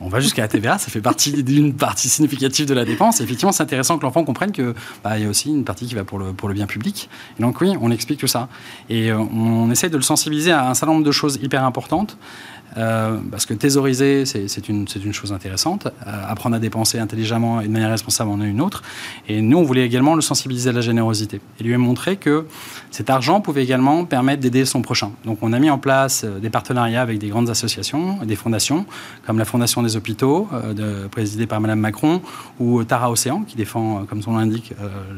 On 0.00 0.08
va 0.08 0.20
jusqu'à 0.20 0.40
la 0.40 0.48
TVA, 0.48 0.78
ça 0.78 0.90
fait 0.90 1.02
partie 1.02 1.42
d'une 1.42 1.74
partie 1.74 2.08
significative 2.08 2.64
de 2.64 2.72
la 2.72 2.86
dépense. 2.86 3.20
effectivement, 3.20 3.52
c'est 3.52 3.64
intéressant 3.64 3.98
que 3.98 4.04
l'enfant 4.04 4.24
comprenne 4.24 4.52
qu'il 4.52 4.72
bah, 5.04 5.18
y 5.18 5.26
a 5.26 5.28
aussi 5.28 5.50
une 5.50 5.64
partie 5.64 5.84
qui 5.84 5.94
va 5.94 6.04
pour 6.04 6.18
le, 6.18 6.32
pour 6.32 6.48
le 6.48 6.54
bien 6.54 6.66
public. 6.66 7.10
Et 7.38 7.42
donc 7.42 7.60
oui, 7.60 7.76
on 7.78 7.90
explique 7.90 8.20
tout 8.20 8.26
ça. 8.26 8.48
Et 8.88 9.12
euh, 9.12 9.18
on 9.18 9.70
essaye 9.70 9.90
de 9.90 9.98
le 9.98 10.02
sensibiliser 10.02 10.52
à 10.52 10.70
un 10.70 10.72
certain 10.72 10.94
nombre 10.94 11.04
de 11.04 11.12
choses 11.12 11.38
hyper 11.42 11.62
importantes. 11.62 12.16
Euh, 12.76 13.18
parce 13.30 13.46
que 13.46 13.54
thésauriser, 13.54 14.24
c'est 14.24 14.68
une, 14.68 14.86
une, 15.04 15.12
chose 15.12 15.32
intéressante. 15.32 15.86
Euh, 16.06 16.10
apprendre 16.26 16.56
à 16.56 16.58
dépenser 16.58 16.98
intelligemment 16.98 17.60
et 17.60 17.66
de 17.66 17.72
manière 17.72 17.90
responsable 17.90 18.30
en 18.30 18.40
est 18.40 18.48
une 18.48 18.60
autre. 18.60 18.82
Et 19.28 19.40
nous, 19.40 19.58
on 19.58 19.62
voulait 19.62 19.84
également 19.84 20.14
le 20.14 20.22
sensibiliser 20.22 20.70
à 20.70 20.72
la 20.72 20.80
générosité. 20.80 21.40
Et 21.60 21.64
lui 21.64 21.76
montrer 21.76 22.16
que 22.16 22.46
cet 22.90 23.10
argent 23.10 23.40
pouvait 23.40 23.62
également 23.62 24.04
permettre 24.04 24.40
d'aider 24.40 24.64
son 24.64 24.82
prochain. 24.82 25.12
Donc 25.24 25.38
on 25.42 25.52
a 25.52 25.58
mis 25.58 25.70
en 25.70 25.78
place 25.78 26.22
euh, 26.24 26.38
des 26.38 26.50
partenariats 26.50 27.02
avec 27.02 27.18
des 27.18 27.28
grandes 27.28 27.50
associations, 27.50 28.18
des 28.24 28.36
fondations, 28.36 28.86
comme 29.26 29.38
la 29.38 29.44
Fondation 29.44 29.82
des 29.82 29.96
hôpitaux, 29.96 30.48
de, 30.74 31.06
présidée 31.08 31.46
par 31.46 31.60
Madame 31.60 31.80
Macron, 31.80 32.20
ou 32.58 32.84
Tara 32.84 33.10
Océan, 33.10 33.42
qui 33.46 33.56
défend, 33.56 34.04
comme 34.04 34.22
son 34.22 34.32
nom 34.32 34.38
l'indique, 34.38 34.72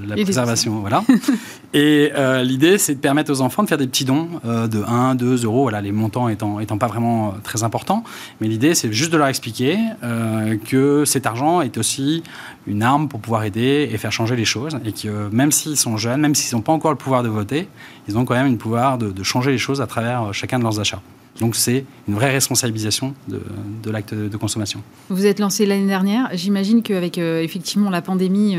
la 0.07 0.15
préservation. 0.15 0.81
Voilà. 0.81 1.03
et 1.75 2.11
l'idée, 2.43 2.79
c'est 2.79 2.95
de 2.95 3.01
permettre 3.01 3.33
aux 3.33 3.41
enfants 3.41 3.63
de 3.63 3.69
faire 3.69 3.79
des 3.79 3.87
petits 3.87 4.05
dons 4.05 4.29
de 4.45 4.83
1, 4.83 5.15
2 5.15 5.45
euros, 5.45 5.63
voilà, 5.63 5.81
les 5.81 5.93
montants 5.93 6.29
étant, 6.29 6.61
étant 6.61 6.79
pas 6.79 6.87
vraiment 6.87 7.35
très 7.45 7.63
important. 7.63 8.03
Mais 8.41 8.49
l'idée, 8.49 8.75
c'est 8.75 8.93
juste 8.93 9.13
de 9.13 9.17
leur 9.17 9.29
expliquer 9.29 9.79
euh, 10.03 10.57
que 10.57 11.05
cet 11.05 11.27
argent 11.27 11.61
est 11.61 11.79
aussi 11.79 12.23
une 12.67 12.83
arme 12.83 13.09
pour 13.09 13.21
pouvoir 13.21 13.45
aider 13.45 13.89
et 13.93 13.99
faire 13.99 14.11
changer 14.11 14.35
les 14.35 14.45
choses. 14.45 14.79
Et 14.85 14.93
que 14.93 15.29
même 15.31 15.53
s'ils 15.53 15.77
sont 15.77 15.97
jeunes, 15.97 16.21
même 16.21 16.35
s'ils 16.35 16.57
n'ont 16.57 16.63
pas 16.63 16.73
encore 16.73 16.91
le 16.91 16.97
pouvoir 16.97 17.23
de 17.23 17.29
voter, 17.29 17.69
ils 18.09 18.19
ont 18.19 18.25
quand 18.25 18.35
même 18.35 18.51
le 18.51 18.59
pouvoir 18.59 18.99
de, 18.99 19.23
changer 19.23 19.53
les 19.53 19.59
choses 19.59 19.81
à 19.81 19.87
travers 19.87 20.25
euh, 20.25 20.33
chacun 20.33 20.59
de 20.59 20.65
leurs 20.65 20.81
achats. 20.81 21.01
Donc 21.41 21.57
c'est 21.57 21.85
une 22.07 22.15
vraie 22.15 22.31
responsabilisation 22.31 23.13
de, 23.27 23.91
l'acte 23.91 24.15
de, 24.15 24.37
consommation. 24.37 24.81
Vous 25.09 25.27
êtes 25.27 25.41
lancé 25.41 25.67
l'année 25.67 25.89
dernière. 25.89 26.29
J'imagine 26.33 26.81
qu'avec 26.81 27.19
euh, 27.19 27.43
effectivement 27.43 27.91
la 27.91 28.03
pandémie, 28.03 28.57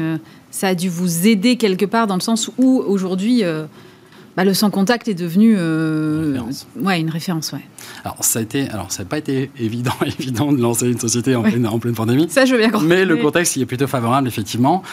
ça 0.51 0.67
a 0.69 0.75
dû 0.75 0.89
vous 0.89 1.25
aider 1.25 1.55
quelque 1.55 1.85
part 1.85 2.05
dans 2.05 2.15
le 2.15 2.21
sens 2.21 2.51
où 2.57 2.83
aujourd'hui 2.85 3.43
bah, 4.35 4.43
le 4.43 4.53
sans 4.53 4.69
contact 4.69 5.07
est 5.07 5.13
devenu 5.13 5.55
euh, 5.57 6.37
ouais, 6.81 6.99
une 6.99 7.09
référence. 7.09 7.53
Ouais. 7.53 7.61
Alors 8.03 8.17
ça 8.21 8.39
a 8.39 8.41
été, 8.41 8.69
alors 8.69 8.91
ça 8.91 9.03
n'a 9.03 9.09
pas 9.09 9.17
été 9.17 9.49
évident, 9.57 9.93
évident 10.19 10.51
de 10.51 10.61
lancer 10.61 10.87
une 10.87 10.99
société 10.99 11.35
en, 11.35 11.43
pleine, 11.43 11.65
en 11.67 11.79
pleine 11.79 11.95
pandémie. 11.95 12.27
Ça, 12.29 12.45
je 12.45 12.51
veux 12.51 12.57
bien 12.57 12.69
comprendre. 12.69 12.89
Mais 12.89 13.05
le 13.05 13.17
contexte 13.17 13.55
y 13.55 13.61
est 13.61 13.65
plutôt 13.65 13.87
favorable, 13.87 14.27
effectivement. 14.27 14.83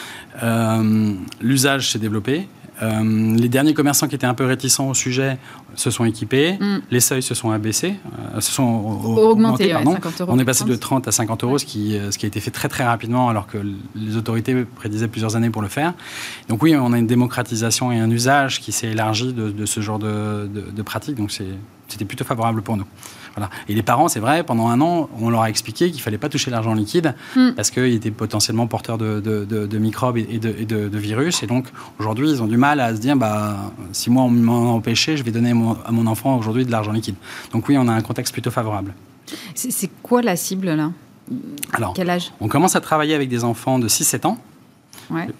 Euh, 0.42 1.12
l'usage 1.40 1.90
s'est 1.90 1.98
développé. 1.98 2.46
Euh, 2.80 3.36
les 3.36 3.48
derniers 3.48 3.74
commerçants 3.74 4.08
qui 4.08 4.14
étaient 4.14 4.26
un 4.26 4.34
peu 4.34 4.46
réticents 4.46 4.88
au 4.88 4.94
sujet 4.94 5.38
se 5.74 5.90
sont 5.90 6.04
équipés, 6.04 6.54
mm. 6.58 6.78
les 6.90 7.00
seuils 7.00 7.22
se 7.22 7.34
sont 7.34 7.50
abaissés, 7.50 7.94
euh, 8.34 8.40
se 8.40 8.50
sont 8.50 8.62
augmentés. 8.62 9.70
pardon. 9.70 9.96
On 10.26 10.38
est 10.38 10.44
passé 10.44 10.64
de 10.64 10.74
30 10.74 11.06
à 11.06 11.12
50 11.12 11.44
euros, 11.44 11.58
ce, 11.58 11.66
qui, 11.66 11.96
euh, 11.96 12.10
ce 12.10 12.18
qui 12.18 12.26
a 12.26 12.28
été 12.28 12.40
fait 12.40 12.50
très 12.50 12.68
très 12.68 12.84
rapidement 12.84 13.28
alors 13.28 13.46
que 13.46 13.58
les 13.94 14.16
autorités 14.16 14.64
prédisaient 14.64 15.08
plusieurs 15.08 15.36
années 15.36 15.50
pour 15.50 15.62
le 15.62 15.68
faire. 15.68 15.92
Donc 16.48 16.62
oui, 16.62 16.74
on 16.74 16.92
a 16.92 16.98
une 16.98 17.06
démocratisation 17.06 17.92
et 17.92 17.98
un 17.98 18.10
usage 18.10 18.60
qui 18.60 18.72
s'est 18.72 18.88
élargi 18.88 19.32
de, 19.32 19.66
ce 19.66 19.80
genre 19.80 19.98
de, 19.98 20.48
de, 20.52 20.70
de 20.70 20.82
pratique, 20.82 21.16
donc 21.16 21.30
c'était 21.92 22.04
plutôt 22.04 22.24
favorable 22.24 22.62
pour 22.62 22.76
nous. 22.76 22.86
Et 23.68 23.74
les 23.74 23.82
parents, 23.82 24.08
c'est 24.08 24.20
vrai, 24.20 24.42
pendant 24.44 24.68
un 24.68 24.80
an, 24.80 25.08
on 25.18 25.30
leur 25.30 25.42
a 25.42 25.48
expliqué 25.48 25.86
qu'il 25.86 25.96
ne 25.96 26.02
fallait 26.02 26.18
pas 26.18 26.28
toucher 26.28 26.50
l'argent 26.50 26.74
liquide 26.74 27.14
hmm. 27.36 27.52
parce 27.52 27.70
qu'il 27.70 27.92
était 27.94 28.10
potentiellement 28.10 28.66
porteur 28.66 28.98
de, 28.98 29.78
microbes 29.78 30.18
et, 30.18 30.38
de, 30.38 30.98
virus. 30.98 31.42
Et 31.42 31.46
donc, 31.46 31.66
aujourd'hui, 31.98 32.30
ils 32.30 32.42
ont 32.42 32.46
du 32.46 32.56
mal 32.56 32.80
à 32.80 32.94
se 32.94 33.00
dire, 33.00 33.16
bah, 33.16 33.56
si 33.92 34.10
moi, 34.10 34.24
on 34.24 34.30
m'en 34.30 34.74
empêché, 34.74 35.16
je 35.16 35.22
vais 35.22 35.30
donner 35.30 35.50
à 35.50 35.92
mon 35.92 36.06
enfant 36.06 36.36
aujourd'hui 36.36 36.64
de 36.64 36.70
l'argent 36.70 36.92
liquide. 36.92 37.16
Donc 37.52 37.68
oui, 37.68 37.76
on 37.78 37.88
a 37.88 37.92
un 37.92 38.02
contexte 38.02 38.32
plutôt 38.32 38.50
favorable. 38.50 38.94
C'est 39.54 39.90
quoi 40.02 40.22
la 40.22 40.36
cible, 40.36 40.74
là? 40.74 40.90
Alors, 41.72 41.94
Quel 41.94 42.10
âge? 42.10 42.32
On 42.40 42.48
commence 42.48 42.76
à 42.76 42.80
travailler 42.80 43.14
avec 43.14 43.28
des 43.28 43.44
enfants 43.44 43.78
de 43.78 43.88
6-7 43.88 44.26
ans. 44.26 44.38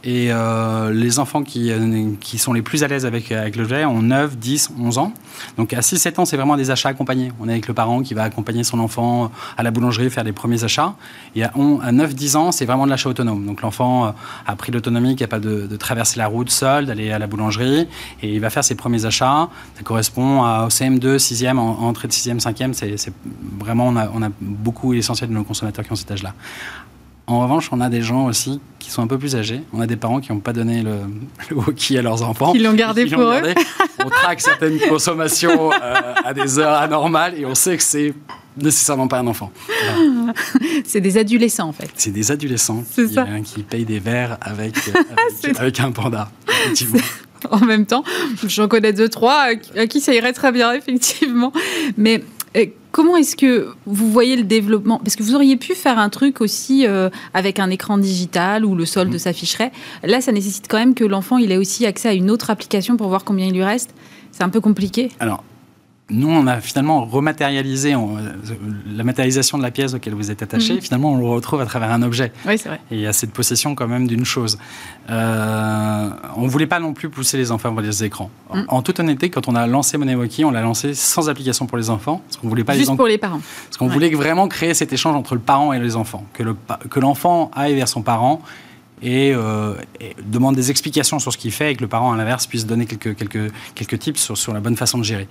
Et 0.05 0.33
euh, 0.33 0.93
les 0.93 1.19
enfants 1.19 1.43
qui, 1.43 1.71
euh, 1.71 2.11
qui 2.21 2.39
sont 2.39 2.53
les 2.53 2.63
plus 2.63 2.85
à 2.85 2.89
l'aise 2.89 3.07
avec, 3.07 3.33
avec 3.33 3.57
l'objet 3.57 3.85
ont 3.85 4.03
9, 4.03 4.37
10, 4.37 4.73
11 4.79 4.99
ans. 4.99 5.13
Donc 5.57 5.73
à 5.73 5.81
6-7 5.81 6.21
ans, 6.21 6.25
c'est 6.25 6.37
vraiment 6.37 6.57
des 6.57 6.71
achats 6.71 6.89
accompagnés. 6.89 7.33
On 7.41 7.49
est 7.49 7.53
avec 7.53 7.69
le 7.69 7.75
parent 7.75 8.03
qui 8.03 8.15
va 8.15 8.25
accompagner 8.25 8.65
son 8.65 8.79
enfant 8.81 9.31
à 9.57 9.63
la 9.63 9.71
boulangerie, 9.71 10.11
faire 10.11 10.25
les 10.25 10.33
premiers 10.33 10.65
achats. 10.65 10.95
Et 11.35 11.45
à, 11.45 11.53
9-10 11.57 12.37
ans, 12.37 12.53
c'est 12.53 12.65
vraiment 12.65 12.85
de 12.85 12.91
l'achat 12.91 13.09
autonome. 13.09 13.47
Donc 13.47 13.63
l'enfant 13.63 14.07
euh, 14.07 14.11
a 14.47 14.57
pris 14.57 14.73
l'autonomie, 14.73 15.17
capable 15.17 15.45
de, 15.45 15.67
de 15.67 15.77
traverser 15.77 16.19
la 16.19 16.27
route 16.27 16.51
seul, 16.51 16.87
d'aller 16.87 17.11
à 17.11 17.19
la 17.19 17.27
boulangerie, 17.27 17.89
et 18.23 18.35
il 18.35 18.41
va 18.41 18.51
faire 18.51 18.65
ses 18.65 18.75
premiers 18.75 19.05
achats. 19.05 19.49
Ça 19.77 19.83
correspond 19.83 20.43
à, 20.45 20.65
au 20.67 20.69
CM2, 20.69 21.17
6e, 21.17 21.59
en, 21.59 21.83
entrée 21.83 22.09
de 22.09 22.13
6e, 22.13 22.41
5e. 22.41 22.73
C'est 22.73 23.13
vraiment, 23.59 23.89
on 23.89 23.97
a, 23.97 24.09
on 24.13 24.23
a 24.23 24.29
beaucoup 24.41 24.93
l'essentiel 24.93 25.31
de 25.31 25.35
nos 25.35 25.45
consommateurs 25.45 25.85
qui 25.85 25.93
ont 25.93 25.97
cet 25.97 26.11
âge-là. 26.11 26.35
En 27.33 27.41
revanche, 27.41 27.71
on 27.73 27.81
a 27.81 27.89
des 27.89 28.03
gens 28.03 28.27
aussi 28.27 28.61
qui 28.79 28.91
sont 28.91 29.01
un 29.01 29.07
peu 29.07 29.17
plus 29.17 29.37
âgés. 29.37 29.63
On 29.73 29.81
a 29.81 29.87
des 29.87 29.97
parents 29.97 30.21
qui 30.21 30.31
n'ont 30.33 30.41
pas 30.41 30.53
donné 30.53 30.83
le, 30.83 30.99
le, 31.51 31.57
hockey 31.57 31.97
à 31.97 32.03
leurs 32.03 32.23
enfants. 32.23 32.53
Qui 32.53 32.59
l'ont 32.59 32.75
gardé 32.75 33.07
pour 33.07 33.23
eux. 33.23 33.55
On 34.05 34.11
traque 34.11 34.43
certaines 34.43 34.79
consommations 34.89 35.73
euh, 35.73 36.15
à 36.25 36.35
des 36.35 36.59
heures 36.59 36.75
anormales 36.75 37.39
et 37.39 37.47
on 37.47 37.55
sait 37.55 37.79
que 37.79 37.83
c'est 37.83 38.13
nécessairement 38.55 39.09
pas 39.09 39.21
un 39.21 39.27
enfant. 39.29 39.51
c'est 40.85 41.01
des 41.01 41.17
adolescents 41.17 41.69
en 41.69 41.73
fait. 41.73 41.91
C'est 41.95 42.11
des 42.11 42.31
adolescents 42.31 42.85
qui, 42.95 43.09
ça. 43.09 43.27
qui 43.43 43.63
payent 43.63 43.87
des 43.87 43.99
verres 43.99 44.37
avec, 44.43 44.77
avec, 44.89 45.59
avec 45.59 45.81
un 45.81 45.91
panda, 45.91 46.31
effectivement. 46.49 47.01
En 47.51 47.61
même 47.61 47.87
temps, 47.87 48.05
j'en 48.47 48.69
connais 48.69 48.93
deux, 48.93 49.09
trois 49.09 49.47
à 49.77 49.87
qui 49.87 50.01
ça 50.01 50.15
irait 50.15 50.35
très 50.35 50.53
bien, 50.53 50.75
effectivement. 50.75 51.53
Mais 51.97 52.23
Comment 52.93 53.17
est-ce 53.17 53.37
que 53.37 53.69
vous 53.87 54.13
voyez 54.13 54.37
le 54.37 54.43
développement? 54.43 54.99
Parce 54.99 55.17
que 55.17 55.23
vous 55.23 55.35
auriez 55.35 55.57
pu 55.57 55.75
faire 55.75 55.99
un 55.99 56.11
truc 56.11 56.43
aussi 56.43 56.87
euh, 56.87 57.09
avec 57.33 57.59
un 57.59 57.71
écran 57.71 57.97
digital 57.97 58.67
où 58.67 58.75
le 58.75 58.85
solde 58.85 59.15
mmh. 59.15 59.19
s'afficherait. 59.19 59.73
Là, 60.05 60.21
ça 60.21 60.31
nécessite 60.31 60.67
quand 60.69 60.77
même 60.77 60.95
que 60.95 61.05
l'enfant 61.05 61.39
il 61.39 61.51
ait 61.53 61.57
aussi 61.57 61.87
accès 61.87 62.11
à 62.11 62.13
une 62.13 62.31
autre 62.31 62.51
application 62.51 62.99
pour 62.99 63.09
voir 63.09 63.25
combien 63.25 63.47
il 63.47 63.55
lui 63.55 63.65
reste. 63.65 63.95
C'est 64.31 64.43
un 64.43 64.51
peu 64.51 64.61
compliqué. 64.61 65.09
Alors, 65.21 65.43
nous, 66.11 66.29
on 66.29 66.47
a 66.47 66.61
finalement 66.61 67.05
rematérialisé 67.05 67.95
la 68.95 69.05
matérialisation 69.05 69.57
de 69.57 69.63
la 69.63 69.71
pièce 69.71 69.95
auquel 69.95 70.15
vous 70.15 70.31
êtes 70.31 70.43
attaché. 70.43 70.75
Mhm. 70.75 70.81
Finalement, 70.81 71.13
on 71.13 71.17
le 71.17 71.27
retrouve 71.27 71.61
à 71.61 71.67
travers 71.67 71.91
un 71.91 72.03
objet. 72.03 72.33
Oui, 72.47 72.59
c'est 72.59 72.69
vrai. 72.69 72.81
Et 72.91 72.97
il 72.97 73.01
y 73.01 73.07
a 73.07 73.13
cette 73.13 73.33
possession 73.33 73.75
quand 73.75 73.87
même 73.89 74.07
d'une 74.07 74.25
chose. 74.25 74.59
Euh, 75.11 76.11
on 76.37 76.43
ne 76.43 76.49
voulait 76.49 76.67
pas 76.67 76.81
non 76.81 76.93
plus 76.93 77.09
pousser 77.09 77.39
les 77.39 77.51
enfants 77.51 77.73
vers 77.73 77.85
les 77.85 78.05
écrans. 78.05 78.31
Mhm. 78.53 78.65
En 78.69 78.83
toute 78.83 79.01
honnêteté, 79.01 79.31
quand 79.31 79.49
on 79.49 79.55
a 79.55 79.67
lancé 79.67 79.97
MoneyWalkie, 79.97 80.45
on 80.45 80.51
l'a 80.51 80.61
lancé 80.61 80.95
sans 80.95 81.29
application 81.29 81.67
pour 81.67 81.79
les 81.79 81.89
enfants. 81.89 82.21
Parce 82.27 82.37
qu'on 82.37 82.49
voulait 82.49 82.65
pas 82.65 82.77
Juste 82.77 82.95
pour 82.97 83.07
les 83.07 83.19
parents. 83.19 83.41
Parce 83.67 83.77
qu'on 83.79 83.89
voulait 83.89 84.11
vraiment 84.11 84.49
créer 84.49 84.75
cet 84.75 84.93
échange 84.93 85.17
entre 85.17 85.35
le 85.35 85.41
parent 85.41 85.73
et 85.73 85.79
les 85.79 85.97
enfants. 85.97 86.25
Que 86.33 87.01
l'enfant 87.01 87.47
que 87.47 87.59
aille 87.59 87.75
vers 87.75 87.89
son 87.89 88.03
parent 88.03 88.43
euh, 89.05 89.75
et, 90.01 90.15
demande 90.25 90.55
des 90.55 90.71
explications 90.71 91.19
sur 91.19 91.33
ce 91.33 91.39
qu'il 91.39 91.53
fait 91.53 91.73
et 91.73 91.77
que 91.77 91.83
le 91.83 91.89
parent, 91.89 92.13
à 92.13 92.17
l'inverse, 92.17 92.47
puisse 92.47 92.67
donner 92.67 92.87
quelques, 92.87 93.17
quelques, 93.17 93.53
quelques 93.75 93.99
tips 93.99 94.21
sur, 94.21 94.39
sur 94.39 94.53
la 94.53 94.61
bonne 94.61 94.77
façon 94.77 94.99
de 94.99 95.05
gérer. 95.05 95.29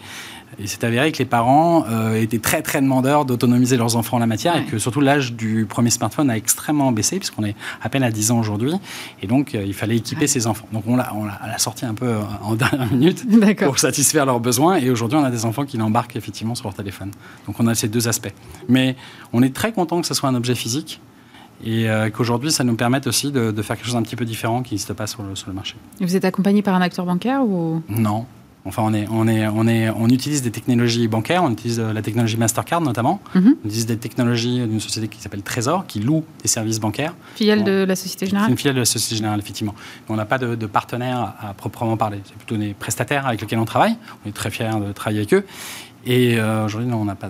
Il 0.60 0.68
s'est 0.68 0.84
avéré 0.84 1.12
que 1.14 1.20
les 1.20 1.26
parents 1.26 1.86
euh, 1.90 2.20
étaient 2.22 2.40
très 2.40 2.62
très 2.62 2.82
demandeurs 2.82 3.24
d'autonomiser 3.24 3.78
leurs 3.78 3.96
enfants 3.96 4.18
en 4.18 4.20
la 4.20 4.28
matière 4.28 4.58
et 4.58 4.66
que 4.66 4.78
surtout 4.78 5.00
l'âge 5.00 5.34
du 5.34 5.66
premier 5.66 5.90
smartphone 5.90 6.30
a 6.30 6.36
extrêmement 6.36 6.92
baissé 6.92 7.20
puisqu'on 7.20 7.46
est 7.46 7.56
à 7.82 7.88
peine 7.88 8.04
à 8.04 8.12
10 8.12 8.32
ans 8.32 8.40
aujourd'hui 8.40 8.74
et 9.22 9.28
donc 9.28 9.56
euh, 9.56 9.64
il 9.66 9.74
fallait 9.74 9.96
équiper 9.96 10.28
ses 10.28 10.48
enfants. 10.48 10.68
Donc 10.74 10.84
on 10.88 10.98
l'a, 10.98 11.14
on 11.16 11.24
l'a 11.24 11.58
sorti 11.58 11.86
un 11.86 11.94
peu 11.94 12.16
en 12.44 12.56
dernière 12.56 12.92
minute 12.92 13.26
pour 13.64 13.80
satisfaire 13.80 14.26
leurs 14.26 14.42
besoins 14.42 14.76
et 14.76 14.90
aujourd'hui 14.90 15.18
on 15.18 15.24
a 15.24 15.32
des 15.32 15.46
enfants 15.46 15.66
qui 15.66 15.78
l'embarquent 15.78 16.18
effectivement 16.18 16.56
sur 16.56 16.66
leur 16.66 16.74
téléphone. 16.74 17.12
Donc 17.48 17.58
on 17.60 17.68
a 17.68 17.76
ces 17.76 17.88
deux 17.88 18.10
aspects. 18.10 18.34
Mais 18.68 18.98
on 19.32 19.42
est 19.44 19.56
très 19.56 19.72
content 19.72 20.02
que 20.02 20.08
ce 20.08 20.14
soit 20.14 20.28
un 20.28 20.36
objet 20.36 20.56
physique 20.56 21.00
et 21.64 21.90
euh, 21.90 22.10
qu'aujourd'hui, 22.10 22.52
ça 22.52 22.64
nous 22.64 22.76
permette 22.76 23.08
aussi 23.08 23.32
de, 23.32 23.52
faire 23.62 23.76
quelque 23.76 23.86
chose 23.86 23.96
d'un 23.96 24.04
petit 24.04 24.16
peu 24.16 24.26
différent 24.26 24.64
qui 24.64 24.74
n'existe 24.74 24.94
pas 24.94 25.08
sur 25.08 25.24
le, 25.24 25.36
sur 25.36 25.50
le 25.50 25.54
marché. 25.54 25.76
vous 26.00 26.16
êtes 26.16 26.26
accompagné 26.26 26.62
par 26.62 26.76
un 26.76 26.82
acteur 26.82 27.06
bancaire 27.06 27.44
ou? 27.44 27.82
Non. 27.90 28.26
Enfin, 28.64 28.84
on, 28.86 28.94
est, 28.94 29.08
on, 29.10 29.28
est, 29.28 29.48
on, 29.48 29.68
est, 29.68 29.90
on 29.90 30.08
utilise 30.08 30.44
des 30.44 30.52
technologies 30.52 31.08
bancaires, 31.08 31.44
on 31.44 31.50
utilise 31.50 31.80
euh, 31.80 31.94
la 31.94 32.04
technologie 32.04 32.38
Mastercard 32.38 32.82
notamment, 32.82 33.20
mhm. 33.34 33.56
on 33.64 33.68
utilise 33.68 33.88
des 33.88 33.98
technologies 33.98 34.60
d'une 34.60 34.80
société 34.80 35.08
qui 35.08 35.20
s'appelle 35.20 35.42
Trésor, 35.42 35.88
qui 35.88 36.00
loue 36.00 36.24
des 36.44 36.48
services 36.48 36.80
bancaires. 36.80 37.16
Filiale 37.36 37.64
de 37.64 37.84
la 37.84 37.96
Société 37.96 38.28
Générale 38.28 38.48
C'est 38.48 38.52
une 38.52 38.58
filiale 38.58 38.76
de 38.76 38.82
la 38.82 38.86
Société 38.86 39.16
Générale, 39.16 39.40
effectivement. 39.40 39.74
Mais 40.08 40.14
on 40.14 40.18
n'a 40.18 40.26
pas 40.26 40.38
de, 40.38 40.54
de, 40.54 40.66
partenaire 40.68 41.34
à 41.42 41.56
proprement 41.56 41.98
parler. 41.98 42.20
C'est 42.24 42.36
plutôt 42.36 42.58
des 42.58 42.76
prestataires 42.76 43.26
avec 43.26 43.42
lesquels 43.42 43.58
on 43.58 43.66
travaille. 43.66 43.96
On 44.24 44.30
est 44.30 44.34
très 44.34 44.52
fiers 44.52 44.70
de 44.80 44.92
travailler 44.92 45.22
avec 45.22 45.34
eux. 45.34 45.44
Et 46.06 46.40
euh, 46.40 46.66
aujourd'hui, 46.66 46.92
on 46.94 47.06
n'est 47.06 47.16
pas, 47.16 47.30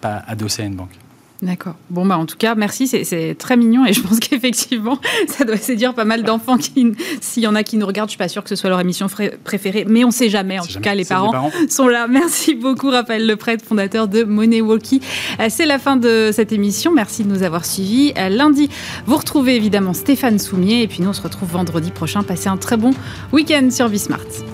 pas 0.00 0.22
adossé 0.26 0.62
à 0.62 0.64
une 0.64 0.76
banque. 0.76 0.96
D'accord. 1.44 1.74
Bon, 1.90 2.06
bah, 2.06 2.16
en 2.16 2.24
tout 2.24 2.38
cas, 2.38 2.54
merci, 2.54 2.88
c'est 2.88 3.36
très 3.38 3.56
mignon 3.58 3.84
et 3.84 3.92
je 3.92 4.00
pense 4.00 4.18
qu'effectivement, 4.20 4.98
ça 5.28 5.44
doit 5.44 5.58
séduire 5.58 5.92
pas 5.92 6.06
mal 6.06 6.22
d'enfants 6.22 6.56
qui, 6.56 6.92
s'il 7.20 7.42
y 7.42 7.46
en 7.46 7.54
a 7.54 7.62
qui 7.62 7.76
nous 7.76 7.86
regardent, 7.86 8.08
je 8.08 8.12
suis 8.12 8.18
pas 8.18 8.28
sûre 8.28 8.42
que 8.42 8.48
ce 8.48 8.56
soit 8.56 8.70
leur 8.70 8.80
émission 8.80 9.06
préférée, 9.44 9.84
mais 9.86 10.04
on 10.04 10.10
sait 10.10 10.30
jamais. 10.30 10.58
En 10.58 10.64
tout 10.64 10.80
cas, 10.80 10.94
les 10.94 11.04
parents, 11.04 11.50
sont 11.68 11.86
là. 11.86 12.08
Merci 12.08 12.54
beaucoup, 12.54 12.88
Raphaël 12.88 13.26
Leprêtre, 13.26 13.64
fondateur 13.64 14.08
de 14.08 14.24
Money 14.24 14.62
Walkie. 14.62 15.00
Euh, 15.38 15.46
c'est 15.50 15.66
la 15.66 15.78
fin 15.78 15.96
de 15.96 16.30
cette 16.32 16.52
émission. 16.52 16.92
Merci 16.92 17.24
de 17.24 17.28
nous 17.28 17.42
avoir 17.42 17.66
suivis. 17.66 18.14
Euh, 18.16 18.30
lundi, 18.30 18.70
vous 19.06 19.16
retrouvez 19.16 19.56
évidemment 19.56 19.92
Stéphane 19.92 20.38
Soumier 20.38 20.82
et 20.82 20.88
puis 20.88 21.02
nous, 21.02 21.10
on 21.10 21.12
se 21.12 21.22
retrouve 21.22 21.50
vendredi 21.50 21.90
prochain. 21.90 22.22
Passez 22.22 22.48
un 22.48 22.56
très 22.56 22.78
bon 22.78 22.92
week-end 23.32 23.68
sur 23.70 23.90
Bismart. 23.90 24.53